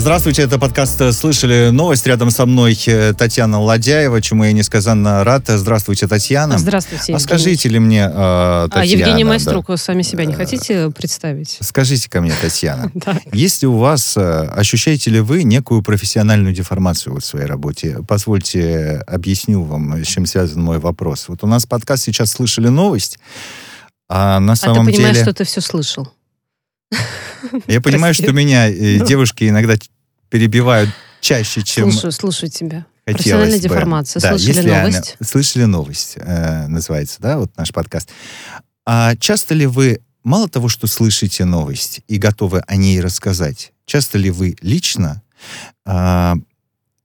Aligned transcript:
Здравствуйте, 0.00 0.40
это 0.40 0.58
подкаст 0.58 1.12
«Слышали 1.12 1.68
новость». 1.68 2.06
Рядом 2.06 2.30
со 2.30 2.46
мной 2.46 2.74
э, 2.86 3.12
Татьяна 3.12 3.60
Ладяева, 3.60 4.22
чему 4.22 4.44
я 4.44 4.52
несказанно 4.52 5.22
рад. 5.24 5.44
Здравствуйте, 5.46 6.08
Татьяна. 6.08 6.56
Здравствуйте, 6.56 7.02
А 7.08 7.18
Евгений. 7.18 7.20
скажите 7.20 7.68
ли 7.68 7.78
мне, 7.78 8.04
э, 8.04 8.10
А, 8.10 8.68
Татьяна... 8.70 8.86
Евгений 8.98 9.24
да, 9.24 9.28
Майструк, 9.28 9.68
вы 9.68 9.76
сами 9.76 10.00
себя 10.00 10.24
не 10.24 10.32
хотите 10.32 10.90
представить? 10.90 11.58
Скажите 11.60 12.08
ко 12.08 12.22
мне, 12.22 12.32
Татьяна, 12.40 12.90
Да. 12.94 13.20
есть 13.30 13.60
ли 13.60 13.68
у 13.68 13.76
вас, 13.76 14.16
э, 14.16 14.48
ощущаете 14.56 15.10
ли 15.10 15.20
вы 15.20 15.42
некую 15.42 15.82
профессиональную 15.82 16.54
деформацию 16.54 17.14
в 17.20 17.20
своей 17.24 17.44
работе? 17.44 17.98
Позвольте, 18.08 19.04
объясню 19.06 19.62
вам, 19.64 20.02
с 20.02 20.06
чем 20.06 20.24
связан 20.24 20.62
мой 20.62 20.78
вопрос. 20.78 21.26
Вот 21.28 21.44
у 21.44 21.46
нас 21.46 21.66
подкаст 21.66 22.04
сейчас 22.04 22.30
«Слышали 22.30 22.68
новость», 22.68 23.18
а 24.08 24.40
на 24.40 24.54
А 24.54 24.56
ты 24.56 24.62
самом 24.62 24.86
понимаешь, 24.86 25.12
деле... 25.16 25.24
что 25.26 25.34
ты 25.34 25.44
все 25.44 25.60
слышал? 25.60 26.08
Я 27.66 27.80
понимаю, 27.80 28.14
что 28.14 28.32
меня 28.32 28.68
э, 28.70 28.98
Ну. 28.98 29.06
девушки 29.06 29.48
иногда 29.48 29.74
перебивают 30.28 30.90
чаще, 31.20 31.62
чем 31.62 31.90
Слушаю, 31.92 32.12
слушаю 32.12 32.50
тебя. 32.50 32.86
Профессиональная 33.04 33.56
бы. 33.56 33.62
деформация. 33.62 34.20
Да, 34.20 34.30
Слышали 34.30 34.56
если 34.56 34.70
она- 34.70 34.82
новость? 34.82 35.16
Слышали 35.24 35.64
новость, 35.64 36.12
э, 36.16 36.66
называется, 36.68 37.16
да, 37.20 37.38
вот 37.38 37.56
наш 37.56 37.72
подкаст. 37.72 38.10
А 38.86 39.16
часто 39.16 39.54
ли 39.54 39.66
вы, 39.66 40.00
мало 40.22 40.48
того, 40.48 40.68
что 40.68 40.86
слышите 40.86 41.44
новость 41.44 42.00
и 42.08 42.18
готовы 42.18 42.60
о 42.66 42.76
ней 42.76 43.00
рассказать, 43.00 43.72
часто 43.86 44.18
ли 44.18 44.30
вы 44.30 44.56
лично 44.62 45.22
а, 45.84 46.36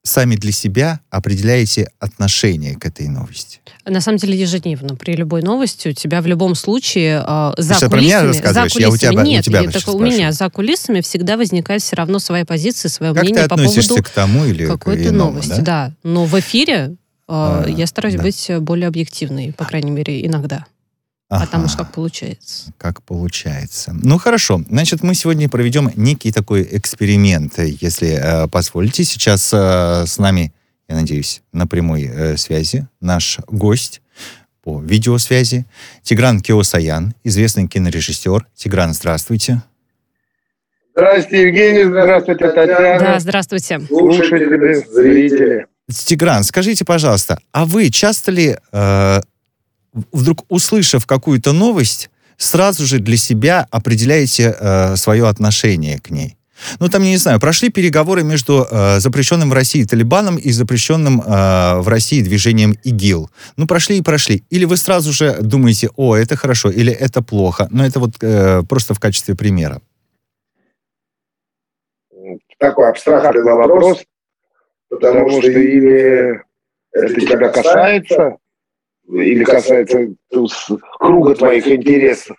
сами 0.05 0.35
для 0.35 0.51
себя 0.51 0.99
определяете 1.09 1.89
отношение 1.99 2.75
к 2.75 2.85
этой 2.85 3.07
новости? 3.07 3.59
На 3.85 4.01
самом 4.01 4.17
деле 4.19 4.39
ежедневно. 4.39 4.95
При 4.95 5.13
любой 5.15 5.41
новости 5.41 5.89
у 5.89 5.93
тебя 5.93 6.21
в 6.21 6.27
любом 6.27 6.55
случае 6.55 7.23
э, 7.27 7.53
за 7.57 7.73
что, 7.73 7.89
про 7.89 7.99
меня 7.99 8.21
кулисами... 8.21 8.31
За 8.43 8.43
рассказываешь? 8.45 8.75
Я 8.75 8.87
у 8.87 8.91
кулисами 8.91 9.11
тебя- 9.11 9.21
у 9.21 9.25
нет, 9.25 9.45
тебя 9.45 9.59
я 9.59 9.65
вообще 9.65 9.79
так- 9.85 9.95
у 9.95 9.99
меня 9.99 10.31
за 10.31 10.49
кулисами 10.49 11.01
всегда 11.01 11.37
возникает 11.37 11.81
все 11.81 11.95
равно 11.95 12.19
своя 12.19 12.45
позиция, 12.45 12.89
свое 12.89 13.13
Как 13.13 13.23
ты 13.23 13.29
мнение 13.29 13.47
по 13.49 13.57
поводу 13.57 14.03
к 14.03 14.09
тому 14.09 14.45
или 14.45 14.65
какой-то 14.65 15.09
иному, 15.09 15.31
новости. 15.31 15.59
Да? 15.61 15.91
Но 16.03 16.25
в 16.25 16.39
эфире 16.39 16.73
э, 16.73 16.95
А, 17.27 17.65
я 17.67 17.87
стараюсь 17.87 18.15
да. 18.15 18.23
быть 18.23 18.49
более 18.61 18.87
объективной, 18.87 19.53
по 19.53 19.65
крайней 19.65 19.91
мере, 19.91 20.25
иногда. 20.25 20.65
А 21.27 21.47
там 21.47 21.65
уж 21.65 21.73
Ага. 21.73 21.83
как 21.85 21.93
получается. 21.93 22.71
как 22.77 23.01
получается. 23.01 23.95
Ну 24.03 24.17
хорошо, 24.19 24.61
значит, 24.69 25.01
мы 25.01 25.15
сегодня 25.15 25.49
проведем 25.49 25.89
некий 25.95 26.31
такой 26.31 26.67
эксперимент, 26.71 27.57
если 27.57 28.09
э, 28.09 28.47
позволите. 28.47 29.03
Сейчас 29.03 29.51
э, 29.51 30.05
с 30.05 30.19
нами, 30.19 30.53
я 30.87 30.95
надеюсь, 30.95 31.41
на 31.51 31.65
прямой 31.65 32.03
э, 32.03 32.37
связи 32.37 32.87
наш 33.01 33.39
гость 33.47 34.01
по 34.63 34.79
видеосвязи 34.79 35.65
Тигран 36.03 36.41
Киосаян, 36.41 37.15
известный 37.23 37.67
кинорежиссер. 37.67 38.45
Тигран, 38.55 38.93
здравствуйте. 38.93 39.61
Здравствуйте, 40.95 41.47
Евгений, 41.47 41.83
здравствуйте, 41.85 42.49
Татьяна. 42.49 42.99
Да, 42.99 43.19
здравствуйте. 43.19 43.79
Слушатели, 43.87 44.85
зрители. 44.93 45.65
Тигран, 45.89 46.43
скажите, 46.43 46.85
пожалуйста, 46.85 47.39
а 47.51 47.65
вы 47.65 47.89
часто 47.89 48.31
ли, 48.31 48.57
э, 48.71 49.21
вдруг 50.11 50.45
услышав 50.49 51.05
какую-то 51.05 51.53
новость, 51.53 52.09
сразу 52.37 52.85
же 52.85 52.99
для 52.99 53.17
себя 53.17 53.67
определяете 53.71 54.55
э, 54.59 54.95
свое 54.95 55.27
отношение 55.27 55.99
к 55.99 56.09
ней? 56.09 56.37
Ну, 56.79 56.87
там, 56.87 57.03
я 57.03 57.09
не 57.09 57.17
знаю, 57.17 57.39
прошли 57.39 57.69
переговоры 57.69 58.23
между 58.23 58.65
э, 58.69 58.99
запрещенным 58.99 59.49
в 59.49 59.53
России 59.53 59.83
Талибаном 59.83 60.37
и 60.37 60.51
запрещенным 60.51 61.21
э, 61.21 61.79
в 61.79 61.87
России 61.87 62.21
движением 62.21 62.75
ИГИЛ. 62.83 63.29
Ну, 63.57 63.67
прошли 63.67 63.97
и 63.97 64.01
прошли. 64.01 64.43
Или 64.49 64.65
вы 64.65 64.77
сразу 64.77 65.11
же 65.11 65.37
думаете, 65.41 65.89
о, 65.95 66.15
это 66.15 66.35
хорошо, 66.35 66.69
или 66.69 66.93
это 66.93 67.21
плохо. 67.21 67.67
Но 67.71 67.85
это 67.85 67.99
вот 67.99 68.11
э, 68.21 68.63
просто 68.69 68.93
в 68.93 68.99
качестве 68.99 69.35
примера. 69.35 69.81
Такой 72.57 72.89
абстрактный 72.89 73.43
вопрос, 73.43 74.03
потому 74.89 75.29
что 75.29 75.51
или 75.51 76.41
это 76.93 77.21
тебя 77.21 77.49
касается, 77.49 78.37
или 79.09 79.43
касается 79.43 80.07
ну, 80.31 80.47
круга 80.99 81.35
твоих 81.35 81.67
интересов, 81.67 82.37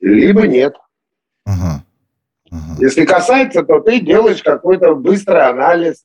либо 0.00 0.46
нет. 0.46 0.74
Ага. 1.44 1.84
Ага. 2.50 2.76
Если 2.80 3.04
касается, 3.04 3.62
то 3.62 3.80
ты 3.80 4.00
делаешь 4.00 4.42
какой-то 4.42 4.94
быстрый 4.94 5.42
анализ, 5.46 6.04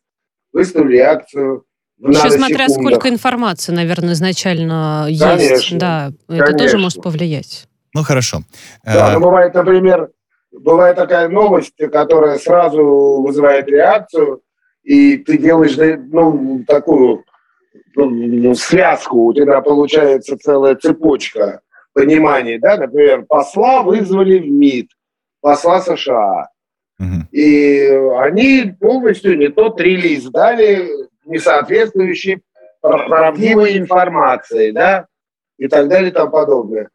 быструю 0.54 0.90
реакцию. 0.90 1.64
Еще 2.00 2.30
смотря 2.32 2.58
наносекундах. 2.58 2.94
сколько 2.94 3.10
информации, 3.10 3.72
наверное, 3.72 4.14
изначально 4.14 5.08
есть. 5.10 5.24
Конечно. 5.24 5.80
Да, 5.80 6.12
это 6.28 6.46
тоже 6.46 6.58
Конечно. 6.58 6.80
может 6.80 7.02
повлиять. 7.02 7.68
Ну, 7.94 8.04
хорошо. 8.04 8.44
Да, 8.84 9.10
Э, 9.10 9.14
ну, 9.14 9.22
бывает, 9.22 9.54
например, 9.56 10.12
бывает 10.52 10.96
такая 10.96 11.28
новость, 11.28 11.76
которая 11.92 12.38
сразу 12.38 13.24
вызывает 13.26 13.68
реакцию, 13.68 14.42
и 14.84 15.18
ты 15.18 15.38
делаешь 15.38 15.76
ну, 16.12 16.64
такую 16.68 17.00
ну, 17.00 17.24
связку, 18.56 19.26
у 19.26 19.34
тебя 19.34 19.62
получается 19.62 20.38
целая 20.38 20.76
цепочка 20.76 21.62
пониманий, 21.94 22.60
да, 22.60 22.78
например, 22.78 23.24
посла 23.26 23.82
вызвали 23.82 24.40
в 24.40 24.48
МИД, 24.50 24.90
посла 25.42 25.82
США, 25.82 26.50
и 27.32 27.88
они 28.20 28.76
полностью 28.80 29.38
не 29.38 29.50
тот 29.50 29.80
релиз 29.82 30.26
дали, 30.26 30.88
не 31.26 31.40
соответствующий 31.40 32.42
пр- 32.82 33.08
правдивой 33.08 33.78
информации, 33.78 34.72
да, 34.72 35.08
и 35.58 35.68
так 35.68 35.88
далее 35.90 36.10
и 36.10 36.14
тому 36.14 36.32
подобное. 36.32 36.90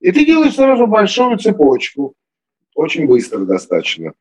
И 0.00 0.12
ты 0.12 0.24
делаешь 0.24 0.54
сразу 0.54 0.86
большую 0.86 1.38
цепочку, 1.38 2.14
очень 2.74 3.06
быстро 3.06 3.40
достаточно. 3.40 4.12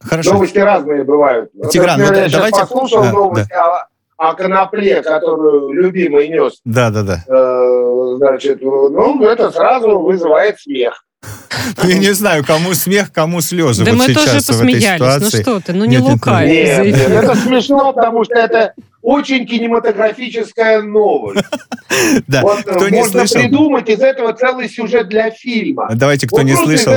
Хорошо. 0.00 0.34
Новости 0.34 0.58
разные 0.58 1.04
бывают. 1.04 1.50
Вот, 1.54 1.70
Тигран, 1.70 1.98
например, 1.98 2.12
вот 2.12 2.16
я 2.18 2.28
сейчас 2.28 2.32
давайте- 2.36 2.60
послушал 2.60 3.02
Да, 3.02 3.12
новости 3.12 3.52
о, 3.52 3.88
о 4.16 4.34
конопле, 4.34 5.02
которую 5.02 5.72
любимый 5.72 6.28
нес, 6.28 6.60
Да, 6.64 6.90
да, 6.90 7.02
да. 7.02 7.24
э, 7.28 8.14
значит, 8.16 8.62
ну, 8.62 9.22
это 9.28 9.50
сразу 9.50 9.98
вызывает 9.98 10.58
смех. 10.60 11.02
Ну, 11.82 11.88
Я 11.88 11.98
не 11.98 12.12
знаю, 12.14 12.44
кому 12.44 12.74
смех, 12.74 13.12
кому 13.12 13.40
слезы. 13.40 13.84
да 13.84 13.92
вот 13.92 13.98
мы 13.98 14.04
сейчас 14.04 14.24
тоже 14.24 14.30
в 14.30 14.36
этой 14.36 14.46
посмеялись. 14.46 15.00
Ну 15.34 15.40
что 15.42 15.60
ты, 15.60 15.72
ну 15.72 15.84
не 15.84 15.96
Нет, 15.96 16.04
нет. 16.04 16.84
Нет, 16.86 17.10
это 17.10 17.34
смешно, 17.34 17.92
потому 17.92 18.24
что 18.24 18.34
это 18.34 18.72
очень 19.06 19.46
кинематографическая 19.46 20.82
новость. 20.82 21.44
Да, 22.26 22.42
Вот 22.42 22.62
кто 22.62 22.88
не 22.88 22.98
можно 22.98 23.26
слышал, 23.26 23.40
придумать 23.40 23.88
из 23.88 24.00
этого 24.00 24.32
целый 24.32 24.68
сюжет 24.68 25.08
для 25.08 25.30
фильма. 25.30 25.88
давайте, 25.94 26.26
кто 26.26 26.38
Вот 26.38 26.42
не 26.42 26.54
слышал, 26.54 26.92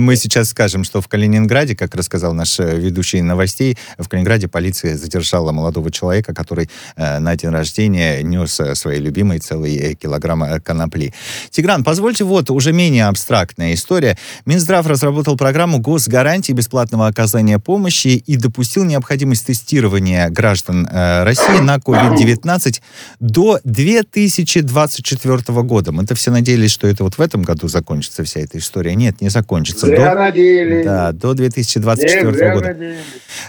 мы 0.00 0.16
сейчас 0.16 0.48
скажем, 0.48 0.82
что 0.82 1.00
в 1.00 1.08
Калининграде, 1.08 1.76
как 1.76 1.94
рассказал 1.94 2.32
наш 2.32 2.58
э, 2.58 2.76
ведущий 2.76 3.20
новостей, 3.20 3.76
в 3.98 4.08
Калининграде 4.08 4.48
полиция 4.48 4.96
задержала 4.96 5.52
молодого 5.52 5.92
человека, 5.92 6.34
который 6.34 6.70
э, 6.96 7.18
на 7.18 7.36
день 7.36 7.50
рождения 7.50 8.22
нес 8.22 8.58
э, 8.58 8.74
своей 8.74 9.00
любимой 9.00 9.38
целый 9.38 9.94
килограмм 9.94 10.60
конопли. 10.62 11.12
Тигран, 11.50 11.84
позвольте 11.84 12.24
вот 12.24 12.50
уже 12.50 12.72
менее 12.72 13.06
абстрактная 13.06 13.74
история. 13.74 14.16
Минздрав 14.46 14.86
разработал 14.86 15.36
программу 15.36 15.78
госгарантии 15.78 16.52
бесплатного 16.52 17.06
оказания 17.06 17.58
помощи 17.58 18.22
и 18.26 18.36
допустил 18.36 18.84
необходимость 18.84 19.46
тестирования 19.46 20.30
граждан 20.30 20.88
э, 20.90 21.24
России 21.34 21.60
на 21.60 21.76
COVID-19 21.76 22.80
до 23.20 23.58
2024 23.64 25.62
года. 25.62 25.92
Мы-то 25.92 26.14
все 26.14 26.30
надеялись, 26.30 26.70
что 26.70 26.86
это 26.86 27.04
вот 27.04 27.14
в 27.14 27.20
этом 27.20 27.42
году 27.42 27.68
закончится 27.68 28.24
вся 28.24 28.40
эта 28.40 28.58
история. 28.58 28.94
Нет, 28.94 29.20
не 29.20 29.28
закончится. 29.28 29.86
Зря 29.86 30.14
До- 30.14 30.20
надеялись. 30.20 30.84
да, 30.84 31.12
до 31.12 31.28
Нет, 31.28 31.36
2024 31.38 32.32
зря 32.32 32.54
года. 32.54 32.66
надеялись. 32.68 32.98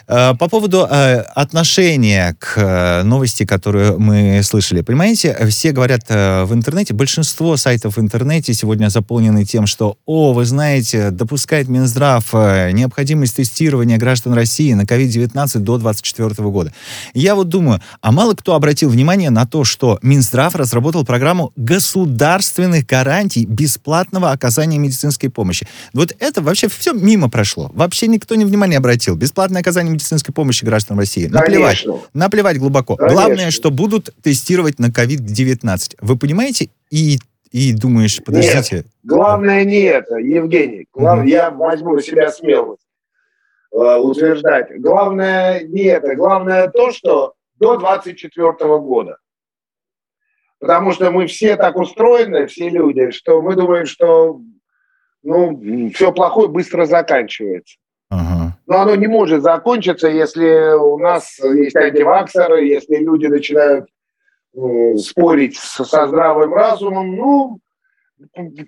Э, 0.07 0.34
По 0.38 0.50
поводу 0.50 0.88
э, 0.90 1.19
отношения 1.35 2.35
к 2.40 2.53
э, 2.57 3.03
новости, 3.03 3.46
которую 3.46 4.00
мы 4.00 4.41
слышали. 4.44 4.81
Понимаете, 4.81 5.35
все 5.50 5.72
говорят 5.72 6.02
э, 6.09 6.44
в 6.46 6.53
интернете, 6.53 6.94
большинство 6.94 7.57
сайтов 7.57 7.97
в 7.97 8.02
интернете 8.02 8.53
сегодня 8.53 8.90
заполнены 8.90 9.46
тем, 9.46 9.67
что, 9.67 9.97
о, 10.06 10.34
вы 10.34 10.46
знаете, 10.46 11.12
допускает 11.12 11.67
Минздрав 11.67 12.34
необходимость 12.34 13.35
тестирования 13.35 13.97
граждан 13.97 14.34
России 14.34 14.73
на 14.73 14.81
COVID-19 14.84 15.59
до 15.59 15.78
2024 15.78 16.49
года. 16.49 16.73
Я 17.14 17.35
вот 17.35 17.49
думаю, 17.49 17.65
а 18.02 18.12
мало 18.12 18.34
кто 18.34 18.56
обратил 18.56 18.90
внимание 18.90 19.29
на 19.29 19.46
то, 19.46 19.64
что 19.64 20.00
Минздрав 20.02 20.56
разработал 20.56 21.06
программу 21.06 21.52
государственных 21.56 22.85
гарантий 22.85 23.46
бесплатного 23.46 24.32
оказания 24.32 24.78
медицинской 24.78 25.29
помощи. 25.29 25.67
Вот 25.94 26.16
это 26.20 26.41
вообще 26.41 26.67
все 26.67 26.94
мимо 26.94 27.29
прошло. 27.29 27.72
Вообще 27.73 28.08
никто 28.08 28.35
не 28.35 28.46
внимание 28.46 28.78
обратил. 28.78 29.16
Бесплатное 29.16 29.62
оказание 29.62 29.94
медицинской 29.94 30.34
помощи 30.34 30.64
гражданам 30.66 31.00
России. 31.00 31.28
Наплевать. 31.28 31.82
Конечно. 31.84 32.02
Наплевать 32.14 32.58
глубоко. 32.59 32.96
Конечно. 32.96 33.16
Главное, 33.16 33.52
что 33.52 33.72
будут 33.72 34.09
тестировать 34.22 34.79
на 34.79 34.88
COVID-19. 34.88 35.96
Вы 36.02 36.17
понимаете? 36.17 36.70
И, 36.91 37.20
и 37.52 37.73
думаешь, 37.73 38.22
подождите. 38.23 38.85
Главное 39.03 39.64
не 39.64 39.79
это, 39.82 40.16
Евгений. 40.17 40.85
Глав- 40.94 41.20
Мгм. 41.20 41.28
Я 41.28 41.50
возьму 41.52 41.96
на 41.96 42.02
себя 42.02 42.32
смелость 42.32 42.82
э, 43.72 43.78
утверждать. 43.97 44.67
Главное 44.79 45.64
не 45.64 45.84
это. 45.84 46.16
Главное 46.16 46.67
то, 46.70 46.91
что 46.91 47.34
до 47.55 47.78
24 47.78 48.52
года. 48.79 49.17
Потому 50.59 50.91
что 50.91 51.11
мы 51.11 51.28
все 51.28 51.57
так 51.57 51.75
устроены, 51.75 52.47
все 52.47 52.69
люди, 52.69 53.11
что 53.11 53.41
мы 53.41 53.55
думаем, 53.55 53.85
что 53.85 54.41
ну, 55.22 55.90
все 55.93 56.11
плохое 56.11 56.47
быстро 56.47 56.85
заканчивается. 56.85 57.78
Ага. 58.09 58.57
Но 58.67 58.81
оно 58.81 58.96
не 58.96 59.07
может 59.07 59.41
закончиться, 59.41 60.07
если 60.07 60.75
у 60.75 60.97
нас 60.97 61.40
есть 61.40 61.75
антиваксеры, 61.75 62.66
если 62.66 62.97
люди 62.97 63.28
начинают 63.28 63.87
э, 64.55 64.96
спорить 64.97 65.57
со, 65.57 65.84
со 65.84 66.07
здравым 66.07 66.53
разумом, 66.53 67.16
ну, 67.16 67.59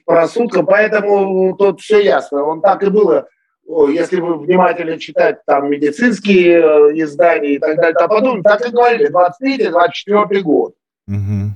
по 0.06 0.16
рассудкам. 0.16 0.66
Поэтому 0.66 1.56
тут 1.56 1.82
все 1.82 2.04
ясно. 2.04 2.44
Он 2.44 2.62
так 2.62 2.84
и 2.84 2.90
было 2.90 3.28
если 3.90 4.20
вы 4.20 4.40
внимательно 4.40 4.98
читать 4.98 5.40
там 5.46 5.70
медицинские 5.70 6.60
э, 6.60 7.02
издания 7.02 7.56
и 7.56 7.60
так 7.60 7.76
далее, 7.76 7.94
то 7.94 8.08
подумайте, 8.08 8.44
так 8.44 8.66
и 8.66 8.72
говорили, 8.72 9.12
23-24 9.12 10.42
год. 10.42 10.74
Угу. 11.08 11.52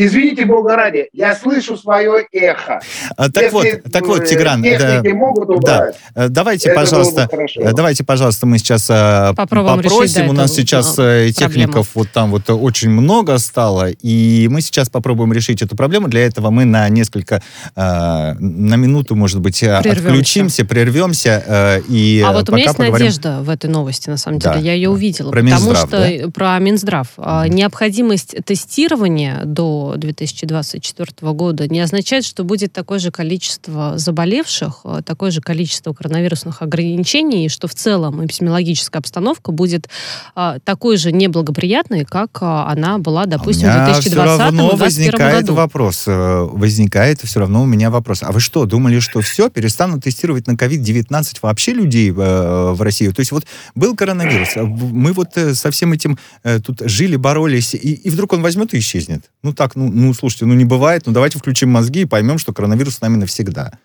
Извините, 0.00 0.46
Бога 0.46 0.76
ради, 0.76 1.08
я 1.12 1.34
слышу 1.34 1.76
свое 1.76 2.24
эхо. 2.30 2.78
А, 3.16 3.28
так 3.32 3.52
Если, 3.52 3.56
вот, 3.82 3.92
так 3.92 4.06
вот, 4.06 4.26
Тигран, 4.26 4.62
да, 4.62 5.02
могут 5.12 5.50
убрать, 5.50 5.96
да, 6.14 6.26
э, 6.26 6.28
давайте, 6.28 6.70
пожалуйста, 6.70 7.28
э, 7.32 7.72
давайте, 7.72 8.04
пожалуйста, 8.04 8.46
мы 8.46 8.58
сейчас 8.58 8.88
э, 8.90 9.32
Попробуем 9.34 9.78
попросим. 9.78 10.02
Решить, 10.02 10.16
да, 10.18 10.30
У 10.30 10.32
нас 10.32 10.54
сейчас 10.54 10.96
ну, 10.98 11.28
техников 11.32 11.88
вот 11.94 12.10
там 12.12 12.30
вот 12.30 12.48
очень 12.48 12.90
много 12.90 13.38
стало, 13.38 13.90
и 13.90 14.46
мы 14.48 14.60
сейчас 14.60 14.88
попробуем 14.88 15.32
решить 15.32 15.62
эту 15.62 15.74
проблему. 15.74 16.06
Для 16.06 16.24
этого 16.24 16.50
мы 16.50 16.64
на 16.64 16.88
несколько, 16.88 17.42
на 17.74 18.36
минуту, 18.38 19.16
может 19.16 19.40
быть, 19.40 19.58
прервемся. 19.58 19.90
отключимся, 19.90 20.64
прервемся 20.64 21.82
и 21.88 22.22
А 22.24 22.32
вот 22.32 22.48
у 22.50 22.52
меня 22.52 22.66
есть 22.66 22.76
поговорим... 22.76 23.06
надежда 23.06 23.40
в 23.42 23.50
этой 23.50 23.68
новости, 23.68 24.08
на 24.08 24.16
самом 24.16 24.38
деле. 24.38 24.54
Да, 24.54 24.60
я 24.60 24.74
ее 24.74 24.90
увидела. 24.90 25.32
Про 25.32 25.42
потому 25.42 25.66
Минздрав, 25.72 25.88
что 25.88 26.22
да? 26.22 26.30
про 26.30 26.58
Минздрав. 26.60 27.08
Mm-hmm. 27.16 27.48
Необходимость 27.48 28.36
тестирования 28.44 29.42
до 29.44 29.87
2024 29.96 31.32
года 31.32 31.66
не 31.68 31.80
означает, 31.80 32.24
что 32.24 32.44
будет 32.44 32.72
такое 32.72 32.98
же 32.98 33.10
количество 33.10 33.98
заболевших, 33.98 34.80
э, 34.84 35.00
такое 35.04 35.30
же 35.30 35.40
количество 35.40 35.92
коронавирусных 35.92 36.62
ограничений, 36.62 37.46
и 37.46 37.48
что 37.48 37.68
в 37.68 37.74
целом 37.74 38.24
эпидемиологическая 38.24 39.00
обстановка 39.00 39.52
будет 39.52 39.88
а, 40.34 40.58
такой 40.60 40.96
же 40.96 41.12
неблагоприятной, 41.12 42.04
как 42.04 42.38
а, 42.40 42.70
она 42.70 42.98
была, 42.98 43.26
допустим, 43.26 43.68
а 43.70 43.94
в 43.94 43.98
2020-2021 44.00 44.76
возникает 44.76 45.46
году. 45.46 45.54
вопрос, 45.54 46.04
э, 46.06 46.48
возникает 46.52 47.20
все 47.22 47.40
равно 47.40 47.62
у 47.62 47.66
меня 47.66 47.90
вопрос. 47.90 48.22
А 48.22 48.32
вы 48.32 48.40
что, 48.40 48.66
думали, 48.66 48.98
что 49.00 49.20
все, 49.20 49.50
перестанут 49.50 50.04
тестировать 50.04 50.46
на 50.46 50.52
COVID-19 50.52 51.38
вообще 51.42 51.72
людей 51.72 52.10
в, 52.10 52.76
России? 52.80 53.08
То 53.08 53.20
есть 53.20 53.32
вот 53.32 53.44
был 53.74 53.96
коронавирус, 53.96 54.56
мы 54.56 55.12
вот 55.12 55.28
со 55.54 55.70
всем 55.70 55.92
этим 55.92 56.18
тут 56.64 56.80
жили, 56.80 57.16
боролись, 57.16 57.74
и, 57.74 57.94
и 57.94 58.10
вдруг 58.10 58.32
он 58.32 58.42
возьмет 58.42 58.74
и 58.74 58.78
исчезнет. 58.78 59.30
Ну 59.42 59.52
так, 59.52 59.67
ну, 59.76 59.90
ну, 59.90 60.14
слушайте, 60.14 60.46
ну 60.46 60.54
не 60.54 60.64
бывает, 60.64 61.02
ну 61.06 61.12
давайте 61.12 61.38
включим 61.38 61.70
мозги 61.70 62.02
и 62.02 62.06
поймем, 62.06 62.38
что 62.38 62.52
коронавирус 62.52 62.96
с 62.96 63.00
нами 63.00 63.16
навсегда. 63.16 63.78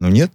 Ну 0.00 0.08
нет? 0.08 0.30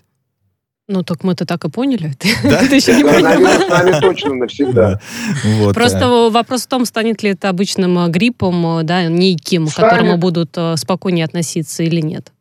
Ну, 0.92 1.04
так 1.04 1.24
мы-то 1.24 1.46
так 1.46 1.64
и 1.66 1.70
поняли. 1.70 2.14
Да? 2.44 2.66
Ты 2.68 2.78
еще 2.78 2.96
не 2.96 3.04
понял. 3.04 3.28
С 3.28 3.70
нами 3.70 4.02
точно 4.02 4.34
навсегда. 4.34 5.00
Вот. 5.44 5.76
Просто 5.76 6.00
э. 6.06 6.30
вопрос 6.32 6.64
в 6.64 6.68
том, 6.68 6.86
станет 6.86 7.22
ли 7.22 7.30
это 7.30 7.50
обычным 7.50 8.00
э, 8.00 8.10
гриппом, 8.10 8.80
э, 8.80 8.84
да, 8.84 9.08
неким, 9.08 9.68
к 9.68 9.76
которому 9.76 10.18
будут 10.18 10.58
спокойнее 10.76 11.26
относиться 11.26 11.84
или 11.84 12.02
нет. 12.02 12.32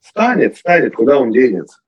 Станет, 0.00 0.56
станет, 0.56 0.94
куда 0.94 1.18
он 1.18 1.32
денется. 1.32 1.78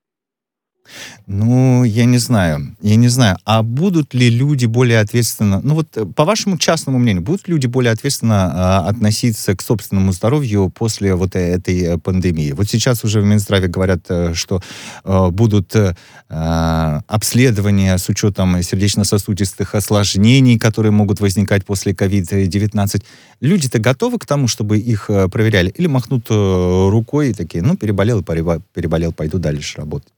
Ну, 1.27 1.83
я 1.83 2.05
не 2.05 2.17
знаю. 2.17 2.75
Я 2.81 2.95
не 2.95 3.09
знаю. 3.09 3.37
А 3.45 3.63
будут 3.63 4.13
ли 4.13 4.29
люди 4.29 4.65
более 4.65 4.99
ответственно... 4.99 5.59
Ну 5.61 5.75
вот, 5.75 5.97
э, 5.97 6.05
по 6.05 6.25
вашему 6.25 6.57
частному 6.57 6.99
мнению, 6.99 7.23
будут 7.23 7.47
люди 7.47 7.67
более 7.67 7.91
ответственно 7.91 8.83
э, 8.85 8.89
относиться 8.89 9.55
к 9.55 9.61
собственному 9.61 10.13
здоровью 10.13 10.69
после 10.69 11.15
вот 11.15 11.35
э, 11.35 11.39
этой 11.39 11.81
э, 11.81 11.97
пандемии? 11.97 12.53
Вот 12.53 12.69
сейчас 12.69 13.03
уже 13.03 13.21
в 13.21 13.25
Минздраве 13.25 13.67
говорят, 13.67 14.07
что 14.33 14.61
э, 15.03 15.29
будут 15.31 15.75
э, 15.75 15.93
обследования 16.29 17.97
с 17.97 18.09
учетом 18.09 18.61
сердечно-сосудистых 18.61 19.75
осложнений, 19.75 20.57
которые 20.59 20.91
могут 20.91 21.19
возникать 21.19 21.65
после 21.65 21.93
COVID-19. 21.93 23.03
Люди-то 23.41 23.79
готовы 23.79 24.17
к 24.17 24.25
тому, 24.25 24.47
чтобы 24.47 24.77
их 24.77 25.09
проверяли? 25.31 25.69
Или 25.69 25.87
махнут 25.87 26.27
рукой 26.29 27.29
и 27.29 27.33
такие, 27.33 27.63
ну, 27.63 27.77
переболел, 27.77 28.23
переболел, 28.23 29.13
пойду 29.13 29.39
дальше 29.39 29.77
работать? 29.77 30.16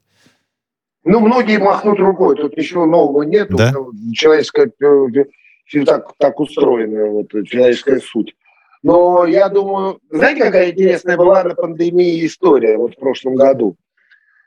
Ну, 1.10 1.22
многие 1.22 1.58
махнут 1.58 2.00
рукой, 2.00 2.36
тут 2.36 2.56
ничего 2.56 2.86
нового 2.86 3.24
нет. 3.24 3.50
Да? 3.50 3.72
Человеческая 4.14 4.72
э, 4.80 5.84
так, 5.84 6.14
так 6.20 6.40
устроена, 6.40 7.08
вот, 7.08 7.32
человеческая 7.48 8.00
суть. 8.00 8.36
Но 8.84 9.26
я 9.26 9.50
думаю, 9.50 10.00
знаете, 10.12 10.44
какая 10.44 10.70
интересная 10.70 11.18
была 11.18 11.44
на 11.44 11.56
пандемии 11.56 12.24
история 12.24 12.78
вот 12.78 12.94
в 12.94 13.00
прошлом 13.00 13.36
году? 13.36 13.76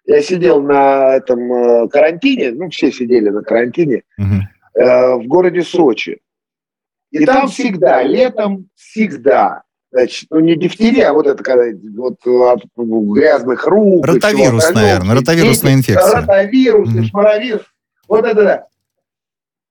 Я 0.04 0.22
сидел 0.22 0.62
на 0.62 1.16
этом 1.16 1.52
э, 1.52 1.88
карантине, 1.88 2.52
ну, 2.52 2.70
все 2.70 2.92
сидели 2.92 3.28
на 3.30 3.42
карантине, 3.42 4.04
угу. 4.16 4.80
э, 4.80 5.14
в 5.16 5.26
городе 5.26 5.62
Сочи. 5.62 6.20
И 7.10 7.26
там 7.26 7.48
всегда, 7.48 8.04
летом 8.04 8.68
всегда 8.76 9.62
Значит, 9.92 10.28
ну 10.30 10.40
не 10.40 10.56
дифтерия, 10.56 11.10
а 11.10 11.12
вот 11.12 11.26
это 11.26 11.44
когда 11.44 11.64
вот 11.96 12.26
от 12.26 12.62
грязных 12.76 13.66
рук. 13.66 14.06
Ротавирус, 14.06 14.72
наверное, 14.72 15.16
ротавирусная 15.16 15.74
инфекция. 15.74 16.20
Ротавирус, 16.20 16.88
mm-hmm. 16.88 17.04
шмаровирус. 17.04 17.62
Вот 18.08 18.24
это 18.24 18.42
да. 18.42 18.66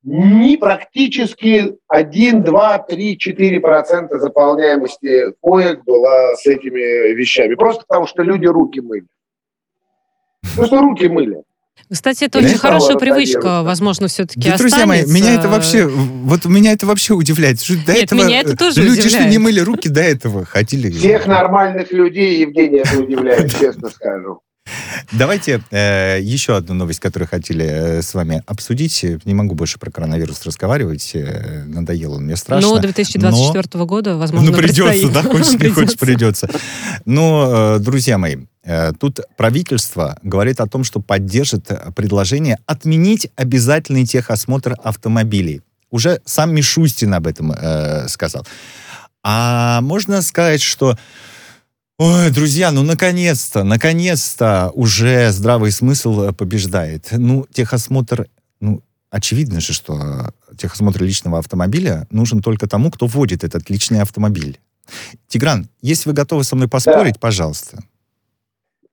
Не 0.03 0.57
практически 0.57 1.75
1, 1.87 2.43
2, 2.43 2.77
3, 2.77 3.17
4 3.17 3.59
процента 3.59 4.19
заполняемости 4.19 5.33
коек 5.41 5.83
была 5.85 6.35
с 6.35 6.45
этими 6.45 7.13
вещами. 7.13 7.55
Просто 7.55 7.83
потому, 7.87 8.05
что 8.05 8.21
люди 8.21 8.45
руки 8.45 8.79
мыли. 8.79 9.07
Просто 10.55 10.79
руки 10.79 11.07
мыли. 11.07 11.43
Кстати, 11.91 12.23
это 12.23 12.39
очень 12.39 12.57
хорошая 12.57 12.95
привычка, 12.97 13.63
возможно, 13.63 14.07
все-таки 14.07 14.49
да, 14.49 14.57
Друзья 14.57 14.85
мои, 14.85 15.05
меня 15.05 15.33
это 15.35 15.49
вообще, 15.49 15.85
вот 15.87 16.45
меня 16.45 16.71
это 16.71 16.85
вообще 16.85 17.13
удивляет. 17.13 17.61
Что 17.61 17.73
до 17.85 17.93
Нет, 17.93 18.03
этого, 18.05 18.23
меня 18.23 18.39
это 18.39 18.55
тоже 18.55 18.81
люди 18.81 19.01
удивляет. 19.01 19.23
что 19.23 19.29
не 19.29 19.37
мыли 19.39 19.59
руки 19.59 19.89
до 19.89 20.01
этого, 20.01 20.45
ходили. 20.45 20.89
Всех 20.89 21.27
нормальных 21.27 21.91
людей, 21.91 22.39
Евгений, 22.39 22.77
это 22.77 22.97
удивляет, 22.97 23.51
честно 23.59 23.89
скажу. 23.89 24.39
Давайте 25.11 25.61
э, 25.71 26.19
еще 26.21 26.55
одну 26.55 26.73
новость, 26.73 26.99
которую 26.99 27.27
хотели 27.27 27.65
э, 27.65 28.01
с 28.01 28.13
вами 28.13 28.43
обсудить. 28.45 29.05
Не 29.25 29.33
могу 29.33 29.55
больше 29.55 29.79
про 29.79 29.91
коронавирус 29.91 30.43
разговаривать. 30.45 31.11
Э, 31.13 31.63
надоело 31.65 32.19
мне 32.19 32.35
страшно. 32.35 32.69
Но 32.69 32.79
2024 32.79 33.67
но... 33.73 33.85
года, 33.85 34.17
возможно, 34.17 34.51
Ну, 34.51 34.57
придется, 34.57 34.83
предстоит. 34.83 35.13
да, 35.13 35.23
хочешь 35.23 35.59
не 35.59 35.69
хочешь, 35.69 35.97
придется. 35.97 36.49
Но, 37.05 37.75
э, 37.75 37.79
друзья 37.79 38.17
мои, 38.17 38.37
э, 38.63 38.91
тут 38.99 39.21
правительство 39.37 40.17
говорит 40.23 40.59
о 40.61 40.67
том, 40.67 40.83
что 40.83 40.99
поддержит 40.99 41.69
предложение 41.95 42.57
отменить 42.65 43.29
обязательный 43.35 44.05
техосмотр 44.05 44.75
автомобилей. 44.83 45.61
Уже 45.89 46.21
сам 46.25 46.53
Мишустин 46.55 47.13
об 47.13 47.27
этом 47.27 47.51
э, 47.51 48.07
сказал. 48.07 48.45
А 49.23 49.81
можно 49.81 50.21
сказать, 50.21 50.61
что 50.61 50.97
Ой, 52.03 52.31
друзья, 52.31 52.71
ну 52.71 52.81
наконец-то, 52.81 53.63
наконец-то 53.63 54.71
уже 54.73 55.29
здравый 55.29 55.71
смысл 55.71 56.23
э, 56.23 56.33
побеждает. 56.33 57.09
Ну, 57.11 57.45
техосмотр, 57.53 58.25
ну, 58.59 58.81
очевидно 59.11 59.59
же, 59.59 59.71
что 59.71 60.31
техосмотр 60.57 61.03
личного 61.03 61.37
автомобиля 61.37 62.07
нужен 62.09 62.41
только 62.41 62.67
тому, 62.67 62.89
кто 62.89 63.05
водит 63.05 63.43
этот 63.43 63.69
личный 63.69 64.01
автомобиль. 64.01 64.59
Тигран, 65.27 65.67
если 65.83 66.09
вы 66.09 66.15
готовы 66.15 66.43
со 66.43 66.55
мной 66.55 66.67
поспорить, 66.67 67.13
да. 67.13 67.19
пожалуйста. 67.19 67.83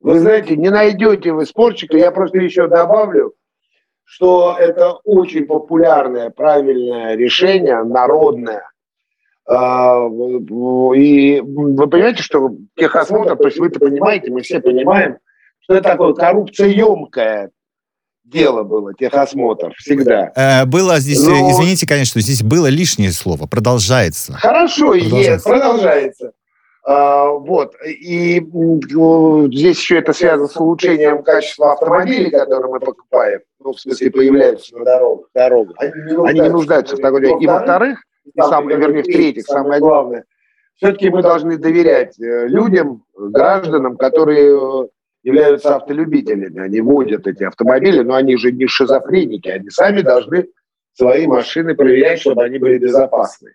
Вы 0.00 0.20
знаете, 0.20 0.54
не 0.58 0.68
найдете 0.68 1.32
вы 1.32 1.46
спорчика, 1.46 1.96
я 1.96 2.10
просто 2.10 2.36
еще 2.36 2.68
добавлю, 2.68 3.32
что 4.04 4.54
это 4.60 4.92
очень 5.04 5.46
популярное, 5.46 6.28
правильное 6.28 7.16
решение, 7.16 7.82
народное, 7.84 8.64
и 9.50 11.40
вы 11.40 11.88
понимаете, 11.88 12.22
что 12.22 12.50
техосмотр, 12.76 13.36
то 13.36 13.46
есть 13.46 13.58
вы-то 13.58 13.80
понимаете, 13.80 14.30
мы 14.30 14.42
все 14.42 14.60
понимаем, 14.60 15.16
что 15.60 15.74
это 15.74 15.90
такое 15.90 16.12
коррупцияемкое 16.12 17.50
дело 18.24 18.62
было, 18.62 18.92
техосмотр, 18.94 19.72
всегда. 19.78 20.32
Э, 20.34 20.66
было 20.66 20.98
здесь, 20.98 21.24
Но... 21.24 21.50
извините, 21.50 21.86
конечно, 21.86 22.20
здесь 22.20 22.42
было 22.42 22.66
лишнее 22.66 23.12
слово, 23.12 23.46
продолжается. 23.46 24.34
Хорошо, 24.34 24.92
продолжается. 24.92 25.30
Есть, 25.32 25.44
продолжается. 25.44 26.32
А, 26.84 27.28
вот, 27.28 27.74
и 27.84 28.40
здесь 28.40 29.78
еще 29.78 29.98
это 29.98 30.12
связано 30.14 30.48
с 30.48 30.56
улучшением 30.56 31.22
качества 31.22 31.72
автомобилей, 31.72 32.30
которые 32.30 32.72
мы 32.72 32.80
покупаем, 32.80 33.40
ну, 33.60 33.72
в 33.72 33.80
смысле, 33.80 34.10
появляются 34.10 34.76
на 34.76 34.84
дорогах. 34.84 35.26
дорогах. 35.34 35.76
Они, 35.78 35.92
не 35.92 36.28
Они 36.28 36.40
не 36.40 36.48
нуждаются 36.48 36.96
в 36.96 37.00
такой... 37.00 37.42
И 37.42 37.46
во-вторых, 37.46 38.00
и 38.34 38.40
самое, 38.40 38.78
вернее, 38.78 39.02
в-третьих, 39.02 39.44
самое 39.46 39.80
главное, 39.80 40.24
все-таки 40.76 41.10
мы 41.10 41.22
должны 41.22 41.58
доверять 41.58 42.18
э, 42.20 42.46
людям, 42.46 43.04
гражданам, 43.16 43.96
которые 43.96 44.56
э, 44.56 44.88
являются 45.24 45.76
автолюбителями. 45.76 46.60
Они 46.60 46.80
водят 46.80 47.26
эти 47.26 47.42
автомобили, 47.42 48.02
но 48.02 48.14
они 48.14 48.36
же 48.36 48.52
не 48.52 48.66
шизофреники, 48.66 49.48
они 49.48 49.70
сами 49.70 50.02
должны 50.02 50.46
свои 50.92 51.26
машины 51.26 51.74
проверять, 51.74 52.20
чтобы 52.20 52.44
они 52.44 52.58
были 52.58 52.78
безопасны. 52.78 53.54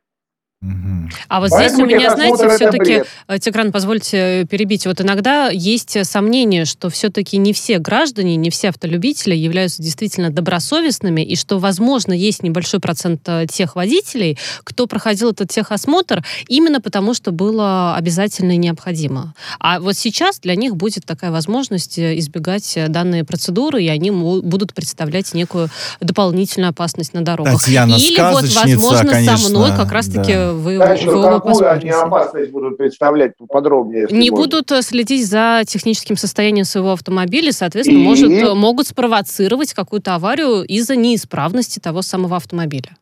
А 1.28 1.40
вот 1.42 1.50
Поэтому 1.50 1.86
здесь 1.86 1.98
у 1.98 2.00
меня, 2.00 2.14
знаете, 2.14 2.50
все-таки, 2.56 3.04
э, 3.28 3.40
Тигран, 3.40 3.72
позвольте 3.72 4.46
перебить, 4.50 4.86
вот 4.86 5.02
иногда 5.02 5.50
есть 5.50 5.98
сомнение, 6.06 6.64
что 6.66 6.90
все-таки 6.90 7.38
не 7.38 7.52
все 7.52 7.80
граждане, 7.80 8.38
не 8.38 8.50
все 8.50 8.70
автолюбители 8.70 9.36
являются 9.36 9.84
действительно 9.84 10.30
добросовестными, 10.30 11.22
и 11.22 11.36
что, 11.36 11.60
возможно, 11.60 12.14
есть 12.14 12.44
небольшой 12.44 12.80
процент 12.80 13.22
э, 13.28 13.46
тех 13.50 13.76
водителей, 13.76 14.38
кто 14.64 14.88
проходил 14.88 15.32
этот 15.32 15.50
техосмотр 15.50 16.24
именно 16.48 16.80
потому, 16.80 17.14
что 17.14 17.32
было 17.32 17.96
обязательно 17.96 18.54
и 18.54 18.58
необходимо. 18.58 19.34
А 19.60 19.80
вот 19.80 19.98
сейчас 19.98 20.40
для 20.40 20.56
них 20.56 20.78
будет 20.78 21.06
такая 21.06 21.32
возможность 21.32 22.00
э, 22.00 22.18
избегать 22.20 22.78
данные 22.88 23.26
процедуры, 23.26 23.84
и 23.84 23.90
они 23.90 24.12
будут 24.12 24.74
представлять 24.74 25.34
некую 25.34 25.70
дополнительную 26.00 26.70
опасность 26.70 27.14
на 27.14 27.22
дорогах. 27.22 27.62
Татьяна, 27.62 27.96
Или 27.96 28.22
вот, 28.22 28.44
возможно, 28.44 29.12
конечно, 29.12 29.38
со 29.38 29.50
мной 29.50 29.72
как 29.72 29.92
раз-таки 29.92 30.34
да 30.34 30.53
вы, 30.54 30.78
Дальше, 30.78 31.10
вы 31.10 31.24
какую 31.24 31.72
они 31.72 31.90
опасность 31.90 32.52
будут 32.52 32.78
представлять 32.78 33.34
подробнее? 33.50 34.08
Не 34.10 34.30
можно. 34.30 34.46
будут 34.46 34.72
э, 34.72 34.82
следить 34.82 35.28
за 35.28 35.64
техническим 35.68 36.16
состоянием 36.16 36.66
своего 36.66 36.94
автомобиля, 36.94 37.52
соответственно, 37.52 38.00
и... 38.00 38.04
может, 38.04 38.32
э, 38.32 38.54
могут 38.54 38.88
спровоцировать 38.88 39.74
какую-то 39.74 40.16
аварию 40.16 40.64
из-за 40.64 40.96
неисправности 40.96 41.80
того 41.80 42.02
самого 42.02 42.38
автомобиля. 42.38 42.98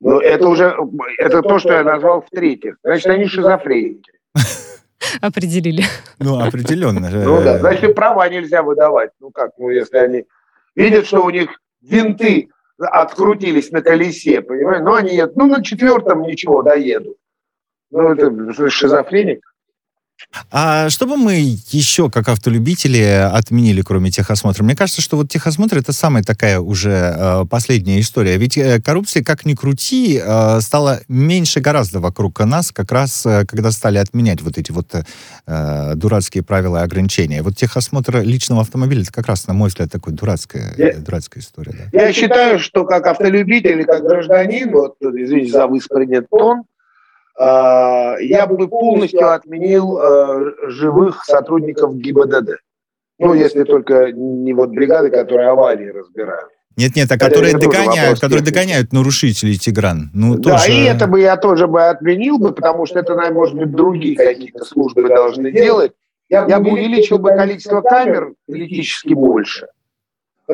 Ну, 0.00 0.18
это 0.18 0.48
уже, 0.48 0.76
это 1.18 1.42
то, 1.42 1.58
что 1.58 1.72
я 1.72 1.84
назвал 1.84 2.22
в-третьих. 2.22 2.76
Значит, 2.82 3.06
они 3.06 3.26
шизофреники. 3.26 4.12
Определили. 5.20 5.84
Ну, 6.18 6.38
определенно. 6.40 7.08
Ну 7.10 7.42
да, 7.42 7.58
значит, 7.58 7.94
права 7.94 8.28
нельзя 8.28 8.62
выдавать. 8.62 9.10
Ну 9.20 9.30
как, 9.30 9.50
ну 9.58 9.68
если 9.68 9.96
они 9.98 10.24
видят, 10.74 11.06
что 11.06 11.24
у 11.24 11.30
них 11.30 11.50
винты 11.82 12.48
открутились 12.82 13.70
на 13.70 13.82
колесе, 13.82 14.42
понимаешь? 14.42 14.82
Но 14.82 14.94
они, 14.94 15.22
ну, 15.34 15.46
на 15.46 15.62
четвертом 15.62 16.22
ничего 16.22 16.62
доедут. 16.62 17.16
Ну, 17.90 18.12
это 18.12 18.70
шизофреник. 18.70 19.51
А 20.50 20.88
что 20.90 21.06
бы 21.06 21.16
мы 21.16 21.34
еще, 21.70 22.10
как 22.10 22.28
автолюбители, 22.28 23.02
отменили, 23.32 23.82
кроме 23.82 24.10
техосмотра? 24.10 24.62
Мне 24.62 24.76
кажется, 24.76 25.02
что 25.02 25.16
вот 25.16 25.28
техосмотр 25.28 25.78
это 25.78 25.92
самая 25.92 26.22
такая 26.22 26.60
уже 26.60 26.90
э, 26.90 27.44
последняя 27.50 28.00
история. 28.00 28.36
Ведь 28.36 28.56
э, 28.56 28.80
коррупция, 28.80 29.22
как 29.22 29.44
ни 29.44 29.54
крути, 29.54 30.20
э, 30.22 30.60
стала 30.60 31.00
меньше 31.08 31.60
гораздо 31.60 32.00
вокруг 32.00 32.40
нас, 32.40 32.72
как 32.72 32.92
раз 32.92 33.26
э, 33.26 33.44
когда 33.46 33.70
стали 33.72 33.98
отменять 33.98 34.42
вот 34.42 34.58
эти 34.58 34.72
вот 34.72 34.94
э, 35.46 35.92
дурацкие 35.96 36.42
правила 36.42 36.78
и 36.78 36.82
ограничения. 36.82 37.42
Вот 37.42 37.56
техосмотр 37.56 38.20
личного 38.22 38.62
автомобиля, 38.62 39.02
это 39.02 39.12
как 39.12 39.26
раз, 39.26 39.46
на 39.46 39.54
мой 39.54 39.68
взгляд, 39.68 39.90
такой 39.90 40.12
дурацкая, 40.12 40.74
я, 40.76 40.98
дурацкая 40.98 41.42
история. 41.42 41.90
Да. 41.92 42.04
Я 42.04 42.12
считаю, 42.12 42.58
что 42.58 42.84
как 42.84 43.06
автолюбитель 43.06 43.80
и 43.80 43.84
как 43.84 44.02
гражданин, 44.02 44.70
вот, 44.70 44.96
извините 45.00 45.52
за 45.52 45.66
выспринят 45.66 46.28
тон, 46.30 46.62
я 47.38 48.46
бы 48.46 48.68
полностью 48.68 49.32
отменил 49.32 49.98
э, 49.98 50.52
живых 50.68 51.24
сотрудников 51.24 51.96
ГИБДД. 51.96 52.58
Ну, 53.18 53.34
если 53.34 53.64
только 53.64 54.12
не 54.12 54.52
вот 54.52 54.70
бригады, 54.70 55.10
которые 55.10 55.48
аварии 55.48 55.88
разбирают. 55.88 56.50
Нет, 56.76 56.96
нет, 56.96 57.10
а 57.10 57.18
которые 57.18 57.56
догоняют, 57.56 58.18
которые 58.18 58.42
догоняют 58.42 58.92
нарушителей 58.92 59.56
Тигран. 59.58 60.10
Ну, 60.14 60.36
да, 60.36 60.58
тоже... 60.58 60.72
и 60.72 60.84
это 60.84 61.06
бы 61.06 61.20
я 61.20 61.36
тоже 61.36 61.66
бы 61.66 61.84
отменил 61.84 62.38
бы, 62.38 62.52
потому 62.52 62.86
что 62.86 62.98
это, 62.98 63.14
наверное, 63.14 63.36
может 63.36 63.56
быть, 63.56 63.70
другие 63.70 64.16
какие-то 64.16 64.64
службы 64.64 65.08
должны 65.08 65.52
делать. 65.52 65.92
Я, 66.28 66.46
я 66.48 66.60
бы 66.60 66.70
увеличил 66.70 67.18
бы 67.18 67.30
количество 67.30 67.82
камер 67.82 68.32
критически 68.50 69.12
больше. 69.12 69.68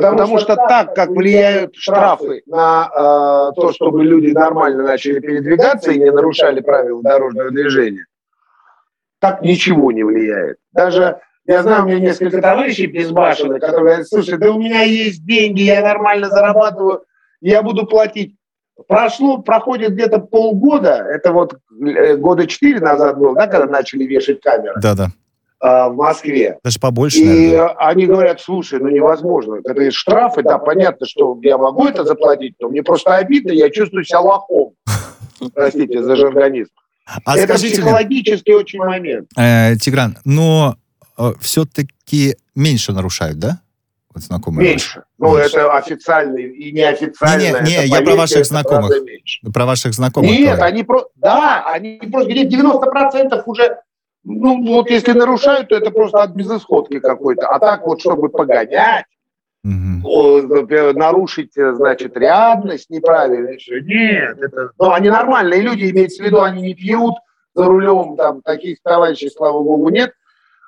Потому, 0.00 0.18
Потому 0.18 0.38
что, 0.38 0.54
что 0.54 0.56
так, 0.68 0.94
как 0.94 1.10
влияют 1.10 1.74
штрафы 1.76 2.42
на 2.46 2.88
э, 2.88 3.60
то, 3.60 3.72
чтобы 3.72 4.04
люди 4.04 4.32
нормально 4.32 4.84
начали 4.84 5.20
передвигаться 5.20 5.90
и 5.90 5.98
не 5.98 6.10
нарушали 6.10 6.60
правила 6.60 7.02
дорожного 7.02 7.50
движения, 7.50 8.06
так 9.20 9.42
ничего 9.42 9.92
не 9.92 10.04
влияет. 10.04 10.58
Даже 10.72 11.20
я 11.46 11.62
знаю, 11.62 11.84
у 11.84 11.86
меня 11.86 11.98
несколько 11.98 12.40
товарищей 12.42 12.86
безбашенных, 12.86 13.60
которые 13.60 13.80
говорят, 13.80 14.08
слушай, 14.08 14.38
да 14.38 14.52
у 14.52 14.58
меня 14.58 14.82
есть 14.82 15.24
деньги, 15.24 15.62
я 15.62 15.80
нормально 15.82 16.28
зарабатываю, 16.28 17.04
я 17.40 17.62
буду 17.62 17.86
платить. 17.86 18.36
Прошло, 18.86 19.38
проходит 19.38 19.94
где-то 19.94 20.20
полгода, 20.20 21.04
это 21.10 21.32
вот 21.32 21.54
э, 21.84 22.16
года 22.16 22.46
четыре 22.46 22.80
назад 22.80 23.18
было, 23.18 23.34
да, 23.34 23.48
когда 23.48 23.66
начали 23.66 24.04
вешать 24.04 24.40
камеры. 24.40 24.74
Да, 24.80 24.94
да. 24.94 25.08
А, 25.60 25.88
в 25.88 25.96
Москве. 25.96 26.58
Даже 26.62 26.78
побольше, 26.78 27.18
И 27.18 27.24
наверное. 27.24 27.74
они 27.78 28.06
говорят, 28.06 28.40
слушай, 28.40 28.78
ну 28.78 28.88
невозможно. 28.88 29.58
Это 29.64 29.90
штрафы, 29.90 30.42
да, 30.42 30.58
понятно, 30.58 31.04
что 31.06 31.36
я 31.42 31.58
могу 31.58 31.86
это 31.86 32.04
заплатить, 32.04 32.54
но 32.60 32.68
мне 32.68 32.82
просто 32.82 33.16
обидно, 33.16 33.50
я 33.50 33.68
чувствую 33.70 34.04
себя 34.04 34.20
лохом. 34.20 34.74
Простите 35.54 36.02
за 36.02 36.14
жаргонизм. 36.14 36.70
А 37.24 37.36
это 37.36 37.54
психологический 37.54 38.52
мне, 38.52 38.60
очень 38.60 38.78
момент. 38.78 39.28
Э, 39.36 39.74
Тигран, 39.76 40.18
но 40.24 40.76
э, 41.16 41.32
все-таки 41.40 42.36
меньше 42.54 42.92
нарушают, 42.92 43.38
да? 43.38 43.60
Вот 44.14 44.22
знакомые 44.22 44.70
меньше. 44.70 45.02
Ваши. 45.18 45.32
Ну, 45.32 45.38
меньше. 45.38 45.56
это 45.56 45.76
официальный 45.76 46.44
и 46.44 46.72
неофициальный. 46.72 47.62
Не, 47.62 47.70
не, 47.70 47.76
не 47.78 47.86
я 47.86 48.02
про 48.02 48.14
ваших 48.14 48.44
знакомых. 48.44 48.92
Про 49.52 49.66
ваших 49.66 49.94
знакомых. 49.94 50.30
Нет, 50.30 50.56
говорю. 50.56 50.62
они 50.62 50.82
просто, 50.84 51.08
да, 51.16 51.64
они 51.66 51.98
просто, 52.10 52.30
где 52.30 52.44
90% 52.44 53.42
уже 53.46 53.78
ну, 54.28 54.62
вот 54.64 54.90
если 54.90 55.12
нарушают, 55.12 55.68
то 55.68 55.76
это 55.76 55.90
просто 55.90 56.22
от 56.22 56.30
безысходки 56.30 57.00
какой-то. 57.00 57.48
А 57.48 57.58
так 57.58 57.86
вот, 57.86 58.00
чтобы 58.00 58.28
погонять, 58.28 59.06
угу. 59.64 60.92
нарушить, 60.94 61.52
значит, 61.54 62.16
рядность 62.16 62.90
неправильно, 62.90 63.56
нет, 63.82 64.38
это... 64.38 64.70
Ну, 64.78 64.92
они 64.92 65.08
нормальные 65.08 65.62
люди, 65.62 65.90
имеется 65.90 66.22
в 66.22 66.26
виду, 66.26 66.42
они 66.42 66.62
не 66.62 66.74
пьют 66.74 67.14
за 67.54 67.64
рулем, 67.64 68.16
там, 68.16 68.42
таких 68.42 68.78
товарищей, 68.82 69.30
слава 69.30 69.62
богу, 69.62 69.88
нет. 69.88 70.12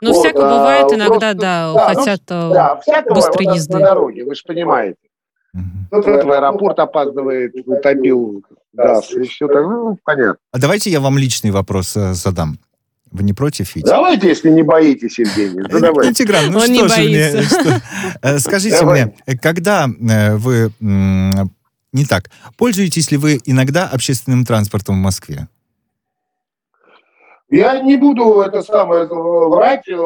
Ну, 0.03 0.15
вот, 0.15 0.21
всякое 0.21 0.47
а, 0.47 0.59
бывает 0.59 0.93
иногда, 0.93 1.09
просто, 1.09 1.35
да, 1.35 1.75
да, 1.75 1.95
хотят 1.95 2.21
ну, 2.31 2.55
да, 2.55 2.77
всякого, 2.77 3.15
быстрой 3.15 3.47
вот, 3.47 3.55
езды. 3.57 3.75
на 3.75 3.81
дороге, 3.81 4.25
вы 4.25 4.35
же 4.35 4.43
понимаете. 4.47 4.97
Угу. 5.53 6.01
Кто-то 6.01 6.27
в 6.27 6.33
аэропорт 6.33 6.79
опаздывает, 6.79 7.53
утопил 7.67 8.43
газ, 8.73 9.11
и 9.13 9.23
все 9.25 9.47
так, 9.47 9.63
ну, 9.63 9.99
понятно. 10.03 10.37
А 10.53 10.59
давайте 10.59 10.89
я 10.89 11.01
вам 11.01 11.19
личный 11.19 11.51
вопрос 11.51 11.95
э, 11.99 12.15
задам. 12.15 12.59
Вы 13.13 13.25
не 13.25 13.33
против, 13.33 13.75
Витя? 13.75 13.87
Давайте, 13.87 14.29
если 14.29 14.51
не 14.51 14.63
боитесь, 14.63 15.19
Евгений. 15.19 15.61
Ну, 15.71 15.81
давайте. 15.81 16.11
Ну, 16.11 16.15
Тигран, 16.15 16.51
ну 16.51 16.59
Он 16.61 16.75
что 16.75 16.89
же 16.89 17.03
мне... 17.03 17.43
Что, 17.43 17.83
э, 18.23 18.39
скажите 18.39 18.85
мне, 18.85 19.15
когда 19.43 19.89
э, 19.89 20.37
вы... 20.37 20.73
Не 20.81 22.05
так. 22.05 22.31
Пользуетесь 22.57 23.11
ли 23.11 23.17
вы 23.17 23.41
иногда 23.45 23.89
общественным 23.89 24.45
транспортом 24.45 24.97
в 24.97 25.03
Москве? 25.03 25.49
Я 27.51 27.81
не 27.81 27.97
буду 27.97 28.43
это 28.43 28.63
самое 28.63 29.07
врать, 29.07 29.89
э, 29.89 29.97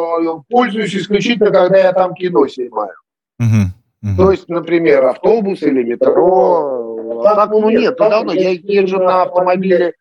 пользуюсь 0.48 0.96
исключительно, 0.96 1.50
когда 1.50 1.76
я 1.76 1.92
там 1.92 2.14
кино 2.14 2.48
снимаю. 2.48 2.94
Угу, 3.38 4.10
угу. 4.10 4.16
То 4.16 4.32
есть, 4.32 4.48
например, 4.48 5.04
автобус 5.04 5.60
или 5.62 5.82
метро. 5.82 7.22
А 7.26 7.34
так, 7.34 7.50
ну 7.50 7.68
нет, 7.68 7.96
давно. 7.98 8.32
Я 8.32 8.50
езжу 8.52 8.98
на 8.98 9.22
автомобиле 9.22 9.92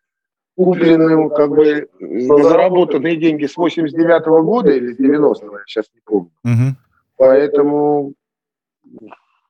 купленным, 0.56 1.30
как 1.30 1.50
бы, 1.50 1.88
на 2.00 2.42
заработанные 2.42 3.16
деньги 3.16 3.46
с 3.46 3.56
89 3.56 4.26
-го 4.26 4.42
года 4.42 4.70
или 4.70 4.92
с 4.92 4.98
90-го, 4.98 5.58
я 5.58 5.64
сейчас 5.66 5.86
не 5.94 6.00
помню. 6.04 6.30
Угу. 6.44 6.76
Поэтому 7.16 8.14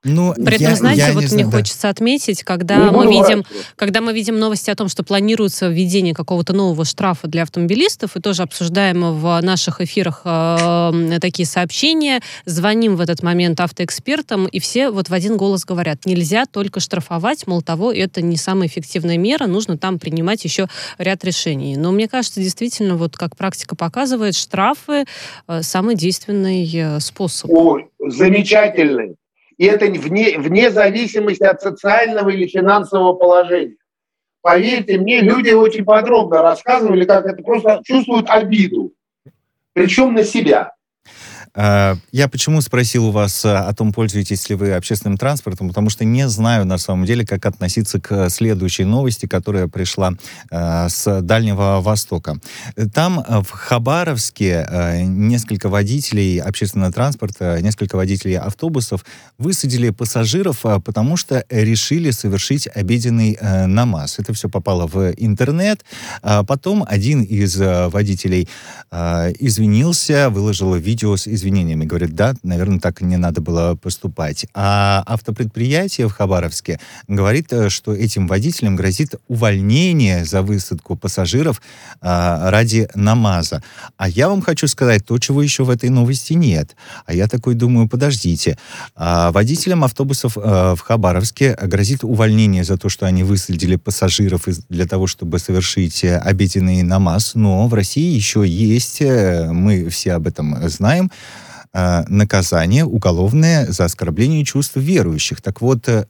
ну, 0.04 0.34
При 0.34 0.56
этом, 0.56 0.68
я, 0.68 0.76
знаете, 0.76 1.00
я 1.00 1.12
вот 1.12 1.20
мне 1.20 1.28
знаю, 1.28 1.50
хочется 1.50 1.82
да. 1.82 1.88
отметить, 1.88 2.44
когда 2.44 2.76
ну, 2.76 2.92
мы 2.92 3.10
видим, 3.10 3.42
когда 3.74 4.02
мы 4.02 4.12
видим 4.12 4.38
новости 4.38 4.68
о 4.68 4.76
том, 4.76 4.88
что 4.88 5.02
планируется 5.02 5.68
введение 5.68 6.14
какого-то 6.14 6.52
нового 6.52 6.84
штрафа 6.84 7.26
для 7.26 7.42
автомобилистов, 7.42 8.14
и 8.16 8.20
тоже 8.20 8.42
обсуждаем 8.42 9.18
в 9.18 9.40
наших 9.40 9.80
эфирах 9.80 10.20
э, 10.24 11.18
такие 11.20 11.46
сообщения, 11.46 12.20
звоним 12.44 12.96
в 12.96 13.00
этот 13.00 13.22
момент 13.22 13.60
автоэкспертам, 13.60 14.46
и 14.46 14.60
все 14.60 14.90
вот 14.90 15.08
в 15.08 15.14
один 15.14 15.38
голос 15.38 15.64
говорят, 15.64 16.04
нельзя 16.04 16.44
только 16.44 16.80
штрафовать, 16.80 17.46
мол, 17.46 17.62
того, 17.62 17.90
это 17.90 18.20
не 18.20 18.36
самая 18.36 18.68
эффективная 18.68 19.16
мера, 19.16 19.46
нужно 19.46 19.78
там 19.78 19.98
принимать 19.98 20.44
еще 20.44 20.68
ряд 20.98 21.24
решений. 21.24 21.76
Но 21.78 21.92
мне 21.92 22.08
кажется, 22.08 22.40
действительно, 22.40 22.96
вот 22.96 23.16
как 23.16 23.36
практика 23.36 23.74
показывает, 23.74 24.36
штрафы 24.36 25.06
э, 25.48 25.62
самый 25.62 25.96
действенный 25.96 26.70
э, 26.70 27.00
способ. 27.00 27.50
Ой, 27.50 27.86
замечательный 28.06 29.16
и 29.56 29.64
это 29.66 29.86
вне, 29.86 30.38
вне 30.38 30.70
зависимости 30.70 31.44
от 31.44 31.60
социального 31.60 32.30
или 32.30 32.46
финансового 32.46 33.14
положения. 33.14 33.76
Поверьте 34.40 34.98
мне, 34.98 35.20
люди 35.20 35.50
очень 35.50 35.84
подробно 35.84 36.42
рассказывали, 36.42 37.04
как 37.04 37.24
это 37.26 37.42
просто 37.42 37.80
чувствуют 37.84 38.28
обиду, 38.28 38.92
причем 39.72 40.14
на 40.14 40.22
себя. 40.22 40.74
Э, 41.54 41.96
я 42.12 42.28
почему 42.28 42.60
спросил 42.60 43.06
у 43.06 43.10
вас 43.10 43.44
о 43.44 43.72
том, 43.74 43.92
пользуетесь 43.92 44.48
ли 44.48 44.54
вы 44.56 44.72
общественным 44.72 45.16
транспортом, 45.16 45.68
потому 45.68 45.90
что 45.90 46.04
не 46.04 46.28
знаю 46.28 46.64
на 46.64 46.78
самом 46.78 47.04
деле, 47.04 47.26
как 47.26 47.46
относиться 47.46 48.00
к 48.00 48.28
следующей 48.30 48.84
новости, 48.84 49.26
которая 49.26 49.68
пришла 49.68 50.12
с 50.50 51.20
Дальнего 51.22 51.80
Востока. 51.80 52.38
Там 52.92 53.24
в 53.42 53.50
Хабаровске 53.50 54.66
несколько 55.04 55.68
водителей 55.68 56.40
общественного 56.40 56.92
транспорта, 56.92 57.60
несколько 57.60 57.96
водителей 57.96 58.38
автобусов 58.38 59.04
высадили 59.38 59.90
пассажиров, 59.90 60.64
потому 60.84 61.16
что 61.16 61.44
решили 61.50 62.10
совершить 62.10 62.68
обеденный 62.74 63.38
намаз. 63.66 64.18
Это 64.18 64.32
все 64.32 64.48
попало 64.48 64.86
в 64.86 65.12
интернет. 65.16 65.84
Потом 66.22 66.84
один 66.88 67.22
из 67.22 67.56
водителей 67.56 68.48
извинился, 68.90 70.30
выложил 70.30 70.74
видео 70.74 71.16
с 71.16 71.26
извинениями. 71.44 71.84
Говорит, 71.84 72.14
да, 72.14 72.34
наверное, 72.42 72.80
так 72.80 73.00
не 73.00 73.16
надо 73.16 73.40
было 73.40 73.74
поступать. 73.74 74.46
А 74.54 75.02
автопредприятие 75.06 76.08
в 76.08 76.12
Хабаровске 76.12 76.80
говорит, 77.08 77.52
э, 77.52 77.68
что 77.68 77.94
этим 77.94 78.26
водителям 78.26 78.76
грозит 78.76 79.14
увольнение 79.28 80.24
за 80.24 80.42
высадку 80.42 80.96
пассажиров 80.96 81.60
а, 82.00 82.50
ради 82.50 82.88
намаза. 82.94 83.62
А 83.96 84.08
я 84.08 84.28
вам 84.28 84.42
хочу 84.42 84.68
сказать 84.68 85.04
то, 85.04 85.18
чего 85.18 85.42
еще 85.42 85.64
в 85.64 85.70
этой 85.70 85.90
новости 85.90 86.32
нет. 86.32 86.76
А 87.06 87.14
я 87.14 87.28
такой 87.28 87.54
думаю, 87.54 87.88
подождите. 87.88 88.56
А, 88.94 89.30
водителям 89.32 89.84
автобусов 89.84 90.36
а, 90.36 90.74
в 90.74 90.80
Хабаровске 90.80 91.56
грозит 91.62 92.04
увольнение 92.04 92.64
за 92.64 92.76
то, 92.76 92.88
что 92.88 93.06
они 93.06 93.22
высадили 93.22 93.76
пассажиров 93.76 94.48
из, 94.48 94.64
для 94.68 94.86
того, 94.86 95.06
чтобы 95.06 95.38
совершить 95.38 96.04
э, 96.04 96.16
обеденный 96.16 96.82
намаз. 96.82 97.34
Но 97.34 97.68
в 97.68 97.74
России 97.74 98.14
еще 98.14 98.44
есть, 98.46 99.00
мы 99.00 99.88
все 99.90 100.12
об 100.14 100.26
этом 100.26 100.56
знаем, 100.68 101.10
э, 101.74 102.04
наказание 102.08 102.84
уголовное 102.84 103.66
за 103.66 103.84
оскорбление 103.84 104.44
чувств 104.44 104.76
верующих. 104.76 105.42
Так 105.42 105.60
вот, 105.60 105.88
э, 105.88 106.04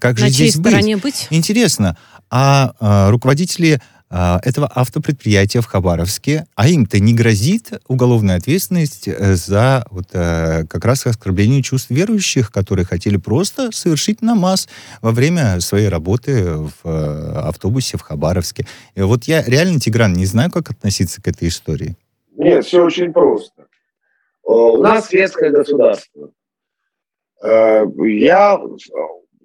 как 0.00 0.18
же 0.18 0.24
На 0.24 0.30
здесь 0.30 0.54
стороне 0.54 0.96
быть? 0.96 1.26
Интересно, 1.30 1.96
а 2.30 2.72
э, 2.80 3.10
руководители 3.10 3.80
э, 4.08 4.38
этого 4.42 4.70
автопредприятия 4.74 5.60
в 5.60 5.66
Хабаровске, 5.66 6.46
а 6.54 6.68
им-то 6.68 6.98
не 7.00 7.12
грозит 7.12 7.72
уголовная 7.88 8.36
ответственность 8.36 9.08
э, 9.08 9.34
за 9.34 9.84
вот 9.90 10.08
э, 10.12 10.64
как 10.66 10.84
раз 10.84 11.04
оскорбление 11.04 11.62
чувств 11.62 11.90
верующих, 11.90 12.50
которые 12.50 12.86
хотели 12.86 13.16
просто 13.16 13.70
совершить 13.72 14.22
намаз 14.22 14.68
во 15.02 15.10
время 15.10 15.60
своей 15.60 15.88
работы 15.88 16.54
в 16.54 16.72
э, 16.84 17.32
автобусе 17.48 17.98
в 17.98 18.02
Хабаровске. 18.02 18.66
И 18.94 19.02
вот 19.02 19.24
я 19.24 19.42
реально, 19.42 19.80
Тигран, 19.80 20.12
не 20.14 20.26
знаю, 20.26 20.50
как 20.50 20.70
относиться 20.70 21.20
к 21.20 21.28
этой 21.28 21.48
истории. 21.48 21.96
Нет, 22.36 22.64
все 22.64 22.82
очень 22.82 23.12
просто. 23.12 23.61
У 24.42 24.78
нас 24.78 25.06
светское 25.06 25.50
государство. 25.50 26.32
Э, 27.42 27.84
я 27.96 28.60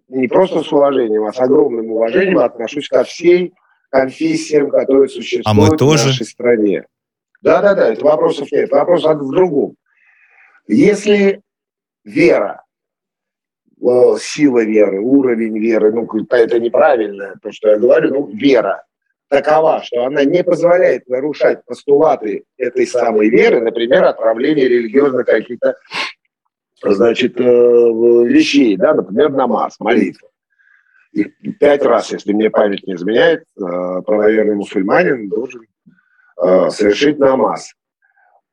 не 0.08 0.28
просто 0.28 0.64
с 0.64 0.72
уважением, 0.72 1.26
а 1.26 1.34
с 1.34 1.40
огромным 1.40 1.92
уважением 1.92 2.40
отношусь 2.40 2.88
ко 2.88 3.04
всей 3.04 3.54
конфессиям, 3.90 4.70
которые 4.70 5.10
существуют 5.10 5.48
а 5.48 5.54
мы 5.54 5.78
тоже? 5.78 6.04
в 6.04 6.08
нашей 6.08 6.26
стране. 6.26 6.86
Да-да-да, 7.42 7.94
это 7.94 8.04
вопросов 8.04 8.52
нет. 8.52 8.72
Вопрос 8.72 9.04
в 9.04 9.32
другом. 9.32 9.76
Если 10.68 11.42
вера, 12.04 12.64
э, 13.80 14.16
сила 14.20 14.64
веры, 14.64 15.00
уровень 15.00 15.58
веры, 15.60 15.94
ну, 15.94 16.08
это 16.30 16.60
неправильно, 16.60 17.36
то, 17.42 17.52
что 17.52 17.70
я 17.70 17.78
говорю, 17.78 18.14
ну, 18.14 18.28
вера 18.34 18.84
такова, 19.30 19.82
что 19.84 20.06
она 20.06 20.24
не 20.24 20.44
позволяет 20.44 21.08
нарушать 21.08 21.66
постулаты 21.66 22.46
этой 22.58 22.88
самой 22.88 23.30
веры, 23.30 23.62
например, 23.62 24.06
отправление 24.06 24.68
религиозных 24.68 25.26
каких-то 25.26 25.76
значит, 26.82 27.40
э, 27.40 27.44
вещей, 27.44 28.78
да, 28.78 28.94
например, 28.94 29.32
намаз, 29.32 29.80
молитва. 29.80 30.30
И 31.12 31.24
пять 31.60 31.84
раз, 31.84 32.12
если 32.12 32.34
мне 32.34 32.50
память 32.50 32.86
не 32.86 32.94
изменяет, 32.94 33.42
э, 33.42 33.62
правоверный 34.06 34.56
мусульманин 34.56 35.30
должен 35.30 35.66
э, 36.42 36.70
совершить 36.70 37.18
намаз. 37.20 37.74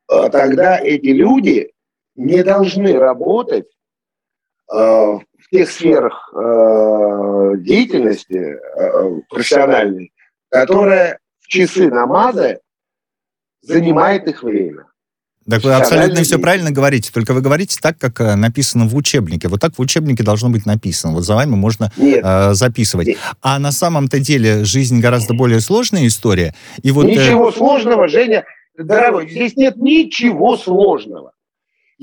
Тогда 0.07 0.79
эти 0.79 1.07
люди 1.07 1.73
не 2.15 2.45
должны 2.45 2.99
работать 2.99 3.67
в 4.69 5.23
тех 5.51 5.71
сферах 5.71 6.31
деятельности 7.63 8.61
профессиональной, 9.31 10.13
которая 10.55 11.19
в 11.41 11.49
часы 11.49 11.89
намаза 11.91 12.59
занимает 13.63 14.29
их 14.29 14.43
время. 14.45 14.85
Так 15.51 15.63
вы 15.63 15.75
абсолютно 15.75 16.23
все 16.23 16.39
правильно 16.39 16.71
говорите, 16.71 17.11
только 17.13 17.35
вы 17.35 17.43
говорите 17.43 17.79
так, 17.83 17.99
как 17.99 18.21
э, 18.21 18.35
написано 18.35 18.87
в 18.87 18.97
учебнике. 18.97 19.49
Вот 19.49 19.61
так 19.61 19.75
в 19.77 19.81
учебнике 19.81 20.23
должно 20.23 20.49
быть 20.49 20.65
написано. 20.65 21.13
Вот 21.13 21.25
за 21.25 21.35
вами 21.35 21.55
можно 21.55 21.93
э, 21.99 22.55
записывать. 22.55 23.09
Нет. 23.09 23.19
А 23.43 23.59
на 23.59 23.73
самом-то 23.73 24.21
деле 24.21 24.65
жизнь 24.65 25.01
гораздо 25.01 25.35
более 25.35 25.61
сложная 25.61 26.07
история. 26.07 26.55
И 26.83 26.93
вот, 26.93 27.07
э, 27.07 27.09
ничего 27.11 27.51
э... 27.51 27.53
сложного, 27.53 28.09
Женя, 28.09 28.45
дорогой, 28.79 29.29
здесь 29.29 29.57
нет 29.57 29.77
ничего 29.77 30.57
сложного. 30.57 31.33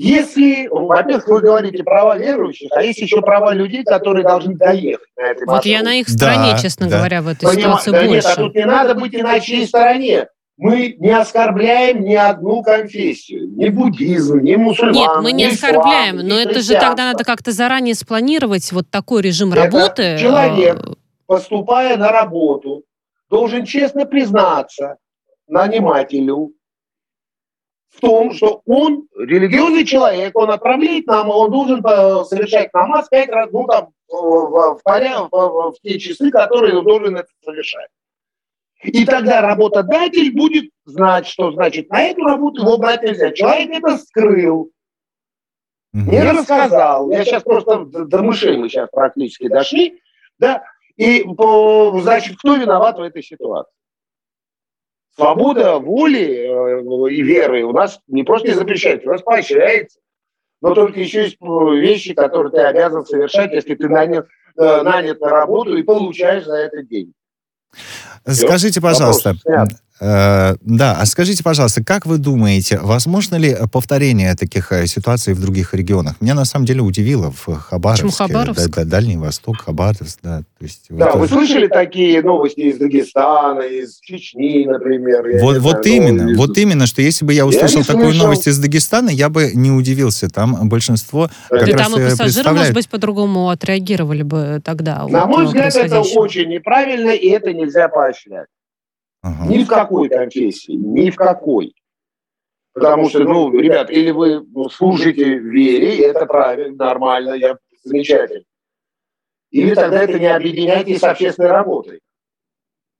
Если, 0.02 0.66
во-первых, 0.66 1.28
вы 1.28 1.40
говорите 1.40 1.84
права 1.84 2.18
верующих, 2.18 2.70
а 2.72 2.82
есть 2.82 2.98
еще 2.98 3.20
права 3.20 3.54
людей, 3.54 3.84
которые 3.84 4.24
должны 4.24 4.56
доехать 4.56 5.06
на 5.16 5.22
этой 5.22 5.46
Вот 5.46 5.64
я 5.64 5.82
на 5.82 5.94
их 5.94 6.08
стороне, 6.08 6.52
да, 6.52 6.58
честно 6.58 6.88
да. 6.88 6.98
говоря, 6.98 7.22
в 7.22 7.28
этой 7.28 7.44
Поним... 7.44 7.60
ситуации 7.60 7.90
да 7.92 8.04
больше. 8.04 8.14
Нет, 8.14 8.24
а 8.26 8.34
тут 8.34 8.54
не 8.56 8.64
надо 8.64 8.94
быть 8.96 9.14
и 9.14 9.22
на 9.22 9.38
чьей 9.38 9.64
стороне 9.64 10.26
мы 10.56 10.96
не 10.98 11.10
оскорбляем 11.10 12.02
ни 12.02 12.14
одну 12.14 12.62
конфессию, 12.62 13.48
ни 13.56 13.68
буддизм, 13.68 14.40
ни 14.40 14.56
мусульман. 14.56 14.94
Нет, 14.94 15.10
мы 15.22 15.32
не 15.32 15.50
ислам, 15.50 16.16
но 16.16 16.34
это 16.34 16.60
же 16.62 16.74
тогда 16.74 17.12
надо 17.12 17.22
как-то 17.22 17.52
заранее 17.52 17.94
спланировать 17.94 18.72
вот 18.72 18.90
такой 18.90 19.22
режим 19.22 19.52
это 19.52 19.64
работы. 19.64 20.18
Человек, 20.18 20.82
а, 20.84 20.92
поступая 21.26 21.96
на 21.96 22.10
работу, 22.10 22.82
должен 23.30 23.64
честно 23.64 24.04
признаться 24.04 24.96
нанимателю 25.46 26.52
в 27.92 28.00
том, 28.00 28.32
что 28.32 28.62
он 28.66 29.06
религиозный 29.16 29.84
человек, 29.84 30.36
он 30.36 30.50
отправляет 30.50 31.06
нам, 31.06 31.28
он 31.28 31.50
должен 31.50 31.84
э, 31.84 32.24
совершать 32.24 32.72
намаз 32.72 33.08
пять 33.08 33.28
раз, 33.28 33.50
ну 33.52 33.66
там, 33.66 33.88
в, 34.08 34.14
в, 34.14 34.80
в, 34.82 35.28
в, 35.30 35.72
в 35.72 35.80
те 35.82 35.98
часы, 35.98 36.30
которые 36.30 36.78
он 36.78 36.84
должен 36.84 37.16
это 37.16 37.28
совершать. 37.44 37.88
И 38.82 39.04
тогда 39.04 39.40
работодатель 39.40 40.34
будет 40.34 40.70
знать, 40.84 41.26
что 41.26 41.52
значит 41.52 41.88
на 41.90 42.02
эту 42.02 42.24
работу 42.24 42.62
его 42.62 42.78
брать 42.78 43.02
нельзя. 43.02 43.30
Человек 43.30 43.70
это 43.70 43.98
скрыл, 43.98 44.72
не 45.92 46.22
рассказал. 46.22 47.10
Я 47.10 47.24
сейчас 47.24 47.42
просто 47.42 47.84
до 47.84 48.22
мышей 48.22 48.56
мы 48.56 48.68
сейчас 48.68 48.88
практически 48.90 49.48
дошли, 49.48 50.00
да, 50.38 50.64
и, 50.96 51.24
значит, 52.00 52.38
кто 52.38 52.56
виноват 52.56 52.98
в 52.98 53.02
этой 53.02 53.22
ситуации? 53.22 53.72
Свобода 55.14 55.78
воли 55.78 56.24
э, 56.24 57.12
и 57.12 57.22
веры 57.22 57.64
у 57.64 57.72
нас 57.72 58.00
не 58.08 58.22
просто 58.22 58.48
не 58.48 58.54
запрещается, 58.54 59.08
у 59.08 59.12
нас 59.12 59.22
поощряется. 59.22 59.98
Но 60.62 60.74
только 60.74 61.00
еще 61.00 61.24
есть 61.24 61.38
вещи, 61.40 62.14
которые 62.14 62.52
ты 62.52 62.60
обязан 62.60 63.04
совершать, 63.04 63.52
если 63.52 63.74
ты 63.74 63.88
нанят, 63.88 64.26
э, 64.56 64.82
нанят 64.82 65.20
на 65.20 65.28
работу 65.28 65.76
и 65.76 65.82
получаешь 65.82 66.44
за 66.44 66.56
это 66.56 66.82
деньги. 66.82 67.12
Скажите, 68.26 68.80
пожалуйста, 68.80 69.34
э, 70.02 70.56
да, 70.60 70.98
а 71.00 71.06
скажите, 71.06 71.42
пожалуйста, 71.42 71.84
как 71.84 72.06
вы 72.06 72.18
думаете, 72.18 72.78
возможно 72.82 73.36
ли 73.36 73.56
повторение 73.70 74.34
таких 74.34 74.72
э, 74.72 74.86
ситуаций 74.86 75.34
в 75.34 75.40
других 75.40 75.74
регионах? 75.74 76.20
Меня 76.20 76.34
на 76.34 76.44
самом 76.44 76.66
деле 76.66 76.82
удивило 76.82 77.30
в 77.30 77.54
Хабаровске. 77.54 78.06
Почему 78.06 78.28
Хабаровск? 78.28 78.68
Да, 78.68 78.84
да, 78.84 78.90
Дальний 78.90 79.16
Восток, 79.16 79.62
Хабаровск, 79.62 80.18
да. 80.22 80.42
То 80.58 80.64
есть, 80.64 80.86
да, 80.90 81.12
вот 81.12 81.18
вы 81.18 81.24
это... 81.26 81.34
слышали 81.34 81.68
такие 81.68 82.22
новости 82.22 82.60
из 82.60 82.78
Дагестана, 82.78 83.62
из 83.62 83.98
Чечни, 84.00 84.66
например? 84.66 85.42
Вот, 85.42 85.58
вот 85.58 85.84
знаю, 85.84 85.96
именно, 85.96 86.30
из... 86.30 86.36
вот 86.36 86.58
именно, 86.58 86.86
что 86.86 87.02
если 87.02 87.24
бы 87.24 87.32
я 87.32 87.46
услышал 87.46 87.80
я 87.80 87.84
такую 87.84 88.10
слышал. 88.10 88.24
новость 88.24 88.46
из 88.48 88.58
Дагестана, 88.58 89.10
я 89.10 89.28
бы 89.28 89.52
не 89.54 89.70
удивился. 89.70 90.28
Там 90.28 90.68
большинство 90.68 91.30
да. 91.50 91.58
как 91.58 91.68
И 91.68 91.72
раз 91.72 91.88
там 91.88 92.00
и 92.00 92.04
пассажиры, 92.04 92.50
может 92.52 92.74
быть, 92.74 92.88
по-другому 92.88 93.50
отреагировали 93.50 94.22
бы 94.22 94.60
тогда. 94.64 95.06
На 95.08 95.26
вот, 95.26 95.36
мой 95.36 95.46
взгляд, 95.46 95.74
это 95.74 96.00
очень 96.00 96.48
неправильно, 96.48 97.10
и 97.10 97.28
это 97.28 97.52
нельзя 97.52 97.88
поощрять. 97.88 98.46
Ага. 99.22 99.46
Ни 99.46 99.62
в 99.62 99.68
какой 99.68 100.08
конфессии, 100.08 100.72
ни 100.72 101.10
в 101.10 101.16
какой. 101.16 101.74
Потому 102.74 103.08
что, 103.08 103.20
ну, 103.20 103.52
ребят, 103.56 103.90
или 103.90 104.10
вы 104.10 104.44
служите 104.70 105.38
вере, 105.38 105.96
и 105.98 106.00
это 106.00 106.26
правильно, 106.26 106.74
нормально, 106.86 107.34
я 107.34 107.56
замечательно. 107.84 108.44
Или 109.50 109.74
тогда 109.74 110.02
это 110.02 110.18
не 110.18 110.26
объединяйте 110.26 110.98
с 110.98 111.02
общественной 111.02 111.50
работой. 111.50 112.00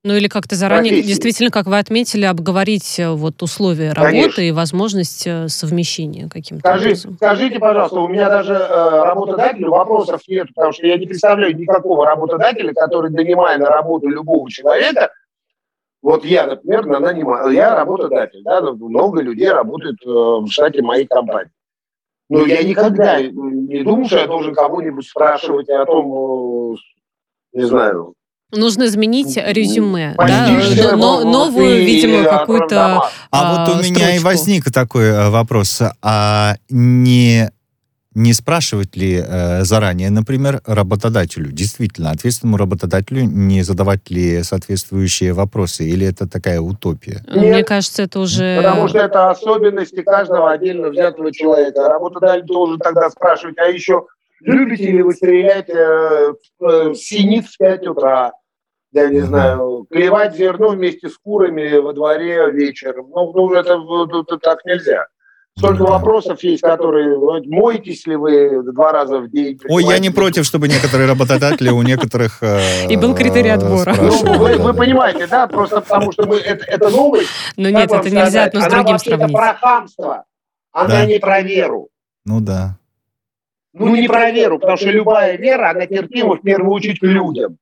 Ну 0.04 0.14
или 0.16 0.26
как-то 0.26 0.56
заранее, 0.56 0.90
Профессии. 0.90 1.08
действительно, 1.08 1.50
как 1.50 1.66
вы 1.66 1.78
отметили, 1.78 2.24
обговорить 2.24 2.98
э, 2.98 3.08
вот 3.08 3.40
условия 3.40 3.92
работы 3.92 4.10
Конечно. 4.10 4.40
и 4.40 4.50
возможность 4.50 5.26
э, 5.28 5.46
совмещения 5.46 6.28
каким-то 6.28 6.68
Скажи, 6.68 6.86
образом. 6.88 7.14
Скажите, 7.14 7.58
пожалуйста, 7.60 8.00
у 8.00 8.08
меня 8.08 8.28
даже 8.28 8.54
э, 8.54 9.02
работодателю 9.04 9.70
вопросов 9.70 10.20
нет, 10.26 10.48
потому 10.56 10.72
что 10.72 10.88
я 10.88 10.98
не 10.98 11.06
представляю 11.06 11.56
никакого 11.56 12.04
работодателя, 12.04 12.72
который, 12.74 13.12
нанимая 13.12 13.58
на 13.58 13.66
работу 13.66 14.08
любого 14.08 14.50
человека, 14.50 15.12
вот 16.02 16.24
я, 16.24 16.46
например, 16.46 16.86
на 16.86 16.98
нанимаю, 16.98 17.50
я 17.52 17.74
работодатель, 17.76 18.42
да, 18.44 18.60
много 18.60 19.22
людей 19.22 19.48
работают 19.48 19.98
э, 20.04 20.08
в 20.08 20.48
штате 20.48 20.82
моей 20.82 21.06
компании. 21.06 21.52
Но 22.28 22.44
я 22.44 22.62
никогда 22.62 23.20
не 23.20 23.84
думал, 23.84 24.06
что 24.06 24.18
я 24.18 24.26
должен 24.26 24.54
кого-нибудь 24.54 25.06
спрашивать 25.06 25.68
о 25.68 25.86
том, 25.86 26.74
э, 26.74 26.76
не 27.52 27.64
знаю, 27.64 28.14
Нужно 28.54 28.84
изменить 28.84 29.38
резюме, 29.38 30.14
да? 30.18 30.94
Но, 30.94 31.24
новую, 31.24 31.86
видимо, 31.86 32.24
какую-то 32.24 32.98
А, 32.98 33.10
а 33.30 33.66
вот 33.66 33.76
у 33.76 33.78
меня 33.78 33.94
строчку. 33.94 34.14
и 34.14 34.18
возник 34.18 34.70
такой 34.70 35.04
э, 35.04 35.30
вопрос. 35.30 35.80
А 36.02 36.56
не 36.68 37.50
не 38.14 38.32
спрашивать 38.32 38.96
ли 38.96 39.22
э, 39.24 39.62
заранее, 39.62 40.10
например, 40.10 40.60
работодателю, 40.66 41.50
действительно, 41.50 42.10
ответственному 42.10 42.58
работодателю, 42.58 43.24
не 43.24 43.62
задавать 43.62 44.10
ли 44.10 44.42
соответствующие 44.42 45.32
вопросы, 45.32 45.84
или 45.84 46.06
это 46.06 46.28
такая 46.28 46.60
утопия? 46.60 47.24
Нет, 47.26 47.36
Мне 47.36 47.64
кажется, 47.64 48.02
это 48.02 48.20
уже... 48.20 48.56
Потому 48.56 48.88
что 48.88 48.98
это 48.98 49.30
особенности 49.30 50.02
каждого 50.02 50.50
отдельно 50.50 50.90
взятого 50.90 51.32
человека. 51.32 51.88
Работодатель 51.88 52.44
должен 52.44 52.78
тогда 52.78 53.08
спрашивать, 53.10 53.58
а 53.58 53.66
еще 53.66 54.06
любите 54.40 54.90
ли 54.90 55.02
вы 55.02 55.14
стрелять 55.14 55.70
э, 55.70 56.34
в 56.58 56.94
синиц 56.94 57.46
в 57.46 57.58
5 57.58 57.86
утра? 57.88 58.32
Я 58.92 59.08
не 59.08 59.20
знаю, 59.20 59.86
клевать 59.90 60.36
зерно 60.36 60.68
вместе 60.68 61.08
с 61.08 61.16
курами 61.16 61.78
во 61.78 61.94
дворе 61.94 62.50
вечером. 62.50 63.08
Ну, 63.08 63.32
ну 63.32 63.54
это, 63.54 63.80
это 64.20 64.38
так 64.38 64.64
нельзя. 64.66 65.06
Столько 65.58 65.82
вопросов 65.82 66.42
есть, 66.42 66.62
которые... 66.62 67.18
Моетесь 67.46 68.06
ли 68.06 68.16
вы 68.16 68.62
два 68.72 68.92
раза 68.92 69.18
в 69.18 69.30
день? 69.30 69.60
Ой, 69.68 69.84
я 69.84 69.98
не 69.98 70.10
против, 70.10 70.44
чтобы 70.46 70.66
некоторые 70.66 71.06
работодатели 71.08 71.68
у 71.68 71.82
некоторых... 71.82 72.42
Э, 72.42 72.86
И 72.88 72.96
был 72.96 73.14
критерий 73.14 73.50
отбора. 73.50 73.94
Ну, 73.94 74.38
вы, 74.38 74.74
понимаете, 74.74 75.26
да? 75.26 75.46
Просто 75.46 75.82
потому 75.82 76.10
что 76.12 76.26
мы... 76.26 76.36
Это, 76.38 76.88
новость. 76.88 77.28
Но 77.56 77.68
нет, 77.68 77.92
это 77.92 78.10
нельзя 78.10 78.44
одно 78.44 78.60
с 78.62 78.66
другим 78.66 78.98
сравнить. 78.98 79.28
Она 79.28 79.38
про 79.38 79.54
хамство. 79.54 80.24
Она 80.72 81.04
не 81.04 81.18
про 81.18 81.42
веру. 81.42 81.88
Ну 82.24 82.40
да. 82.40 82.78
Ну 83.74 83.94
не 83.94 84.08
про 84.08 84.30
веру, 84.30 84.58
потому 84.58 84.76
что 84.76 84.90
любая 84.90 85.36
вера, 85.36 85.70
она 85.70 85.86
терпима 85.86 86.36
в 86.36 86.42
первую 86.42 86.72
очередь 86.72 86.98
к 86.98 87.04
людям. 87.04 87.56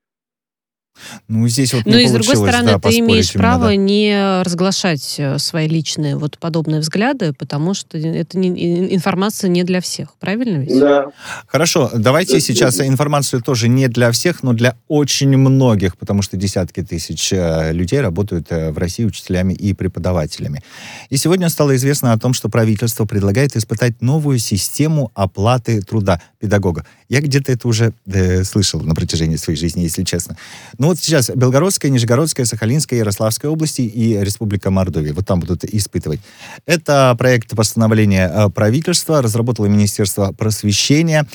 Ну, 1.29 1.47
здесь 1.49 1.73
вот 1.73 1.87
Но 1.87 1.97
и 1.97 2.07
с 2.07 2.13
другой 2.13 2.37
стороны, 2.37 2.73
да, 2.73 2.79
ты 2.79 2.99
имеешь 2.99 3.33
право 3.33 3.67
да. 3.67 3.77
не 3.77 4.43
разглашать 4.43 5.17
э, 5.19 5.39
свои 5.39 5.69
личные 5.69 6.17
вот 6.17 6.39
подобные 6.39 6.81
взгляды, 6.81 7.33
потому 7.33 7.75
что 7.75 7.99
это 7.99 8.39
не, 8.39 8.95
информация 8.95 9.49
не 9.49 9.65
для 9.65 9.81
всех, 9.81 10.15
правильно 10.19 10.59
ведь? 10.59 10.79
Да. 10.79 11.07
Хорошо, 11.47 11.91
давайте 11.95 12.35
да. 12.35 12.41
сейчас 12.41 12.81
информацию 12.81 13.43
тоже 13.43 13.69
не 13.69 13.89
для 13.89 14.11
всех, 14.13 14.43
но 14.43 14.53
для 14.53 14.77
очень 14.89 15.37
многих, 15.37 15.97
потому 15.97 16.23
что 16.23 16.37
десятки 16.37 16.83
тысяч 16.83 17.33
э, 17.33 17.73
людей 17.73 18.01
работают 18.01 18.47
э, 18.51 18.71
в 18.71 18.79
России 18.79 19.05
учителями 19.05 19.53
и 19.53 19.73
преподавателями. 19.75 20.63
И 21.09 21.17
сегодня 21.17 21.49
стало 21.49 21.77
известно 21.77 22.13
о 22.13 22.19
том, 22.19 22.35
что 22.35 22.49
правительство 22.49 23.05
предлагает 23.05 23.57
испытать 23.57 24.01
новую 24.03 24.39
систему 24.39 25.11
оплаты 25.15 25.83
труда 25.83 26.21
педагога. 26.39 26.85
Я 27.09 27.21
где-то 27.21 27.53
это 27.53 27.69
уже 27.69 27.93
э, 28.07 28.45
слышал 28.45 28.81
на 28.81 28.95
протяжении 28.95 29.37
своей 29.37 29.59
жизни, 29.59 29.83
если 29.83 30.05
честно. 30.05 30.37
Ну 30.79 30.90
вот 30.91 30.99
сейчас 30.99 31.31
Белгородская, 31.31 31.91
Нижегородская, 31.91 32.45
Сахалинская, 32.45 32.99
Ярославская 32.99 33.51
области 33.51 33.83
и 33.83 34.19
Республика 34.19 34.71
Мордовия. 34.71 35.15
Вот 35.15 35.25
там 35.25 35.39
будут 35.39 35.65
испытывать. 35.65 36.21
Это 36.67 37.15
проект 37.17 37.55
постановления 37.55 38.29
э, 38.29 38.51
правительства, 38.51 39.23
разработало 39.23 39.67
Министерство 39.67 40.33
просвещения. 40.33 41.27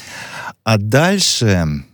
А 0.65 0.77
дальше 0.77 1.85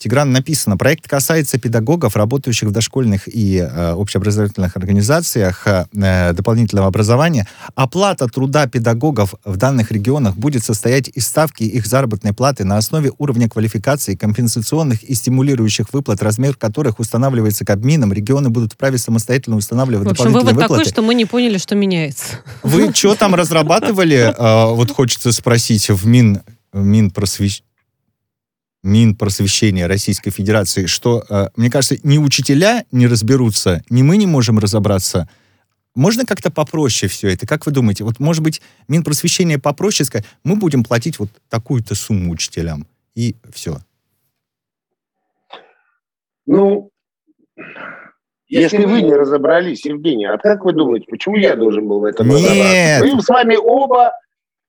Тигран, 0.00 0.32
написано, 0.32 0.78
проект 0.78 1.06
касается 1.06 1.58
педагогов, 1.58 2.16
работающих 2.16 2.70
в 2.70 2.72
дошкольных 2.72 3.28
и 3.28 3.58
э, 3.58 3.92
общеобразовательных 3.92 4.74
организациях 4.78 5.66
э, 5.66 6.32
дополнительного 6.32 6.88
образования. 6.88 7.46
Оплата 7.74 8.26
труда 8.26 8.66
педагогов 8.66 9.34
в 9.44 9.58
данных 9.58 9.92
регионах 9.92 10.36
будет 10.36 10.64
состоять 10.64 11.10
из 11.12 11.26
ставки 11.26 11.64
их 11.64 11.86
заработной 11.86 12.32
платы 12.32 12.64
на 12.64 12.78
основе 12.78 13.12
уровня 13.18 13.46
квалификации, 13.50 14.14
компенсационных 14.14 15.02
и 15.02 15.14
стимулирующих 15.14 15.92
выплат, 15.92 16.22
размер 16.22 16.56
которых 16.56 16.98
устанавливается 16.98 17.66
Кабмином. 17.66 18.14
Регионы 18.14 18.48
будут 18.48 18.72
вправе 18.72 18.96
самостоятельно 18.96 19.58
устанавливать 19.58 20.08
в 20.08 20.10
общем, 20.12 20.24
дополнительные 20.24 20.54
вывод 20.54 20.62
выплаты. 20.62 20.84
такой, 20.84 20.90
что 20.90 21.02
мы 21.02 21.14
не 21.14 21.26
поняли, 21.26 21.58
что 21.58 21.74
меняется. 21.74 22.24
Вы 22.62 22.90
что 22.94 23.14
там 23.14 23.34
разрабатывали? 23.34 24.34
Э, 24.40 24.72
вот 24.72 24.90
хочется 24.90 25.32
спросить 25.32 25.90
в 25.90 26.06
Мин 26.06 26.40
Минпросвещения 26.72 27.69
Минпросвещения 28.82 29.86
Российской 29.86 30.30
Федерации, 30.30 30.86
что, 30.86 31.24
э, 31.28 31.48
мне 31.56 31.70
кажется, 31.70 31.96
ни 32.02 32.18
учителя 32.18 32.84
не 32.92 33.06
разберутся, 33.06 33.82
ни 33.90 34.02
мы 34.02 34.16
не 34.16 34.26
можем 34.26 34.58
разобраться. 34.58 35.28
Можно 35.94 36.24
как-то 36.24 36.50
попроще 36.50 37.10
все 37.10 37.28
это? 37.28 37.46
Как 37.46 37.66
вы 37.66 37.72
думаете? 37.72 38.04
Вот, 38.04 38.20
может 38.20 38.42
быть, 38.42 38.62
Минпросвещение 38.88 39.58
попроще 39.58 40.06
сказать, 40.06 40.26
мы 40.44 40.56
будем 40.56 40.82
платить 40.82 41.18
вот 41.18 41.28
такую-то 41.48 41.94
сумму 41.94 42.32
учителям, 42.32 42.86
и 43.14 43.36
все. 43.52 43.78
Ну, 46.46 46.90
если 48.48 48.84
вы 48.84 49.02
не 49.02 49.14
разобрались, 49.14 49.84
Евгений, 49.84 50.26
а 50.26 50.38
как 50.38 50.64
вы 50.64 50.72
думаете, 50.72 51.06
почему 51.08 51.36
я 51.36 51.54
должен 51.54 51.86
был 51.86 52.00
в 52.00 52.04
этом 52.04 52.28
Нет. 52.28 52.40
разобраться? 52.40 53.16
Мы 53.16 53.22
с 53.22 53.28
вами 53.28 53.56
оба, 53.56 54.12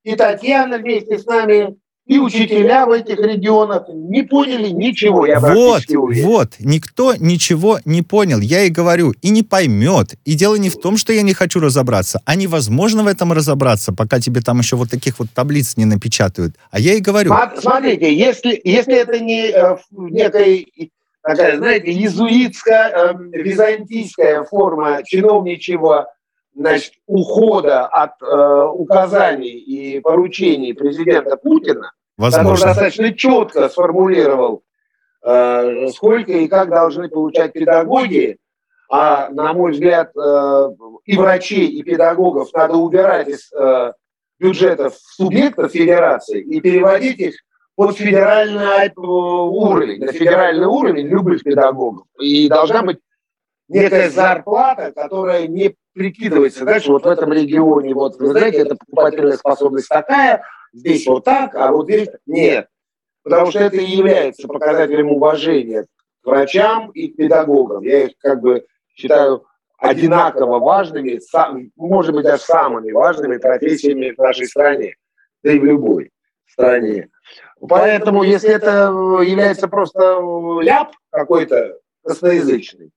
и 0.04 0.14
Татьяна 0.14 0.78
вместе 0.78 1.18
с 1.18 1.24
нами 1.24 1.76
и 2.06 2.18
учителя 2.18 2.86
в 2.86 2.90
этих 2.90 3.18
регионах 3.18 3.84
не 3.88 4.22
поняли 4.22 4.68
ничего, 4.68 5.26
я 5.26 5.38
Вот, 5.38 5.82
вот, 5.88 6.54
никто 6.58 7.14
ничего 7.14 7.78
не 7.84 8.02
понял, 8.02 8.40
я 8.40 8.62
и 8.62 8.70
говорю, 8.70 9.12
и 9.22 9.30
не 9.30 9.42
поймет. 9.42 10.14
И 10.24 10.34
дело 10.34 10.56
не 10.56 10.68
в 10.68 10.78
том, 10.78 10.96
что 10.96 11.12
я 11.12 11.22
не 11.22 11.32
хочу 11.32 11.60
разобраться, 11.60 12.20
а 12.24 12.34
невозможно 12.34 13.04
в 13.04 13.06
этом 13.06 13.32
разобраться, 13.32 13.92
пока 13.92 14.20
тебе 14.20 14.40
там 14.40 14.58
еще 14.58 14.76
вот 14.76 14.90
таких 14.90 15.18
вот 15.20 15.28
таблиц 15.32 15.76
не 15.76 15.84
напечатают. 15.84 16.56
А 16.70 16.80
я 16.80 16.94
и 16.94 17.00
говорю... 17.00 17.32
Смотрите, 17.58 18.14
если, 18.14 18.60
если 18.64 18.96
это 18.96 19.20
не 19.20 19.50
э, 19.50 19.76
некая 19.92 20.64
такая, 21.22 21.56
знаете, 21.56 21.92
иезуитская, 21.92 22.90
э, 22.90 23.14
византийская 23.32 24.42
форма 24.42 25.02
чиновничьего 25.04 26.08
значит, 26.54 26.94
ухода 27.06 27.86
от 27.86 28.20
э, 28.22 28.64
указаний 28.74 29.58
и 29.58 30.00
поручений 30.00 30.74
президента 30.74 31.36
Путина, 31.36 31.92
Возможно. 32.16 32.50
который 32.50 32.66
достаточно 32.66 33.14
четко 33.14 33.68
сформулировал, 33.68 34.62
э, 35.24 35.88
сколько 35.88 36.32
и 36.32 36.48
как 36.48 36.68
должны 36.68 37.08
получать 37.08 37.52
педагоги, 37.52 38.38
а, 38.94 39.30
на 39.30 39.54
мой 39.54 39.72
взгляд, 39.72 40.10
э, 40.14 40.68
и 41.06 41.16
врачей, 41.16 41.66
и 41.66 41.82
педагогов 41.82 42.52
надо 42.52 42.74
убирать 42.74 43.26
из 43.28 43.50
э, 43.52 43.92
бюджетов 44.38 44.96
субъектов 44.98 45.72
федерации 45.72 46.42
и 46.42 46.60
переводить 46.60 47.18
их 47.18 47.34
под 47.74 47.96
федеральный 47.96 48.88
э, 48.88 48.92
уровень, 48.94 50.04
на 50.04 50.12
федеральный 50.12 50.66
уровень 50.66 51.06
любых 51.06 51.42
педагогов. 51.42 52.06
И 52.20 52.48
должна 52.48 52.82
быть 52.82 52.98
некая 53.68 54.10
зарплата, 54.10 54.92
которая 54.94 55.46
не 55.46 55.74
прикидывается, 55.94 56.60
знаешь, 56.60 56.86
вот 56.86 57.04
в 57.04 57.08
этом 57.08 57.32
регионе, 57.32 57.94
вот, 57.94 58.18
вы 58.18 58.28
знаете, 58.28 58.58
эта 58.58 58.76
покупательная 58.76 59.36
способность 59.36 59.88
такая, 59.88 60.44
здесь 60.72 61.06
вот 61.06 61.24
так, 61.24 61.54
а 61.54 61.70
вот 61.72 61.86
здесь 61.86 62.08
нет. 62.26 62.68
Потому 63.22 63.50
что 63.50 63.60
это 63.60 63.76
и 63.76 63.84
является 63.84 64.48
показателем 64.48 65.12
уважения 65.12 65.86
к 66.22 66.26
врачам 66.26 66.90
и 66.90 67.08
к 67.08 67.16
педагогам. 67.16 67.82
Я 67.82 68.04
их 68.04 68.12
как 68.18 68.40
бы 68.40 68.66
считаю 68.94 69.44
одинаково 69.78 70.58
важными, 70.58 71.20
может 71.76 72.14
быть, 72.14 72.24
даже 72.24 72.42
самыми 72.42 72.92
важными 72.92 73.36
профессиями 73.36 74.14
в 74.16 74.18
нашей 74.18 74.46
стране, 74.46 74.96
да 75.42 75.52
и 75.52 75.58
в 75.58 75.64
любой 75.64 76.10
стране. 76.46 77.08
Поэтому, 77.60 78.22
если 78.24 78.50
это 78.50 78.90
является 79.24 79.68
просто 79.68 80.18
ляп 80.62 80.92
какой-то 81.10 81.78
косноязычный, 82.04 82.90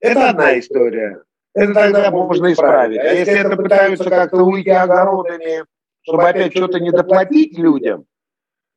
это 0.00 0.30
одна 0.30 0.58
история. 0.58 1.22
Это 1.54 1.72
тогда 1.72 2.10
можно 2.10 2.52
исправить. 2.52 2.98
А 2.98 3.12
если 3.12 3.38
это 3.38 3.56
пытаются 3.56 4.10
как-то 4.10 4.42
уйти 4.42 4.70
огородами, 4.70 5.64
чтобы 6.02 6.28
опять 6.28 6.52
что-то 6.52 6.80
не 6.80 6.90
доплатить 6.90 7.56
людям, 7.56 8.06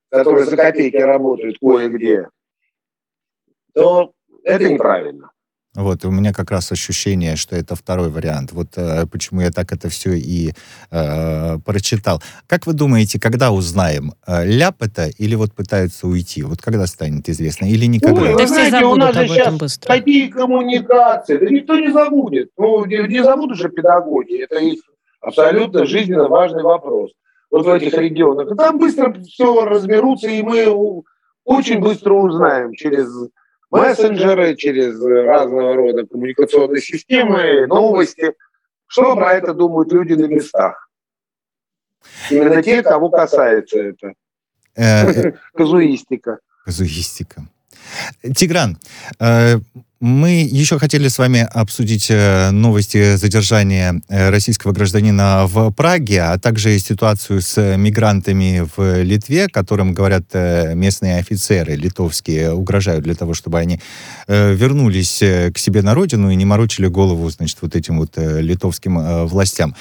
которые 0.09 0.45
за 0.45 0.55
копейки 0.55 0.97
работают 0.97 1.57
кое-где, 1.59 2.29
то 3.73 4.13
это 4.43 4.69
неправильно. 4.69 5.31
Вот, 5.77 6.05
у 6.05 6.11
меня 6.11 6.33
как 6.33 6.49
раз 6.49 6.71
ощущение, 6.71 7.35
что 7.35 7.55
это 7.55 7.75
второй 7.75 8.09
вариант. 8.09 8.51
Вот 8.51 8.69
э, 8.77 9.05
почему 9.05 9.41
я 9.41 9.51
так 9.51 9.71
это 9.71 9.89
все 9.89 10.13
и 10.15 10.53
э, 10.89 11.59
прочитал. 11.59 12.19
Как 12.47 12.65
вы 12.65 12.73
думаете, 12.73 13.19
когда 13.19 13.51
узнаем, 13.51 14.13
э, 14.25 14.43
ляп 14.43 14.81
это 14.81 15.07
или 15.19 15.35
вот 15.35 15.53
пытаются 15.53 16.07
уйти? 16.07 16.41
Вот 16.41 16.63
когда 16.63 16.87
станет 16.87 17.29
известно? 17.29 17.67
Или 17.67 17.85
никогда? 17.85 18.21
Ой, 18.21 18.29
да 18.29 18.37
вы 18.37 18.47
знаете, 18.47 18.85
у 18.85 18.95
нас 18.95 19.15
же 19.15 19.27
сейчас 19.27 19.55
быстро. 19.55 19.87
такие 19.87 20.29
коммуникации. 20.29 21.37
Да 21.37 21.45
никто 21.45 21.79
не 21.79 21.91
забудет. 21.91 22.49
Ну, 22.57 22.83
не, 22.85 23.07
не 23.07 23.23
забудут 23.23 23.59
же 23.59 23.69
педагоги. 23.69 24.43
Это 24.43 24.57
их 24.57 24.79
абсолютно 25.21 25.85
жизненно 25.85 26.27
важный 26.27 26.63
вопрос. 26.63 27.11
Вот 27.51 27.67
в 27.67 27.69
этих 27.69 27.93
регионах. 27.93 28.51
И 28.51 28.55
там 28.55 28.79
быстро 28.79 29.13
все 29.13 29.63
разберутся, 29.63 30.27
и 30.27 30.41
мы 30.41 31.03
очень 31.45 31.79
быстро 31.79 32.13
узнаем 32.13 32.73
через 32.73 33.07
мессенджеры, 33.71 34.55
через 34.55 35.01
разного 35.01 35.75
рода 35.75 36.05
коммуникационные 36.05 36.81
системы, 36.81 37.67
новости. 37.67 38.33
Что 38.87 39.15
про 39.15 39.33
это 39.33 39.53
думают 39.53 39.91
люди 39.91 40.13
на 40.13 40.25
местах? 40.27 40.89
Именно 42.29 42.63
те, 42.63 42.81
кого 42.83 43.09
касается 43.09 43.79
это. 43.79 44.13
Э, 44.75 45.33
Казуистика. 45.53 46.39
Казуистика. 46.63 47.47
Тигран, 48.35 48.77
э, 49.19 49.57
мы 49.99 50.47
еще 50.49 50.77
хотели 50.77 51.07
с 51.07 51.17
вами 51.17 51.47
обсудить 51.51 52.07
э, 52.11 52.51
новости 52.51 53.15
задержания 53.15 53.99
э, 54.09 54.29
российского 54.29 54.71
гражданина 54.71 55.47
в 55.47 55.71
Праге, 55.71 56.21
а 56.21 56.37
также 56.37 56.77
ситуацию 56.77 57.41
с 57.41 57.75
мигрантами 57.77 58.67
в 58.75 59.01
Литве, 59.01 59.47
которым, 59.47 59.93
говорят, 59.93 60.25
э, 60.33 60.75
местные 60.75 61.17
офицеры 61.17 61.75
литовские 61.75 62.53
угрожают 62.53 63.03
для 63.03 63.15
того, 63.15 63.33
чтобы 63.33 63.59
они 63.59 63.79
вернулись 64.27 65.19
к 65.19 65.57
себе 65.57 65.81
на 65.81 65.93
родину 65.93 66.29
и 66.29 66.35
не 66.35 66.45
морочили 66.45 66.87
голову, 66.87 67.29
значит, 67.29 67.57
вот 67.61 67.75
этим 67.75 67.99
вот 67.99 68.17
литовским 68.17 69.25
властям. 69.27 69.75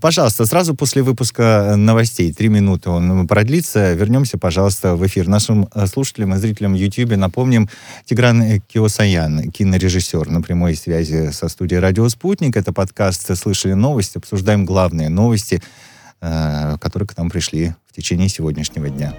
Пожалуйста, 0.00 0.44
сразу 0.44 0.74
после 0.74 1.02
выпуска 1.02 1.74
новостей, 1.76 2.32
три 2.32 2.48
минуты 2.48 2.90
он 2.90 3.26
продлится, 3.26 3.94
вернемся, 3.94 4.36
пожалуйста, 4.36 4.94
в 4.94 5.06
эфир. 5.06 5.26
Нашим 5.26 5.68
слушателям 5.86 6.34
и 6.34 6.38
зрителям 6.38 6.74
YouTube 6.74 7.16
напомним 7.16 7.68
Тигран 8.04 8.60
Киосаян 8.68 9.31
Кинорежиссер 9.52 10.28
на 10.28 10.42
прямой 10.42 10.74
связи 10.76 11.30
со 11.32 11.48
студией 11.48 11.80
«Радио 11.80 12.08
Спутник». 12.08 12.56
Это 12.56 12.72
подкаст 12.72 13.36
«Слышали 13.36 13.74
новости». 13.74 14.18
Обсуждаем 14.18 14.64
главные 14.64 15.08
новости, 15.08 15.62
э, 16.20 16.76
которые 16.80 17.08
к 17.08 17.16
нам 17.16 17.30
пришли 17.30 17.74
в 17.88 17.94
течение 17.94 18.28
сегодняшнего 18.28 18.88
дня. 18.88 19.14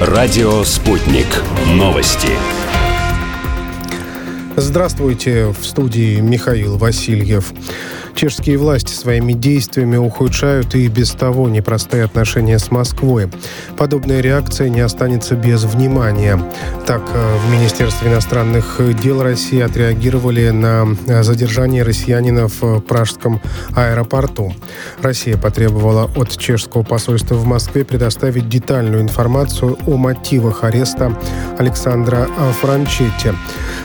Радио 0.00 0.64
«Спутник». 0.64 1.26
Новости. 1.74 2.57
Здравствуйте, 4.60 5.54
в 5.56 5.64
студии 5.64 6.18
Михаил 6.18 6.78
Васильев. 6.78 7.52
Чешские 8.16 8.58
власти 8.58 8.92
своими 8.92 9.32
действиями 9.32 9.96
ухудшают 9.96 10.74
и 10.74 10.88
без 10.88 11.12
того 11.12 11.48
непростые 11.48 12.02
отношения 12.02 12.58
с 12.58 12.72
Москвой. 12.72 13.30
Подобная 13.76 14.20
реакция 14.20 14.68
не 14.68 14.80
останется 14.80 15.36
без 15.36 15.62
внимания. 15.62 16.42
Так, 16.84 17.02
э, 17.14 17.36
в 17.36 17.52
Министерстве 17.52 18.10
иностранных 18.10 18.80
дел 19.00 19.22
России 19.22 19.60
отреагировали 19.60 20.50
на 20.50 20.96
задержание 21.22 21.84
россиянина 21.84 22.48
в 22.48 22.80
Пражском 22.80 23.40
аэропорту. 23.76 24.52
Россия 25.00 25.36
потребовала 25.36 26.10
от 26.16 26.36
чешского 26.36 26.82
посольства 26.82 27.36
в 27.36 27.46
Москве 27.46 27.84
предоставить 27.84 28.48
детальную 28.48 29.02
информацию 29.02 29.78
о 29.86 29.96
мотивах 29.96 30.64
ареста 30.64 31.16
Александра 31.56 32.26
Франчетти. 32.60 33.30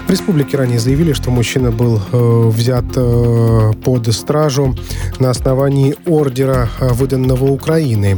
В 0.08 0.10
республике 0.10 0.58
ранее 0.64 0.80
заявили, 0.80 1.12
что 1.12 1.30
мужчина 1.30 1.72
был 1.72 2.00
э, 2.00 2.48
взят 2.48 2.86
э, 2.96 3.74
под 3.84 4.14
стражу 4.14 4.78
на 5.20 5.30
основании 5.30 5.98
ордера, 6.06 6.70
э, 6.80 6.88
выданного 6.94 7.52
Украины. 7.52 8.18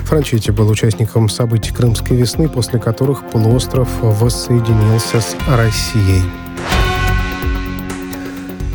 Франчетти 0.00 0.50
был 0.50 0.68
участником 0.68 1.30
событий 1.30 1.72
Крымской 1.72 2.18
весны, 2.18 2.50
после 2.50 2.78
которых 2.78 3.30
полуостров 3.30 3.88
воссоединился 4.02 5.22
с 5.22 5.34
Россией. 5.48 6.45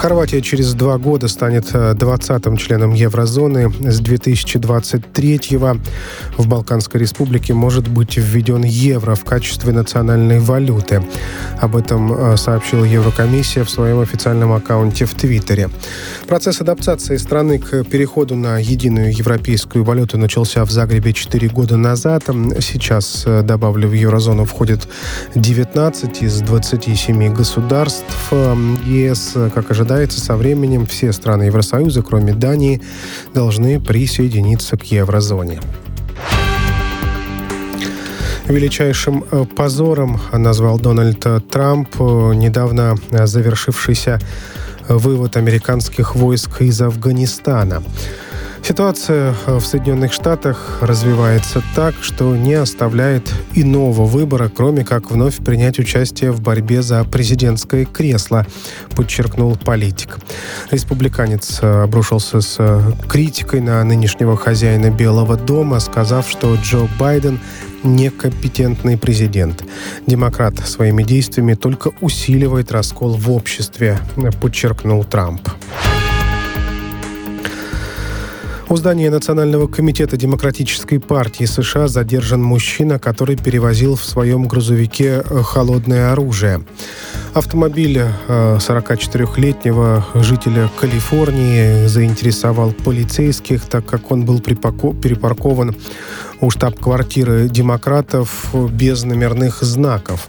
Хорватия 0.02 0.42
через 0.42 0.74
два 0.74 0.98
года 0.98 1.28
станет 1.28 1.72
20-м 1.72 2.58
членом 2.58 2.92
еврозоны. 2.92 3.72
С 3.82 4.02
2023-го 4.02 5.78
в 6.42 6.48
Балканской 6.48 7.00
республике 7.02 7.54
может 7.54 7.88
быть 7.88 8.18
введен 8.18 8.64
евро 8.64 9.14
в 9.14 9.24
качестве 9.24 9.74
национальной 9.74 10.40
валюты. 10.40 11.04
Об 11.60 11.76
этом 11.76 12.14
э, 12.14 12.38
сообщила 12.38 12.84
Еврокомиссия 12.84 13.64
в 13.64 13.70
своем 13.70 14.00
официальном 14.00 14.54
аккаунте 14.54 15.06
в 15.06 15.14
Твиттере. 15.14 15.70
Процесс 16.28 16.62
адаптации 16.62 17.18
страны 17.18 17.60
к 17.60 17.84
переходу 17.84 18.36
на 18.36 18.58
единую 18.58 19.16
европейскую 19.16 19.84
валюту 19.84 20.18
начался 20.18 20.66
в 20.66 20.72
Загребе 20.72 21.14
4 21.14 21.48
года 21.50 21.78
назад. 21.78 22.24
Сейчас, 22.60 23.22
э, 23.28 23.44
добавлю, 23.44 23.88
в 23.88 23.94
еврозону 23.94 24.46
входит 24.46 24.88
19 25.36 26.24
из 26.24 26.42
27 26.42 27.32
государств 27.36 28.34
ЕС. 28.88 29.34
Как 29.54 29.70
ожидается, 29.70 29.91
со 30.20 30.36
временем 30.38 30.86
все 30.86 31.12
страны 31.12 31.44
Евросоюза, 31.44 32.02
кроме 32.02 32.34
Дании, 32.34 32.82
должны 33.34 33.80
присоединиться 33.80 34.78
к 34.78 34.84
еврозоне. 34.86 35.60
Величайшим 38.48 39.24
э, 39.32 39.46
позором 39.56 40.20
назвал 40.34 40.80
Дональд 40.80 41.26
Трамп 41.50 41.90
э, 42.00 42.34
недавно 42.34 42.98
завершившийся 43.12 44.20
вывод 44.90 45.38
американских 45.38 46.16
войск 46.16 46.62
из 46.62 46.82
Афганистана. 46.82 47.84
Ситуация 48.64 49.34
э, 49.48 49.58
в 49.58 49.66
Соединенных 49.66 50.14
Штатах 50.14 50.78
развивается 50.82 51.64
так, 51.76 51.96
что 52.02 52.36
не 52.36 52.54
оставляет 52.54 53.34
иного 53.56 54.06
выбора, 54.06 54.52
кроме 54.56 54.86
как 54.86 55.10
вновь 55.10 55.38
принять 55.38 55.80
участие 55.80 56.32
в 56.32 56.42
борьбе 56.42 56.82
за 56.84 57.04
президентское 57.04 57.86
кресло, 57.86 58.46
подчеркнул 58.96 59.58
политик. 59.58 60.20
Республиканец 60.70 61.60
э, 61.62 61.84
обрушился 61.84 62.42
с 62.42 62.58
э, 62.60 62.82
критикой 63.10 63.62
на 63.62 63.84
нынешнего 63.84 64.38
хозяина 64.38 64.92
Белого 64.92 65.38
дома, 65.38 65.80
сказав, 65.80 66.30
что 66.30 66.56
Джо 66.56 66.88
Байден 67.00 67.40
некомпетентный 67.84 68.96
президент. 68.96 69.64
Демократ 70.06 70.60
своими 70.60 71.02
действиями 71.02 71.56
только 71.56 71.92
усиливает 72.00 72.72
раскол 72.72 73.16
в 73.16 73.32
обществе, 73.32 73.98
подчеркнул 74.40 75.04
Трамп. 75.04 75.50
У 78.72 78.78
здания 78.78 79.10
Национального 79.10 79.68
комитета 79.68 80.16
Демократической 80.16 80.98
партии 80.98 81.44
США 81.44 81.90
задержан 81.90 82.42
мужчина, 82.42 83.00
который 83.00 83.36
перевозил 83.36 83.98
в 83.98 84.06
своем 84.06 84.48
грузовике 84.48 85.26
э, 85.30 85.42
холодное 85.44 86.14
оружие. 86.14 86.64
Автомобиль 87.34 88.02
44-летнего 88.30 90.06
э, 90.14 90.24
жителя 90.24 90.70
Калифорнии 90.80 91.86
заинтересовал 91.88 92.72
полицейских, 92.72 93.66
так 93.66 93.86
как 93.86 94.10
он 94.10 94.24
был 94.24 94.40
перепаркован 94.40 95.76
у 96.42 96.50
штаб-квартиры 96.50 97.48
демократов 97.48 98.54
без 98.54 99.04
номерных 99.04 99.62
знаков. 99.62 100.28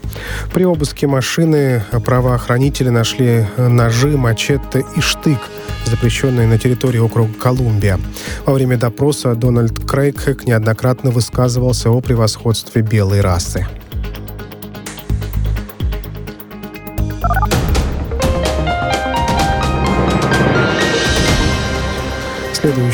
При 0.53 0.63
обыске 0.63 1.07
машины 1.07 1.83
правоохранители 2.05 2.89
нашли 2.89 3.45
ножи, 3.57 4.15
мачете 4.15 4.85
и 4.95 5.01
штык, 5.01 5.39
запрещенные 5.85 6.47
на 6.47 6.57
территории 6.57 6.99
округа 6.99 7.33
Колумбия. 7.33 7.99
Во 8.45 8.53
время 8.53 8.77
допроса 8.77 9.35
Дональд 9.35 9.79
Крейгхэк 9.79 10.45
неоднократно 10.45 11.11
высказывался 11.11 11.89
о 11.89 11.99
превосходстве 11.99 12.81
белой 12.81 13.21
расы. 13.21 13.67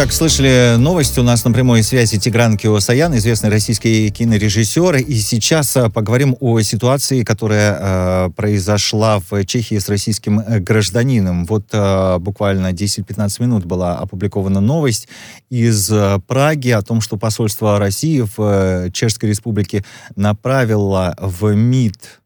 Итак, 0.00 0.14
слышали 0.14 0.76
новость. 0.78 1.18
У 1.18 1.22
нас 1.22 1.44
на 1.44 1.52
прямой 1.52 1.82
связи 1.82 2.18
Тигран 2.18 2.56
Киосаян, 2.56 3.14
известный 3.18 3.50
российский 3.50 4.10
кинорежиссер. 4.10 4.96
И 4.96 5.14
сейчас 5.16 5.76
э, 5.76 5.90
поговорим 5.90 6.38
о 6.40 6.62
ситуации, 6.62 7.22
которая 7.22 7.76
э, 7.78 8.30
произошла 8.30 9.18
в 9.18 9.44
Чехии 9.44 9.76
с 9.78 9.90
российским 9.90 10.40
э, 10.40 10.58
гражданином. 10.60 11.44
Вот 11.44 11.66
э, 11.72 12.16
буквально 12.18 12.72
10-15 12.72 13.42
минут 13.42 13.66
была 13.66 13.98
опубликована 13.98 14.62
новость 14.62 15.06
из 15.50 15.92
Праги 16.26 16.70
о 16.70 16.80
том, 16.80 17.02
что 17.02 17.18
посольство 17.18 17.78
России 17.78 18.22
в 18.22 18.38
э, 18.38 18.90
Чешской 18.92 19.28
Республике 19.28 19.84
направило 20.16 21.14
в 21.18 21.54
МИД 21.54 22.20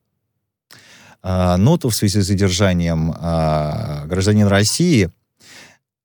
ноту 1.25 1.89
в 1.89 1.95
связи 1.97 2.21
с 2.21 2.27
задержанием 2.27 3.11
гражданина 4.07 4.49
России– 4.49 5.11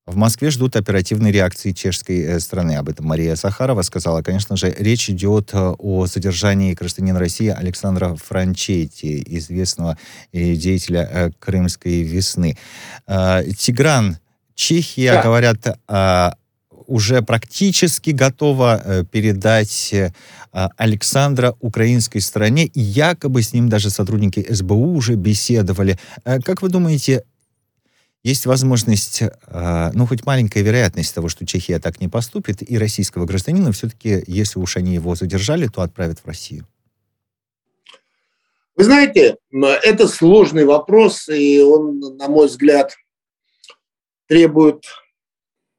в 0.10 0.15
Москве 0.15 0.50
ждут 0.50 0.76
оперативной 0.76 1.32
реакции 1.32 1.72
чешской 1.72 2.19
э, 2.19 2.39
страны. 2.39 2.74
Об 2.74 2.89
этом 2.89 3.06
Мария 3.06 3.36
Сахарова 3.36 3.84
сказала. 3.84 4.24
Конечно 4.24 4.58
же, 4.58 4.74
речь 4.78 5.10
идет 5.10 5.52
э, 5.54 5.58
о 5.78 6.08
задержании 6.08 6.74
гражданина 6.74 7.19
России 7.19 7.50
Александра 7.50 8.15
Франчетти, 8.15 9.24
известного 9.38 9.98
э, 10.34 10.56
деятеля 10.56 11.32
Крымской 11.39 12.02
весны. 12.02 12.58
Тигран, 13.08 14.17
Чехия, 14.56 15.13
да. 15.13 15.24
говорят, 15.24 15.80
уже 16.88 17.22
практически 17.22 18.10
готова 18.10 19.06
передать 19.12 19.93
Александра 20.52 21.56
украинской 21.60 22.19
стране, 22.19 22.65
и 22.65 22.82
якобы 22.82 23.41
с 23.41 23.54
ним 23.54 23.69
даже 23.69 23.89
сотрудники 23.89 24.45
СБУ 24.50 24.95
уже 24.95 25.15
беседовали. 25.15 25.98
Как 26.24 26.62
вы 26.62 26.69
думаете, 26.69 27.24
есть 28.24 28.46
возможность, 28.46 29.22
э, 29.22 29.92
ну, 29.94 30.06
хоть 30.06 30.26
маленькая 30.26 30.62
вероятность 30.62 31.14
того, 31.16 31.30
что 31.30 31.46
Чехия 31.46 31.80
так 31.80 32.02
не 32.02 32.08
поступит, 32.08 32.70
и 32.70 32.78
российского 32.78 33.26
гражданина 33.26 33.72
все-таки, 33.72 34.24
если 34.28 34.60
уж 34.60 34.78
они 34.78 34.94
его 34.94 35.16
задержали, 35.16 35.68
то 35.68 35.82
отправят 35.82 36.20
в 36.20 36.26
Россию? 36.26 36.68
Вы 38.76 38.86
знаете, 38.86 39.38
это 39.52 40.08
сложный 40.08 40.66
вопрос, 40.66 41.28
и 41.28 41.62
он, 41.62 42.00
на 42.18 42.28
мой 42.30 42.48
взгляд, 42.48 42.96
требует 44.28 44.86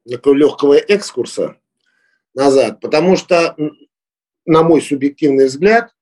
такого 0.09 0.35
легкого 0.35 0.75
экскурса 0.75 1.57
назад, 2.35 2.81
потому 2.81 3.17
что, 3.17 3.57
на 4.45 4.63
мой 4.63 4.83
субъективный 4.83 5.47
взгляд, 5.47 5.95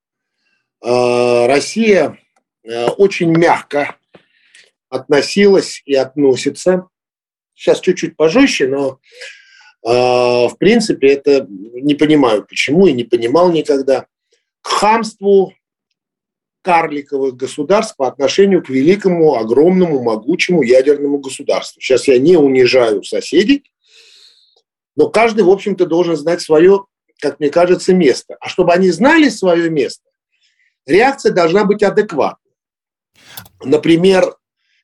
э, 0.85 1.46
Россия 1.46 2.18
э, 2.64 2.87
очень 2.87 3.31
мягко 3.31 3.96
относилась 4.88 5.83
и 5.85 5.94
относится. 5.94 6.88
Сейчас 7.55 7.81
чуть-чуть 7.81 8.16
пожестче, 8.16 8.68
но 8.68 8.98
э, 9.85 9.88
в 9.88 10.55
принципе 10.59 11.09
это 11.09 11.46
не 11.48 11.94
понимаю 11.94 12.44
почему 12.44 12.87
и 12.87 12.92
не 12.92 13.05
понимал 13.05 13.51
никогда. 13.51 14.07
К 14.61 14.68
хамству 14.68 15.53
карликовых 16.62 17.35
государств 17.35 17.96
по 17.96 18.09
отношению 18.09 18.62
к 18.62 18.68
великому, 18.68 19.37
огромному, 19.37 20.03
могучему 20.03 20.62
ядерному 20.62 21.18
государству. 21.18 21.81
Сейчас 21.81 22.09
я 22.09 22.18
не 22.18 22.37
унижаю 22.37 23.03
соседей, 23.03 23.64
но 24.96 25.09
каждый, 25.09 25.44
в 25.44 25.51
общем-то, 25.51 25.87
должен 25.87 26.16
знать 26.16 26.42
свое, 26.42 26.85
как 27.20 27.40
мне 27.40 27.51
кажется, 27.51 27.94
место. 27.94 28.37
А 28.40 28.48
чтобы 28.48 28.72
они 28.72 28.90
знали 28.90 29.29
свое 29.29 29.70
место, 29.70 30.03
реакция 30.87 31.33
должна 31.33 31.64
быть 31.64 31.83
адекватной. 31.83 32.53
Например, 33.62 34.37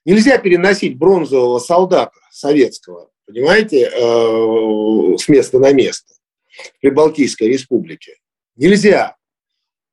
Нельзя 0.04 0.38
переносить 0.38 0.98
бронзового 0.98 1.58
солдата 1.58 2.18
советского, 2.30 3.10
понимаете, 3.26 3.90
э, 3.90 5.16
с 5.18 5.28
места 5.28 5.58
на 5.58 5.72
место 5.72 6.14
в 6.48 6.80
Прибалтийской 6.80 7.48
республике. 7.48 8.18
Нельзя. 8.56 9.16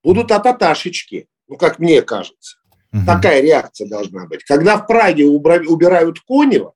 Будут 0.04 0.32
ататашечки, 0.32 1.28
ну, 1.48 1.58
как 1.58 1.80
мне 1.80 2.02
кажется. 2.02 2.58
Угу. 2.94 3.06
Такая 3.06 3.42
реакция 3.42 3.88
должна 3.88 4.28
быть. 4.28 4.44
Когда 4.44 4.78
в 4.78 4.86
Праге 4.86 5.26
убирают 5.26 6.20
Конева, 6.22 6.74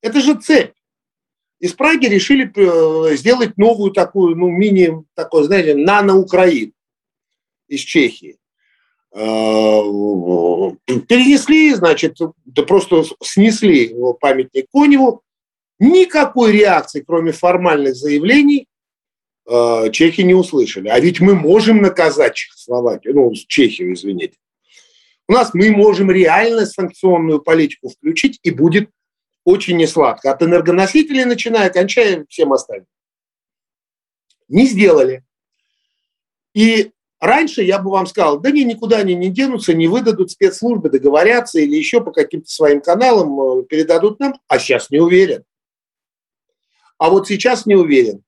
это 0.00 0.20
же 0.20 0.34
цель. 0.34 0.74
Из 1.58 1.72
Праги 1.72 2.06
решили 2.06 2.52
э, 2.54 3.16
сделать 3.16 3.56
новую 3.56 3.92
такую, 3.92 4.36
ну, 4.36 4.48
мини, 4.48 5.04
такой, 5.14 5.44
знаете, 5.44 5.74
нано-Украину 5.74 6.72
из 7.68 7.80
Чехии. 7.80 8.38
Э, 9.18 9.80
перенесли, 11.08 11.72
значит, 11.72 12.18
да 12.44 12.62
просто 12.64 13.02
снесли 13.22 13.94
памятник 14.20 14.66
Коневу. 14.70 15.22
Никакой 15.78 16.52
реакции, 16.52 17.00
кроме 17.06 17.32
формальных 17.32 17.96
заявлений, 17.96 18.66
э, 19.48 19.90
чехи 19.90 20.20
не 20.20 20.34
услышали. 20.34 20.88
А 20.88 21.00
ведь 21.00 21.20
мы 21.20 21.34
можем 21.34 21.80
наказать 21.80 22.34
Чехословакию, 22.34 23.14
ну, 23.14 23.32
Чехию, 23.34 23.94
извините. 23.94 24.36
У 25.28 25.32
нас 25.32 25.54
мы 25.54 25.70
можем 25.70 26.10
реально 26.10 26.66
санкционную 26.66 27.40
политику 27.40 27.88
включить, 27.88 28.38
и 28.42 28.50
будет 28.50 28.90
очень 29.44 29.78
несладко. 29.78 30.30
От 30.30 30.42
энергоносителей 30.42 31.24
начиная, 31.24 31.70
кончая 31.70 32.26
всем 32.28 32.52
остальным. 32.52 32.86
Не 34.48 34.66
сделали. 34.66 35.24
И 36.54 36.92
Раньше 37.20 37.62
я 37.62 37.78
бы 37.78 37.90
вам 37.90 38.06
сказал, 38.06 38.38
да 38.38 38.50
не, 38.50 38.64
никуда 38.64 38.98
они 38.98 39.14
не 39.14 39.30
денутся, 39.30 39.72
не 39.72 39.88
выдадут 39.88 40.30
спецслужбы, 40.30 40.90
договорятся 40.90 41.58
или 41.58 41.76
еще 41.76 42.02
по 42.02 42.12
каким-то 42.12 42.50
своим 42.50 42.82
каналам 42.82 43.40
э, 43.40 43.62
передадут 43.64 44.20
нам, 44.20 44.34
а 44.48 44.58
сейчас 44.58 44.90
не 44.90 45.00
уверен. 45.00 45.44
А 46.98 47.08
вот 47.08 47.26
сейчас 47.26 47.64
не 47.64 47.74
уверен. 47.74 48.22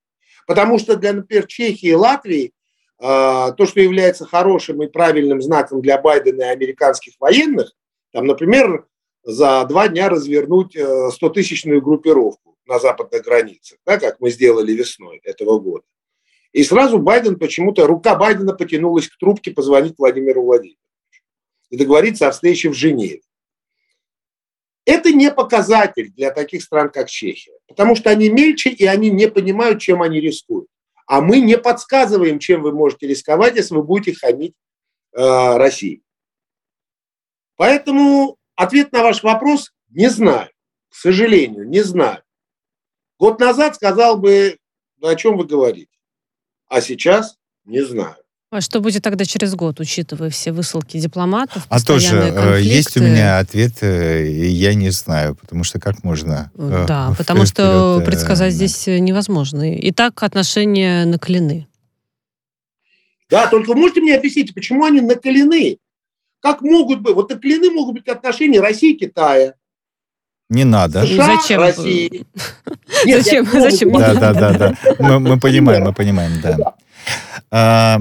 Потому 0.47 0.79
что 0.79 0.97
для, 0.97 1.13
например, 1.13 1.47
Чехии 1.47 1.91
и 1.91 1.95
Латвии 1.95 2.53
э, 2.99 3.53
то, 3.57 3.67
что 3.67 3.81
является 3.81 4.25
хорошим 4.25 4.83
и 4.83 4.87
правильным 4.87 5.43
знаком 5.43 5.83
для 5.83 6.01
Байдена 6.01 6.43
и 6.43 6.47
американских 6.47 7.15
военных, 7.21 7.73
там, 8.13 8.27
например, 8.27 8.87
за 9.23 9.67
два 9.67 9.89
дня 9.89 10.09
развернуть 10.09 10.75
100-тысячную 10.75 11.79
э, 11.79 11.83
группировку 11.83 12.57
на 12.65 12.79
западных 12.79 13.23
границах, 13.23 13.79
да, 13.85 13.99
как 13.99 14.21
мы 14.21 14.31
сделали 14.31 14.73
весной 14.73 15.21
этого 15.25 15.59
года. 15.59 15.85
И 16.53 16.63
сразу 16.65 16.99
Байден 16.99 17.39
почему-то, 17.39 17.87
рука 17.87 18.15
Байдена 18.15 18.55
потянулась 18.55 19.09
к 19.09 19.19
трубке 19.19 19.51
позвонить 19.51 19.99
Владимиру 19.99 20.43
Владимировичу 20.43 20.81
и 21.71 21.77
договориться 21.77 22.29
о 22.29 22.33
встрече 22.33 22.71
в 22.71 22.75
Женеве. 22.75 23.21
Это 24.87 25.13
не 25.13 25.31
показатель 25.31 26.11
для 26.11 26.31
таких 26.31 26.63
стран, 26.63 26.89
как 26.89 27.11
Чехия, 27.11 27.53
потому 27.67 27.95
что 27.95 28.09
они 28.09 28.31
мельче 28.31 28.71
и 28.71 28.87
они 28.87 29.11
не 29.11 29.29
понимают, 29.29 29.83
чем 29.83 30.01
они 30.01 30.19
рискуют. 30.19 30.69
А 31.07 31.21
мы 31.21 31.41
не 31.41 31.59
подсказываем, 31.59 32.39
чем 32.39 32.63
вы 32.63 32.73
можете 32.73 33.07
рисковать, 33.07 33.57
если 33.57 33.75
вы 33.75 33.83
будете 33.83 34.19
хамить 34.19 34.55
э, 35.13 35.57
России. 35.57 36.03
Поэтому 37.57 38.37
ответ 38.57 38.93
на 38.93 39.03
ваш 39.03 39.23
вопрос 39.23 39.73
не 39.91 40.09
знаю. 40.09 40.51
К 40.89 40.95
сожалению, 40.95 41.69
не 41.69 41.83
знаю. 41.83 42.23
Год 43.19 43.41
назад 43.41 43.75
сказал 43.75 44.17
бы, 44.17 44.59
о 45.03 45.15
чем 45.17 45.37
вы 45.37 45.45
говорите. 45.45 45.98
А 46.69 46.81
сейчас 46.81 47.37
не 47.65 47.85
знаю. 47.85 48.17
А 48.51 48.63
что 48.63 48.81
будет 48.81 49.03
тогда 49.03 49.27
через 49.27 49.55
год, 49.55 49.79
учитывая 49.79 50.31
все 50.31 50.53
высылки 50.53 50.99
дипломатов? 50.99 51.67
А 51.69 51.83
тоже 51.83 52.33
конфликты? 52.33 52.63
есть 52.63 52.97
у 52.97 53.01
меня 53.01 53.39
ответ, 53.41 53.83
э, 53.83 54.27
я 54.27 54.73
не 54.73 54.89
знаю, 54.89 55.35
потому 55.35 55.65
что 55.65 55.79
как 55.79 56.03
можно? 56.03 56.51
Э, 56.57 56.87
да, 56.89 57.15
потому 57.19 57.45
что 57.45 58.03
предсказать 58.07 58.55
здесь 58.55 58.87
невозможно. 58.87 59.71
И 59.71 59.93
так 59.93 60.23
отношения 60.23 61.05
накалены. 61.05 61.69
Да, 63.29 63.49
только 63.49 63.69
вы 63.69 63.77
можете 63.77 64.01
мне 64.01 64.17
объяснить, 64.17 64.55
почему 64.55 64.87
они 64.87 65.03
накалены? 65.03 65.77
Как 66.41 66.63
могут 66.63 67.01
быть, 67.01 67.15
вот 67.15 67.31
накалены 67.31 67.71
могут 67.71 67.97
быть 67.97 68.09
отношения 68.09 68.61
России 68.61 68.95
и 68.95 68.99
Китая, 68.99 69.55
не 70.51 70.65
надо. 70.65 71.07
США, 71.07 71.37
Зачем? 71.37 71.61
России. 71.61 72.27
Нет, 73.05 73.25
Зачем? 73.25 73.47
Зачем? 73.47 73.93
Да, 73.93 74.15
да, 74.15 74.33
да, 74.33 74.53
да. 74.53 74.75
Мы, 74.99 75.21
мы 75.21 75.39
понимаем, 75.39 75.85
мы 75.85 75.93
понимаем, 75.93 76.41
да. 76.41 76.57
А, 77.51 78.01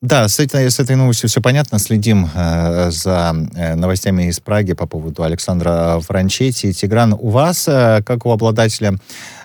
да, 0.00 0.28
с 0.28 0.38
этой, 0.38 0.70
с 0.70 0.78
этой 0.78 0.94
новостью 0.94 1.28
все 1.28 1.40
понятно. 1.40 1.80
Следим 1.80 2.28
э, 2.32 2.90
за 2.92 3.34
э, 3.56 3.74
новостями 3.74 4.28
из 4.28 4.38
Праги 4.38 4.72
по 4.72 4.86
поводу 4.86 5.24
Александра 5.24 5.98
Франчетти. 6.00 6.72
Тигран, 6.72 7.14
у 7.18 7.30
вас, 7.30 7.66
э, 7.66 8.00
как 8.06 8.24
у 8.24 8.30
обладателя 8.30 8.94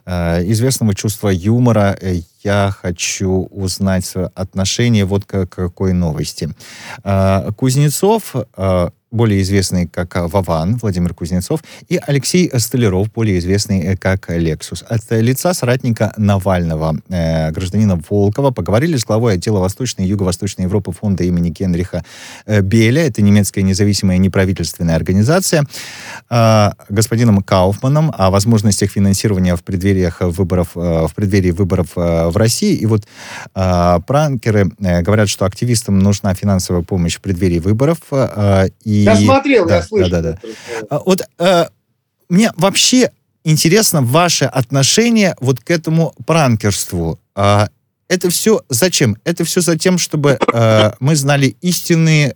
э, 0.05 0.43
известного 0.51 0.93
чувства 0.93 1.29
юмора, 1.29 1.97
э, 1.99 2.21
я 2.43 2.71
хочу 2.81 3.47
узнать 3.49 4.13
отношение 4.35 5.05
вот 5.05 5.25
к 5.25 5.47
какой 5.47 5.93
новости. 5.93 6.49
Э, 7.03 7.49
Кузнецов 7.57 8.35
э, 8.35 8.89
более 9.13 9.41
известный 9.43 9.87
как 9.87 10.15
Вован, 10.15 10.77
Владимир 10.81 11.13
Кузнецов, 11.13 11.63
и 11.87 11.99
Алексей 12.05 12.51
Столяров, 12.57 13.13
более 13.13 13.37
известный 13.37 13.79
э, 13.81 13.95
как 13.95 14.29
Лексус. 14.29 14.83
От 14.89 15.03
лица 15.11 15.53
соратника 15.53 16.13
Навального, 16.17 16.95
э, 17.09 17.51
гражданина 17.51 18.01
Волкова, 18.09 18.51
поговорили 18.51 18.97
с 18.97 19.05
главой 19.05 19.35
отдела 19.35 19.59
Восточной 19.59 20.05
и 20.05 20.09
Юго-Восточной 20.09 20.63
Европы 20.63 20.91
фонда 20.91 21.23
имени 21.23 21.49
Генриха 21.49 22.03
э, 22.47 22.61
Беля. 22.61 23.05
Это 23.05 23.21
немецкая 23.21 23.61
независимая 23.61 24.17
неправительственная 24.17 24.95
организация. 24.95 25.65
Господином 26.89 27.43
Кауфманом 27.43 28.11
о 28.17 28.31
возможностях 28.31 28.89
финансирования 28.91 29.55
в 29.55 29.63
преддвериях 29.63 30.21
выборов, 30.21 30.69
в 30.73 31.11
преддверии 31.15 31.51
выборов 31.51 31.89
в 31.95 32.35
России. 32.35 32.75
И 32.75 32.85
вот 32.87 33.03
пранкеры 33.53 34.71
говорят, 34.79 35.29
что 35.29 35.45
активистам 35.45 35.99
нужна 35.99 36.33
финансовая 36.33 36.81
помощь 36.81 37.17
в 37.17 37.21
преддверии 37.21 37.59
выборов. 37.59 37.97
И... 38.83 39.02
Я 39.03 39.15
смотрел, 39.17 39.65
да, 39.67 39.77
я 39.77 39.83
слышал. 39.83 40.09
Да, 40.09 40.21
да, 40.21 40.31
да. 40.33 40.49
А, 40.89 40.99
Вот 41.05 41.21
э, 41.39 41.65
мне 42.29 42.51
вообще 42.55 43.11
интересно 43.43 44.01
ваше 44.01 44.45
отношение 44.45 45.35
вот 45.39 45.59
к 45.59 45.69
этому 45.71 46.13
пранкерству. 46.25 47.19
А, 47.35 47.69
это 48.07 48.29
все 48.29 48.61
зачем? 48.69 49.17
Это 49.23 49.43
все 49.43 49.61
за 49.61 49.77
тем, 49.77 49.97
чтобы 49.97 50.37
э, 50.53 50.91
мы 50.99 51.15
знали 51.15 51.55
истинные, 51.61 52.35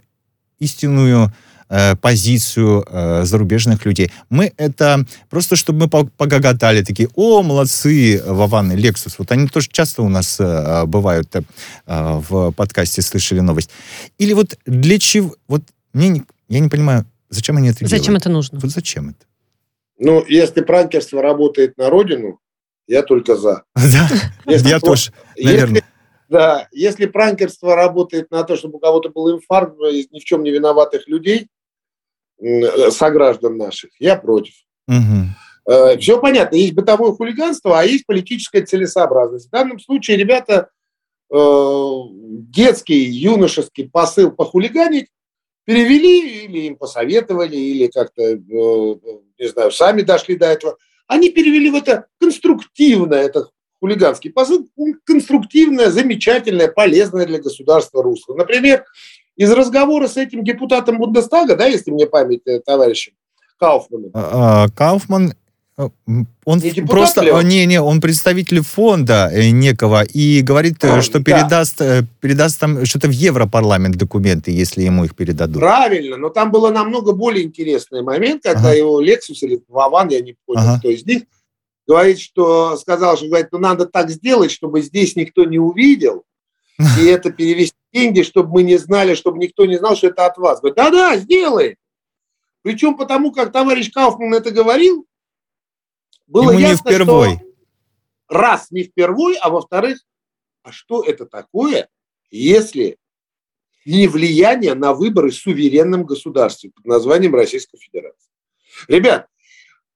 истинную 0.60 1.32
э, 1.70 1.96
позицию 1.98 2.86
э, 2.90 3.24
зарубежных 3.26 3.86
людей. 3.86 4.12
Мы 4.30 4.54
это 4.58 5.06
просто, 5.30 5.56
чтобы 5.56 5.82
мы 5.82 5.90
по- 5.90 6.06
погоготали, 6.06 6.84
такие, 6.84 7.10
о, 7.16 7.44
молодцы, 7.44 8.22
Вован 8.26 8.72
и 8.72 8.76
Лексус. 8.76 9.20
Вот 9.20 9.32
они 9.32 9.48
тоже 9.48 9.68
часто 9.72 10.02
у 10.04 10.10
нас 10.10 10.38
э, 10.40 10.86
бывают 10.86 11.36
э, 11.36 11.42
в 11.86 12.52
подкасте 12.52 13.02
«Слышали 13.02 13.42
новость». 13.42 13.70
Или 14.18 14.34
вот 14.34 14.58
для 14.66 14.98
чего... 15.00 15.36
Вот 15.48 15.64
мне 15.94 16.10
не, 16.10 16.24
я 16.48 16.60
не 16.60 16.70
понимаю, 16.70 17.06
зачем 17.30 17.58
они 17.58 17.70
это 17.70 17.86
Зачем 17.88 18.06
делают? 18.06 18.24
это 18.24 18.30
нужно? 18.30 18.60
Вот 18.60 18.72
зачем 18.72 19.10
это? 19.10 19.26
Ну, 20.00 20.24
если 20.28 20.62
пранкерство 20.62 21.22
работает 21.22 21.78
на 21.78 21.90
родину, 21.90 22.40
я 22.88 23.04
только 23.04 23.36
за. 23.36 23.64
Да, 23.76 24.10
Если 24.46 24.70
я 24.70 24.80
тоже, 24.80 25.12
наверное. 25.38 25.84
Да, 26.30 26.68
если 26.74 27.06
пранкерство 27.06 27.76
работает 27.76 28.32
на 28.32 28.44
то, 28.44 28.58
чтобы 28.58 28.78
у 28.78 28.80
кого-то 28.80 29.10
был 29.10 29.34
инфаркт 29.34 29.78
из 29.92 30.12
ни 30.12 30.20
в 30.20 30.26
чем 30.26 30.44
не 30.44 30.52
виноватых 30.52 31.08
людей, 31.08 31.48
э, 32.42 32.92
сограждан 32.92 33.58
наших, 33.58 33.92
я 34.00 34.18
против. 34.18 34.54
Мгм. 34.88 35.36
Все 36.00 36.20
понятно, 36.22 36.56
есть 36.56 36.74
бытовое 36.74 37.12
хулиганство, 37.12 37.78
а 37.78 37.84
есть 37.84 38.06
политическая 38.06 38.66
целесообразность. 38.66 39.48
В 39.48 39.52
данном 39.52 39.80
случае 39.80 40.16
ребята 40.16 40.70
э, 41.30 41.90
детский, 42.50 43.04
юношеский 43.04 43.90
посыл 43.90 44.32
похулиганить 44.32 45.08
перевели 45.68 46.46
или 46.46 46.60
им 46.68 46.78
посоветовали, 46.78 47.58
или 47.58 47.88
как-то, 47.88 48.22
э, 48.24 48.38
не 49.38 49.48
знаю, 49.50 49.70
сами 49.72 50.02
дошли 50.02 50.38
до 50.38 50.46
этого. 50.46 50.78
Они 51.08 51.30
перевели 51.30 51.70
в 51.70 51.76
это 51.76 52.06
конструктивное, 52.22 53.24
это 53.24 53.50
хулиганский 53.82 54.32
посыл, 54.32 54.66
конструктивное, 55.04 55.90
замечательное, 55.90 56.70
полезное 56.70 57.26
для 57.26 57.40
государства 57.40 58.02
русло. 58.02 58.34
Например, 58.36 58.86
из 59.36 59.52
разговора 59.52 60.08
с 60.08 60.16
этим 60.16 60.46
депутатом 60.46 61.00
Бундестага, 61.00 61.58
да, 61.58 61.66
если 61.66 61.92
мне 61.92 62.08
память 62.08 62.44
э, 62.46 62.62
товарищем 62.62 63.14
Кауфманом, 63.60 64.12
А, 64.14 64.64
а, 64.64 64.70
Кауфман, 64.70 65.34
он 65.78 66.58
Не 66.60 66.82
просто, 66.88 67.22
ли 67.22 67.32
он? 67.32 67.42
э, 67.42 67.44
не, 67.44 67.66
не, 67.68 67.80
он 67.80 68.02
представитель 68.02 68.62
фонда 68.62 69.30
э, 69.32 69.52
некого 69.52 70.04
и 70.04 70.42
говорит, 70.42 70.84
э, 70.84 71.02
что 71.02 71.20
Да. 71.20 71.24
передаст, 71.24 71.80
э, 71.82 72.04
передаст 72.20 72.60
там 72.60 72.84
что-то 72.86 73.08
в 73.08 73.12
Европарламент 73.12 73.96
документы, 73.96 74.50
если 74.50 74.82
ему 74.82 75.06
их 75.06 75.16
передадут. 75.16 75.58
Правильно, 75.62 76.18
но 76.18 76.30
там 76.30 76.50
было 76.52 76.72
намного 76.72 77.14
более 77.14 77.46
интересный 77.46 78.02
момент, 78.02 78.42
когда 78.42 78.70
Ага. 78.70 78.74
его 78.78 79.00
Лексус 79.00 79.44
или 79.44 79.62
Вован, 79.68 80.10
я 80.10 80.22
не 80.22 80.36
понял, 80.48 80.62
Ага. 80.62 80.80
кто 80.80 80.90
из 80.90 81.06
них, 81.06 81.24
говорит, 81.88 82.20
что 82.20 82.76
сказал, 82.78 83.16
что 83.16 83.28
говорит, 83.28 83.50
ну 83.52 83.60
надо 83.60 83.86
так 83.86 84.10
сделать, 84.10 84.50
чтобы 84.52 84.82
здесь 84.82 85.16
никто 85.16 85.44
не 85.46 85.60
увидел, 85.60 86.24
и 86.80 86.80
это 87.06 87.30
перевести 87.32 87.76
деньги, 87.94 88.24
чтобы 88.24 88.52
мы 88.52 88.64
не 88.64 88.78
знали, 88.78 89.14
чтобы 89.14 89.38
никто 89.38 89.66
не 89.68 89.78
знал, 89.78 89.96
что 89.96 90.08
это 90.08 90.26
от 90.26 90.38
вас. 90.38 90.60
Говорит, 90.60 90.76
да-да, 90.76 91.18
сделай. 91.18 91.76
Причем 92.64 92.98
потому, 92.98 93.32
как 93.32 93.52
товарищ 93.52 93.92
Кауфман 93.92 94.34
это 94.34 94.50
говорил, 94.52 95.06
было 96.28 96.52
Ему 96.52 96.60
не 96.60 96.62
ясно, 96.62 96.92
впервой. 96.92 97.36
что 97.36 97.48
раз 98.28 98.72
не 98.72 98.84
впервой, 98.84 99.38
а 99.38 99.50
во-вторых, 99.50 100.00
а 100.64 100.72
что 100.72 101.04
это 101.04 101.26
такое, 101.26 101.90
если 102.30 102.98
не 103.86 104.08
влияние 104.08 104.74
на 104.74 104.94
выборы 104.94 105.30
в 105.30 105.36
суверенном 105.36 106.04
государстве 106.04 106.72
под 106.72 106.86
названием 106.86 107.34
Российская 107.34 107.78
Федерация. 107.78 108.32
Ребят, 108.90 109.28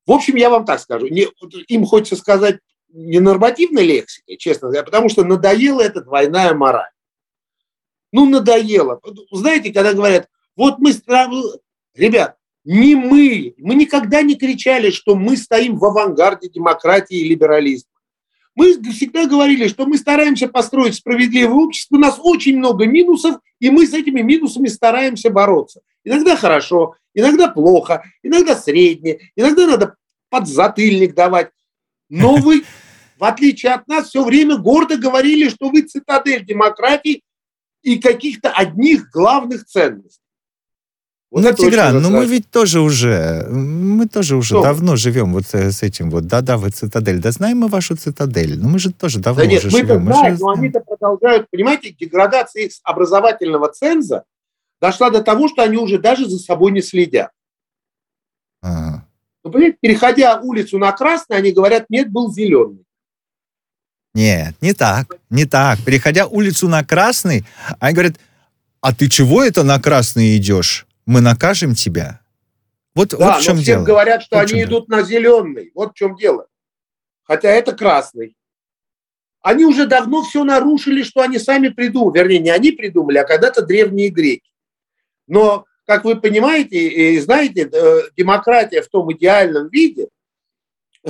в 0.06 0.12
общем, 0.12 0.38
я 0.38 0.50
вам 0.50 0.66
так 0.66 0.80
скажу, 0.80 1.08
не, 1.08 1.28
им 1.68 1.86
хочется 1.86 2.16
сказать 2.16 2.60
не 2.88 3.20
нормативной 3.20 3.84
лексикой, 3.84 4.38
честно 4.38 4.70
говоря, 4.70 4.84
потому 4.84 5.10
что 5.10 5.24
надоела 5.24 5.82
эта 5.82 6.02
двойная 6.02 6.54
мораль. 6.54 6.92
Ну, 8.14 8.30
надоело. 8.30 9.00
Знаете, 9.32 9.74
когда 9.74 9.94
говорят, 9.94 10.30
вот 10.56 10.80
мы... 10.80 10.94
Ребят, 11.94 12.38
не 12.64 12.96
мы, 12.96 13.56
мы 13.58 13.76
никогда 13.76 14.22
не 14.22 14.36
кричали, 14.36 14.92
что 14.92 15.16
мы 15.16 15.36
стоим 15.38 15.78
в 15.78 15.86
авангарде 15.86 16.50
демократии 16.50 17.18
и 17.18 17.28
либерализма. 17.28 17.90
Мы 18.54 18.82
всегда 18.92 19.28
говорили, 19.28 19.68
что 19.68 19.86
мы 19.86 19.98
стараемся 19.98 20.48
построить 20.48 20.96
справедливое 20.96 21.56
общество, 21.56 21.96
у 21.96 22.00
нас 22.00 22.20
очень 22.22 22.58
много 22.58 22.86
минусов, 22.86 23.38
и 23.60 23.70
мы 23.70 23.88
с 23.88 23.94
этими 23.94 24.22
минусами 24.22 24.68
стараемся 24.68 25.30
бороться. 25.30 25.82
Иногда 26.04 26.36
хорошо, 26.36 26.96
иногда 27.14 27.48
плохо, 27.48 28.04
иногда 28.24 28.56
средне, 28.56 29.32
иногда 29.36 29.68
надо 29.68 29.96
подзатыльник 30.30 31.16
давать. 31.16 31.52
Но 32.10 32.36
вы, 32.38 32.64
в 33.18 33.24
отличие 33.24 33.74
от 33.74 33.88
нас, 33.88 34.10
все 34.10 34.24
время 34.24 34.58
гордо 34.58 34.98
говорили, 34.98 35.48
что 35.50 35.70
вы 35.70 35.84
цитадель 35.84 36.46
демократии 36.46 37.24
и 37.82 38.00
каких-то 38.00 38.52
одних 38.52 39.10
главных 39.12 39.66
ценностей. 39.66 40.21
Вот 41.32 41.44
ну, 41.44 41.54
Тигран, 41.54 42.02
ну 42.02 42.10
мы 42.10 42.26
ведь 42.26 42.50
тоже 42.52 42.82
уже, 42.82 43.48
мы 43.50 44.06
тоже 44.06 44.36
уже 44.36 44.56
Что? 44.56 44.64
давно 44.64 44.98
живем 44.98 45.32
вот 45.32 45.46
с 45.46 45.82
этим 45.82 46.10
вот. 46.10 46.28
Да-да, 46.28 46.58
вы 46.58 46.72
цитадель. 46.72 47.20
Да 47.20 47.32
знаем 47.32 47.60
мы 47.60 47.70
вашу 47.70 47.96
цитадель. 47.96 48.60
Ну 48.60 48.68
мы 48.68 48.80
же 48.80 48.92
тоже 48.92 49.20
давно 49.20 49.42
Да 49.42 49.48
нет, 49.48 49.64
уже 49.64 49.72
мы 49.72 49.80
это 49.80 49.94
живем. 49.94 50.06
Мы 50.06 50.14
знаем, 50.14 50.36
же 50.36 50.42
но 50.44 50.50
они-то 50.50 50.82
продолжают, 50.82 51.50
понимаете, 51.50 51.96
деградация 51.98 52.64
их 52.64 52.74
образовательного 52.84 53.70
ценза 53.70 54.26
дошла 54.82 55.10
до 55.10 55.24
того, 55.24 55.48
что 55.48 55.64
они 55.64 55.78
уже 55.78 56.00
даже 56.00 56.28
за 56.28 56.38
собой 56.38 56.74
не 56.74 56.82
следят. 56.82 57.32
Ага. 58.62 59.06
Ну, 59.46 59.52
понимаете, 59.52 59.78
переходя 59.80 60.38
улицу 60.38 60.80
на 60.80 60.92
красный, 60.92 61.38
они 61.38 61.54
говорят, 61.54 61.86
нет, 61.90 62.12
был 62.12 62.30
зеленый. 62.34 62.84
Нет, 64.14 64.56
не 64.60 64.74
так, 64.74 65.16
не 65.30 65.46
так. 65.46 65.80
Переходя 65.86 66.28
улицу 66.28 66.68
на 66.68 66.84
красный, 66.84 67.46
они 67.80 67.94
говорят, 67.94 68.16
а 68.82 68.94
ты 68.94 69.08
чего 69.08 69.42
это 69.42 69.64
на 69.64 69.80
красный 69.80 70.36
идешь? 70.36 70.86
Мы 71.06 71.22
накажем 71.22 71.74
тебя. 71.76 72.22
Вот, 72.94 73.10
Да, 73.10 73.18
вот 73.36 73.42
в 73.42 73.44
чем 73.44 73.56
но 73.56 73.62
всем 73.62 73.76
дело. 73.78 73.86
говорят, 73.86 74.24
что 74.24 74.38
Вот 74.38 74.44
они 74.50 74.60
дело. 74.60 74.70
идут 74.70 74.90
на 74.90 75.02
зеленый. 75.04 75.72
Вот 75.74 75.92
в 75.92 75.96
чем 75.96 76.16
дело. 76.16 76.48
Хотя 77.24 77.50
это 77.50 77.74
красный. 77.74 78.36
Они 79.42 79.66
уже 79.66 79.88
давно 79.88 80.24
все 80.24 80.44
нарушили, 80.44 81.02
что 81.04 81.22
они 81.22 81.40
сами 81.40 81.70
придумали. 81.70 82.20
Вернее, 82.20 82.40
не 82.40 82.50
они 82.52 82.72
придумали, 82.72 83.18
а 83.18 83.24
когда-то 83.24 83.66
древние 83.66 84.10
греки. 84.10 84.52
Но, 85.28 85.66
как 85.86 86.04
вы 86.04 86.20
понимаете 86.20 86.78
и 86.88 87.20
знаете, 87.20 87.70
э, 87.72 88.02
демократия 88.16 88.82
в 88.82 88.90
том 88.90 89.12
идеальном 89.14 89.70
виде 89.70 90.10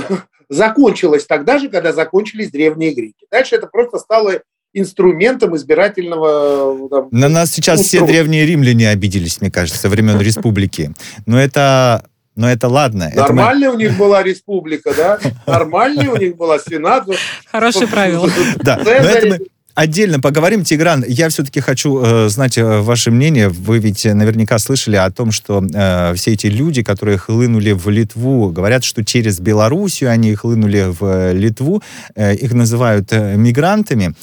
закончилась 0.50 1.26
тогда 1.26 1.58
же, 1.58 1.70
когда 1.70 1.92
закончились 1.92 2.52
древние 2.52 2.94
греки. 2.94 3.26
Дальше 3.30 3.56
это 3.56 3.68
просто 3.68 3.98
стало 3.98 4.42
инструментом 4.74 5.55
избирательного... 5.55 6.86
э, 6.86 6.89
там, 6.89 7.07
На 7.11 7.28
нас 7.30 7.51
сейчас 7.51 7.82
все 7.82 7.97
Устрой. 7.99 8.07
древние 8.13 8.45
римляне 8.45 8.89
обиделись, 8.89 9.41
мне 9.41 9.51
кажется, 9.51 9.80
со 9.80 9.89
времен 9.89 10.19
республики. 10.22 10.91
Но 11.26 11.39
это, 11.39 12.05
но 12.36 12.49
это 12.51 12.67
ладно. 12.67 13.03
Это 13.11 13.22
мы- 13.22 13.28
Нормальная 13.28 13.72
у 13.72 13.78
них 13.78 13.97
была 13.97 14.24
республика, 14.24 14.93
да? 14.95 15.19
Нормальная 15.47 16.09
у 16.09 16.17
них 16.17 16.36
была 16.38 16.57
сенат. 16.59 17.05
Хорошее 17.51 17.88
правило. 17.88 18.30
Да, 18.63 18.80
но 18.84 18.89
это 18.89 19.28
мы 19.28 19.39
отдельно 19.76 20.19
поговорим. 20.19 20.63
Тигран, 20.63 21.03
я 21.07 21.30
все-таки 21.30 21.59
хочу 21.59 22.01
э, 22.03 22.30
знать 22.30 22.57
э, 22.57 22.82
ваше 22.82 23.11
мнение. 23.11 23.49
Вы 23.49 23.80
ведь 23.80 24.05
э, 24.05 24.13
наверняка 24.13 24.57
слышали 24.59 24.95
о 24.95 25.09
том, 25.11 25.32
что 25.32 25.63
э, 25.74 26.13
все 26.15 26.32
эти 26.34 26.47
люди, 26.47 26.84
которые 26.84 27.17
хлынули 27.17 27.72
в 27.72 27.89
Литву, 27.89 28.49
говорят, 28.49 28.84
что 28.84 29.03
через 29.03 29.39
Белоруссию 29.39 30.11
они 30.11 30.34
хлынули 30.36 30.88
в 30.89 31.03
э, 31.03 31.34
Литву, 31.34 31.82
э, 32.15 32.36
их 32.36 32.53
называют 32.53 33.07
э, 33.11 33.36
мигрантами, 33.36 34.13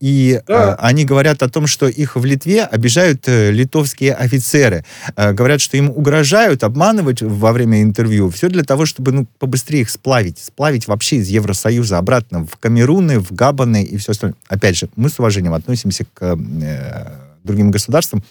и 0.00 0.40
э, 0.40 0.42
Да. 0.46 0.74
они 0.76 1.04
говорят 1.04 1.42
о 1.42 1.48
том, 1.48 1.66
что 1.66 1.88
их 1.88 2.16
в 2.16 2.24
Литве 2.24 2.64
обижают 2.64 3.28
э, 3.28 3.50
литовские 3.50 4.14
офицеры. 4.14 4.84
Э, 5.16 5.32
говорят, 5.32 5.60
что 5.60 5.76
им 5.76 5.90
угрожают, 5.90 6.64
обманывать 6.64 7.22
во 7.22 7.52
время 7.52 7.82
интервью. 7.82 8.30
Все 8.30 8.48
для 8.48 8.62
того, 8.62 8.84
чтобы 8.86 9.12
ну, 9.12 9.26
побыстрее 9.38 9.82
их 9.82 9.90
сплавить. 9.90 10.38
Сплавить 10.38 10.86
вообще 10.88 11.16
из 11.16 11.28
Евросоюза 11.28 11.98
обратно 11.98 12.46
в 12.46 12.56
Камеруны, 12.58 13.18
в 13.20 13.32
Габаны 13.32 13.82
и 13.82 13.96
все 13.96 14.12
остальное. 14.12 14.36
Опять 14.48 14.76
же, 14.76 14.88
мы 14.96 15.08
с 15.08 15.18
уважением 15.18 15.54
относимся 15.54 16.04
к 16.12 16.22
э, 16.22 17.06
другим 17.44 17.70
государствам. 17.70 18.22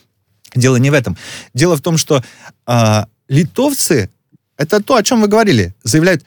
Дело 0.55 0.77
не 0.77 0.89
в 0.89 0.93
этом. 0.93 1.17
Дело 1.53 1.77
в 1.77 1.81
том, 1.81 1.97
что 1.97 2.23
э, 2.67 3.03
литовцы, 3.27 4.09
это 4.57 4.83
то, 4.83 4.95
о 4.95 5.03
чем 5.03 5.21
вы 5.21 5.27
говорили, 5.27 5.73
заявляют, 5.83 6.25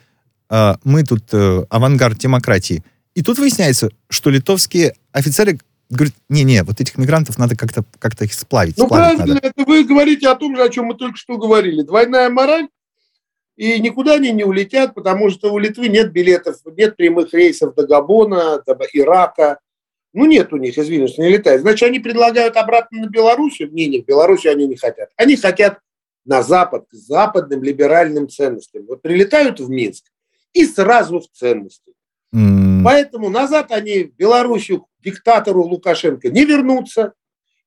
э, 0.49 0.75
мы 0.83 1.03
тут 1.03 1.23
э, 1.33 1.65
авангард 1.69 2.17
демократии. 2.17 2.83
И 3.15 3.21
тут 3.21 3.37
выясняется, 3.37 3.89
что 4.09 4.29
литовские 4.29 4.95
офицеры 5.11 5.59
говорят, 5.89 6.13
не-не, 6.29 6.63
вот 6.63 6.79
этих 6.79 6.97
мигрантов 6.97 7.37
надо 7.37 7.55
как-то 7.55 7.83
как 7.97 8.21
их 8.21 8.33
сплавить. 8.33 8.77
Ну, 8.77 8.85
сплавить 8.85 9.17
правильно, 9.17 9.35
надо. 9.35 9.47
это 9.47 9.65
вы 9.65 9.83
говорите 9.83 10.29
о 10.29 10.35
том 10.35 10.55
же, 10.55 10.63
о 10.63 10.69
чем 10.69 10.85
мы 10.85 10.95
только 10.95 11.17
что 11.17 11.37
говорили. 11.37 11.81
Двойная 11.81 12.29
мораль, 12.29 12.67
и 13.59 13.79
никуда 13.79 14.13
они 14.13 14.31
не 14.31 14.43
улетят, 14.43 14.93
потому 14.93 15.29
что 15.29 15.51
у 15.51 15.57
Литвы 15.57 15.89
нет 15.89 16.11
билетов, 16.11 16.57
нет 16.77 16.95
прямых 16.95 17.33
рейсов 17.33 17.75
до 17.75 17.85
Габона, 17.85 18.61
до 18.65 18.77
Ирака. 18.93 19.59
Ну, 20.13 20.25
нет 20.25 20.51
у 20.53 20.57
них, 20.57 20.77
извините, 20.77 21.21
не 21.21 21.29
летает. 21.29 21.61
Значит, 21.61 21.87
они 21.87 21.99
предлагают 21.99 22.57
обратно 22.57 23.01
на 23.01 23.09
Белоруссию? 23.09 23.71
Не, 23.71 23.87
не, 23.87 24.01
в 24.01 24.05
Белоруссию 24.05 24.53
они 24.53 24.65
не 24.65 24.75
хотят. 24.75 25.09
Они 25.15 25.35
хотят 25.35 25.79
на 26.25 26.41
Запад, 26.41 26.85
к 26.89 26.93
западным 26.93 27.63
либеральным 27.63 28.27
ценностям. 28.27 28.85
Вот 28.87 29.01
прилетают 29.01 29.59
в 29.59 29.69
Минск 29.69 30.05
и 30.53 30.65
сразу 30.65 31.19
в 31.19 31.27
ценности. 31.27 31.93
М, 32.33 32.81
Поэтому 32.83 33.29
назад 33.29 33.71
они 33.71 34.05
в 34.05 34.15
Белоруссию 34.15 34.81
к 34.81 34.87
диктатору 35.03 35.63
Лукашенко 35.63 36.29
не 36.29 36.45
вернутся 36.45 37.13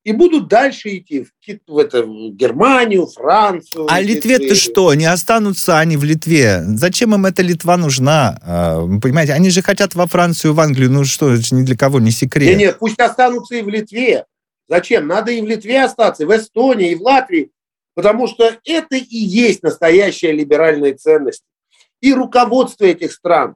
и 0.05 0.13
будут 0.13 0.49
дальше 0.49 0.97
идти 0.97 1.25
в, 1.25 1.31
в, 1.69 1.79
это, 1.79 2.03
в 2.03 2.35
Германию, 2.35 3.07
Францию. 3.07 3.87
А 3.89 4.01
Литве-то 4.01 4.55
что? 4.55 4.93
Не 4.95 5.07
останутся 5.07 5.79
они 5.79 5.97
в 5.97 6.05
Литве? 6.05 6.63
Зачем 6.67 7.15
им 7.15 7.27
эта 7.27 7.43
Литва 7.43 7.77
нужна? 7.77 8.39
А, 8.43 8.85
понимаете, 9.01 9.33
они 9.33 9.51
же 9.51 9.63
хотят 9.63 9.95
во 9.95 10.07
Францию, 10.07 10.55
в 10.55 10.61
Англию. 10.61 10.91
Ну 10.91 11.05
что, 11.05 11.33
это 11.33 11.43
же 11.43 11.55
ни 11.55 11.65
для 11.65 11.77
кого 11.77 12.01
не 12.01 12.11
секрет. 12.11 12.57
Не, 12.57 12.65
не, 12.65 12.73
пусть 12.73 12.99
останутся 12.99 13.55
и 13.55 13.63
в 13.63 13.69
Литве. 13.69 14.25
Зачем? 14.69 15.07
Надо 15.07 15.31
и 15.31 15.41
в 15.41 15.47
Литве 15.47 15.85
остаться, 15.85 16.25
и 16.25 16.27
в 16.27 16.37
Эстонии, 16.37 16.93
и 16.93 16.97
в 16.97 17.03
Латвии. 17.03 17.51
Потому 17.95 18.27
что 18.27 18.57
это 18.65 18.97
и 18.97 19.17
есть 19.17 19.63
настоящая 19.63 20.33
либеральная 20.33 20.95
ценность. 20.95 21.45
И 22.01 22.13
руководство 22.13 22.85
этих 22.85 23.13
стран 23.13 23.55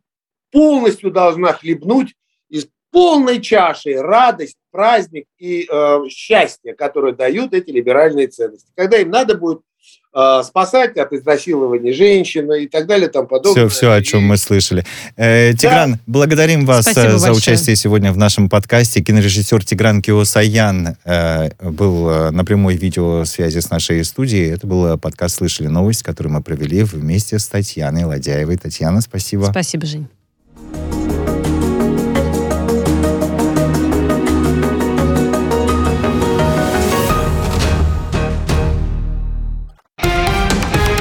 полностью 0.53 1.11
должна 1.11 1.53
хлебнуть 1.53 2.15
полной 2.97 3.43
чаши 3.43 4.01
радость, 4.01 4.57
праздник 4.71 5.27
и 5.39 5.69
э, 5.71 5.99
счастье, 6.09 6.73
которое 6.73 7.13
дают 7.13 7.53
эти 7.53 7.71
либеральные 7.71 8.29
ценности. 8.29 8.69
Когда 8.75 8.97
им 8.97 9.11
надо 9.11 9.35
будет 9.35 9.61
э, 10.15 10.41
спасать 10.43 10.97
от 10.97 11.13
изнасилования 11.13 11.93
женщины 11.93 12.65
и 12.65 12.67
так 12.67 12.87
далее, 12.87 13.11
тому 13.11 13.29
подобное. 13.29 13.69
Все, 13.69 13.77
все, 13.77 13.93
о 13.93 14.01
чем 14.01 14.23
мы 14.23 14.39
слышали. 14.39 14.87
Э, 15.19 15.53
Тигран, 15.53 15.99
благодарим 16.07 16.65
вас 16.65 16.87
Спасибо 16.87 17.17
э, 17.17 17.19
за 17.19 17.27
большое. 17.27 17.37
участие 17.37 17.77
сегодня 17.77 18.13
в 18.15 18.17
нашем 18.17 18.49
подкасте. 18.49 19.03
Кинорежиссер 19.03 19.63
Тигран 19.63 20.01
Киосаян 20.01 20.97
э, 21.05 21.51
был 21.61 22.09
э, 22.09 22.31
на 22.31 22.47
прямой 22.47 22.77
видеосвязи 22.77 23.59
с 23.59 23.69
нашей 23.69 24.03
студией. 24.07 24.51
Это 24.51 24.67
был 24.67 24.97
подкаст 24.97 25.37
«Слышали 25.37 25.67
новость», 25.67 26.03
который 26.03 26.29
мы 26.29 26.43
провели 26.43 26.83
вместе 26.83 27.39
с 27.39 27.47
Татьяной 27.47 28.05
Ладяевой. 28.05 28.57
Татьяна, 28.57 29.03
спасибо. 29.03 29.49
Спасибо, 29.51 29.85
Жень. 29.85 30.09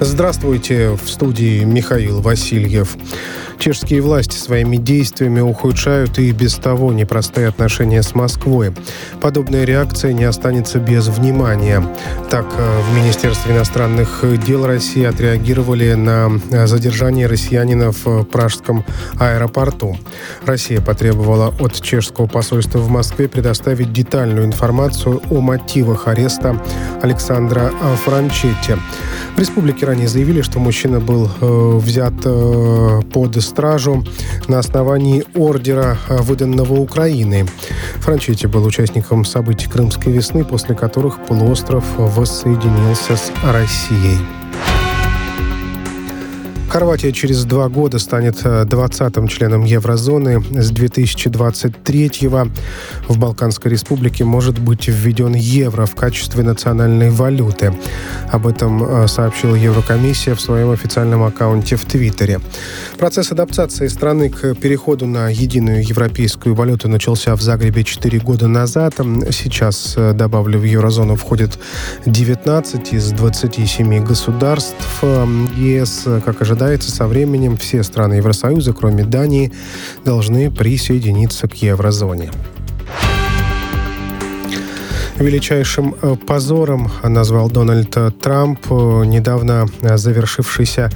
Здравствуйте, 0.00 0.90
в 0.90 1.08
студии 1.08 1.62
Михаил 1.62 2.20
Васильев. 2.20 2.96
Чешские 3.58 4.00
власти 4.02 4.36
своими 4.36 4.76
действиями 4.76 5.40
ухудшают 5.40 6.18
и 6.18 6.32
без 6.32 6.56
того 6.56 6.92
непростые 6.92 7.48
отношения 7.48 8.02
с 8.02 8.14
Москвой. 8.14 8.74
Подобная 9.20 9.64
реакция 9.64 10.12
не 10.12 10.24
останется 10.24 10.80
без 10.80 11.06
внимания. 11.08 11.82
Так, 12.30 12.46
э, 12.58 12.80
в 12.80 12.96
Министерстве 12.96 13.54
иностранных 13.54 14.24
дел 14.44 14.66
России 14.66 15.04
отреагировали 15.04 15.94
на 15.94 16.32
э, 16.50 16.66
задержание 16.66 17.26
россиянина 17.26 17.92
в 17.92 18.24
пражском 18.24 18.84
аэропорту. 19.18 19.96
Россия 20.44 20.80
потребовала 20.80 21.54
от 21.60 21.80
чешского 21.80 22.26
посольства 22.26 22.78
в 22.78 22.90
Москве 22.90 23.28
предоставить 23.28 23.92
детальную 23.92 24.46
информацию 24.46 25.22
о 25.30 25.40
мотивах 25.40 26.08
ареста 26.08 26.60
Александра 27.00 27.70
э, 27.72 27.96
Франчетти. 28.04 28.74
В 29.36 29.38
республике 29.38 29.83
ранее 29.84 30.08
заявили, 30.08 30.42
что 30.42 30.58
мужчина 30.58 31.00
был 31.00 31.30
э, 31.40 31.76
взят 31.78 32.14
э, 32.24 33.02
под 33.12 33.42
стражу 33.42 34.04
на 34.48 34.58
основании 34.58 35.24
ордера, 35.34 35.98
э, 36.08 36.18
выданного 36.18 36.74
Украиной. 36.74 37.44
Франчетти 37.96 38.46
был 38.46 38.64
участником 38.64 39.24
событий 39.24 39.68
Крымской 39.68 40.12
весны, 40.12 40.44
после 40.44 40.74
которых 40.74 41.24
полуостров 41.26 41.84
воссоединился 41.96 43.16
с 43.16 43.32
Россией. 43.44 44.43
Хорватия 46.74 47.12
через 47.12 47.44
два 47.44 47.68
года 47.68 48.00
станет 48.00 48.40
э, 48.42 48.64
20-м 48.64 49.28
членом 49.28 49.62
еврозоны. 49.62 50.42
С 50.60 50.72
2023-го 50.72 52.48
в 53.06 53.16
Балканской 53.16 53.70
республике 53.70 54.24
может 54.24 54.58
быть 54.58 54.88
введен 54.88 55.34
евро 55.34 55.86
в 55.86 55.94
качестве 55.94 56.42
национальной 56.42 57.10
валюты. 57.10 57.72
Об 58.28 58.48
этом 58.48 58.82
э, 58.82 59.06
сообщила 59.06 59.54
Еврокомиссия 59.54 60.34
в 60.34 60.40
своем 60.40 60.72
официальном 60.72 61.22
аккаунте 61.22 61.76
в 61.76 61.84
Твиттере. 61.84 62.40
Процесс 62.98 63.30
адаптации 63.30 63.86
страны 63.86 64.28
к 64.28 64.56
переходу 64.56 65.06
на 65.06 65.28
единую 65.28 65.88
европейскую 65.88 66.56
валюту 66.56 66.88
начался 66.88 67.36
в 67.36 67.40
Загребе 67.40 67.84
4 67.84 68.18
года 68.18 68.48
назад. 68.48 68.94
Сейчас, 69.30 69.94
э, 69.96 70.12
добавлю, 70.12 70.58
в 70.58 70.64
еврозону 70.64 71.14
входит 71.14 71.56
19 72.04 72.94
из 72.94 73.12
27 73.12 74.04
государств 74.04 75.04
ЕС. 75.56 76.02
Как 76.24 76.42
ожидается, 76.42 76.63
со 76.82 77.06
временем 77.06 77.56
все 77.56 77.82
страны 77.82 78.14
Евросоюза, 78.14 78.72
кроме 78.72 79.04
Дании, 79.04 79.52
должны 80.04 80.50
присоединиться 80.50 81.48
к 81.48 81.54
еврозоне. 81.54 82.30
Величайшим 85.16 85.94
э, 86.02 86.16
позором 86.26 86.90
назвал 87.04 87.48
Дональд 87.48 87.96
э, 87.96 88.10
Трамп 88.10 88.58
э, 88.68 89.04
недавно 89.04 89.66
завершившийся 89.80 90.90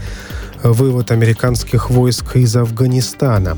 вывод 0.64 1.12
американских 1.12 1.90
войск 1.90 2.36
из 2.36 2.56
Афганистана. 2.56 3.56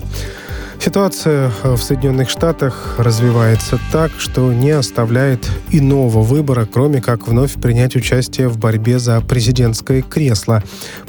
Ситуация 0.83 1.53
э, 1.63 1.75
в 1.75 1.83
Соединенных 1.83 2.31
Штатах 2.31 2.95
развивается 2.97 3.79
так, 3.93 4.13
что 4.17 4.51
не 4.51 4.71
оставляет 4.71 5.47
иного 5.71 6.23
выбора, 6.23 6.65
кроме 6.65 7.03
как 7.03 7.29
вновь 7.29 7.61
принять 7.61 7.97
участие 7.97 8.49
в 8.49 8.57
борьбе 8.57 8.99
за 8.99 9.21
президентское 9.21 10.01
кресло, 10.01 10.63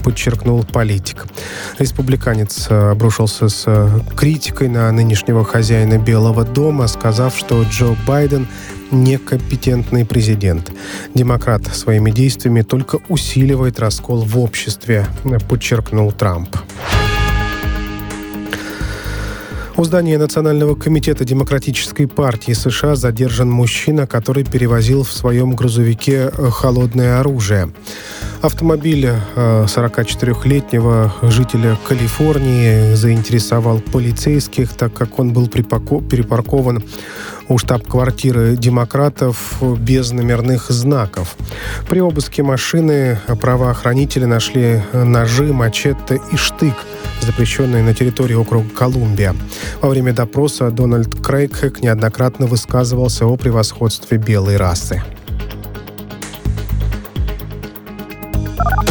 подчеркнул 0.03 0.65
политик. 0.65 1.25
Республиканец 1.79 2.67
э, 2.69 2.91
обрушился 2.91 3.47
с 3.47 3.63
э, 3.65 3.87
критикой 4.17 4.67
на 4.67 4.91
нынешнего 4.91 5.45
хозяина 5.45 5.97
Белого 5.97 6.43
дома, 6.43 6.87
сказав, 6.87 7.37
что 7.37 7.63
Джо 7.63 7.95
Байден 8.05 8.49
некомпетентный 8.91 10.05
президент. 10.05 10.69
Демократ 11.15 11.65
своими 11.67 12.11
действиями 12.11 12.61
только 12.61 12.99
усиливает 13.07 13.79
раскол 13.79 14.25
в 14.25 14.37
обществе, 14.37 15.07
подчеркнул 15.47 16.11
Трамп. 16.11 16.57
У 19.81 19.83
здания 19.83 20.19
Национального 20.19 20.75
комитета 20.75 21.25
Демократической 21.25 22.05
партии 22.05 22.51
США 22.51 22.95
задержан 22.95 23.49
мужчина, 23.49 24.05
который 24.05 24.43
перевозил 24.43 25.01
в 25.01 25.11
своем 25.11 25.55
грузовике 25.55 26.29
э, 26.31 26.49
холодное 26.51 27.19
оружие. 27.19 27.73
Автомобиль 28.43 29.07
э, 29.07 29.65
44-летнего 29.65 31.11
жителя 31.23 31.79
Калифорнии 31.87 32.93
заинтересовал 32.93 33.79
полицейских, 33.79 34.69
так 34.69 34.93
как 34.93 35.17
он 35.17 35.33
был 35.33 35.47
перепаркован 35.47 36.83
у 37.47 37.57
штаб-квартиры 37.57 38.55
демократов 38.55 39.63
без 39.79 40.11
номерных 40.11 40.69
знаков. 40.69 41.35
При 41.89 42.01
обыске 42.01 42.43
машины 42.43 43.17
правоохранители 43.41 44.25
нашли 44.25 44.83
ножи, 44.93 45.51
мачете 45.51 46.21
и 46.31 46.37
штык, 46.37 46.75
запрещенные 47.21 47.83
на 47.83 47.93
территории 47.93 48.35
округа 48.35 48.69
Колумбия. 48.69 49.35
Во 49.81 49.89
время 49.89 50.13
допроса 50.13 50.71
Дональд 50.71 51.15
Крейгхэк 51.15 51.81
неоднократно 51.81 52.45
высказывался 52.45 53.25
о 53.25 53.37
превосходстве 53.37 54.17
белой 54.17 54.57
расы. 54.57 55.01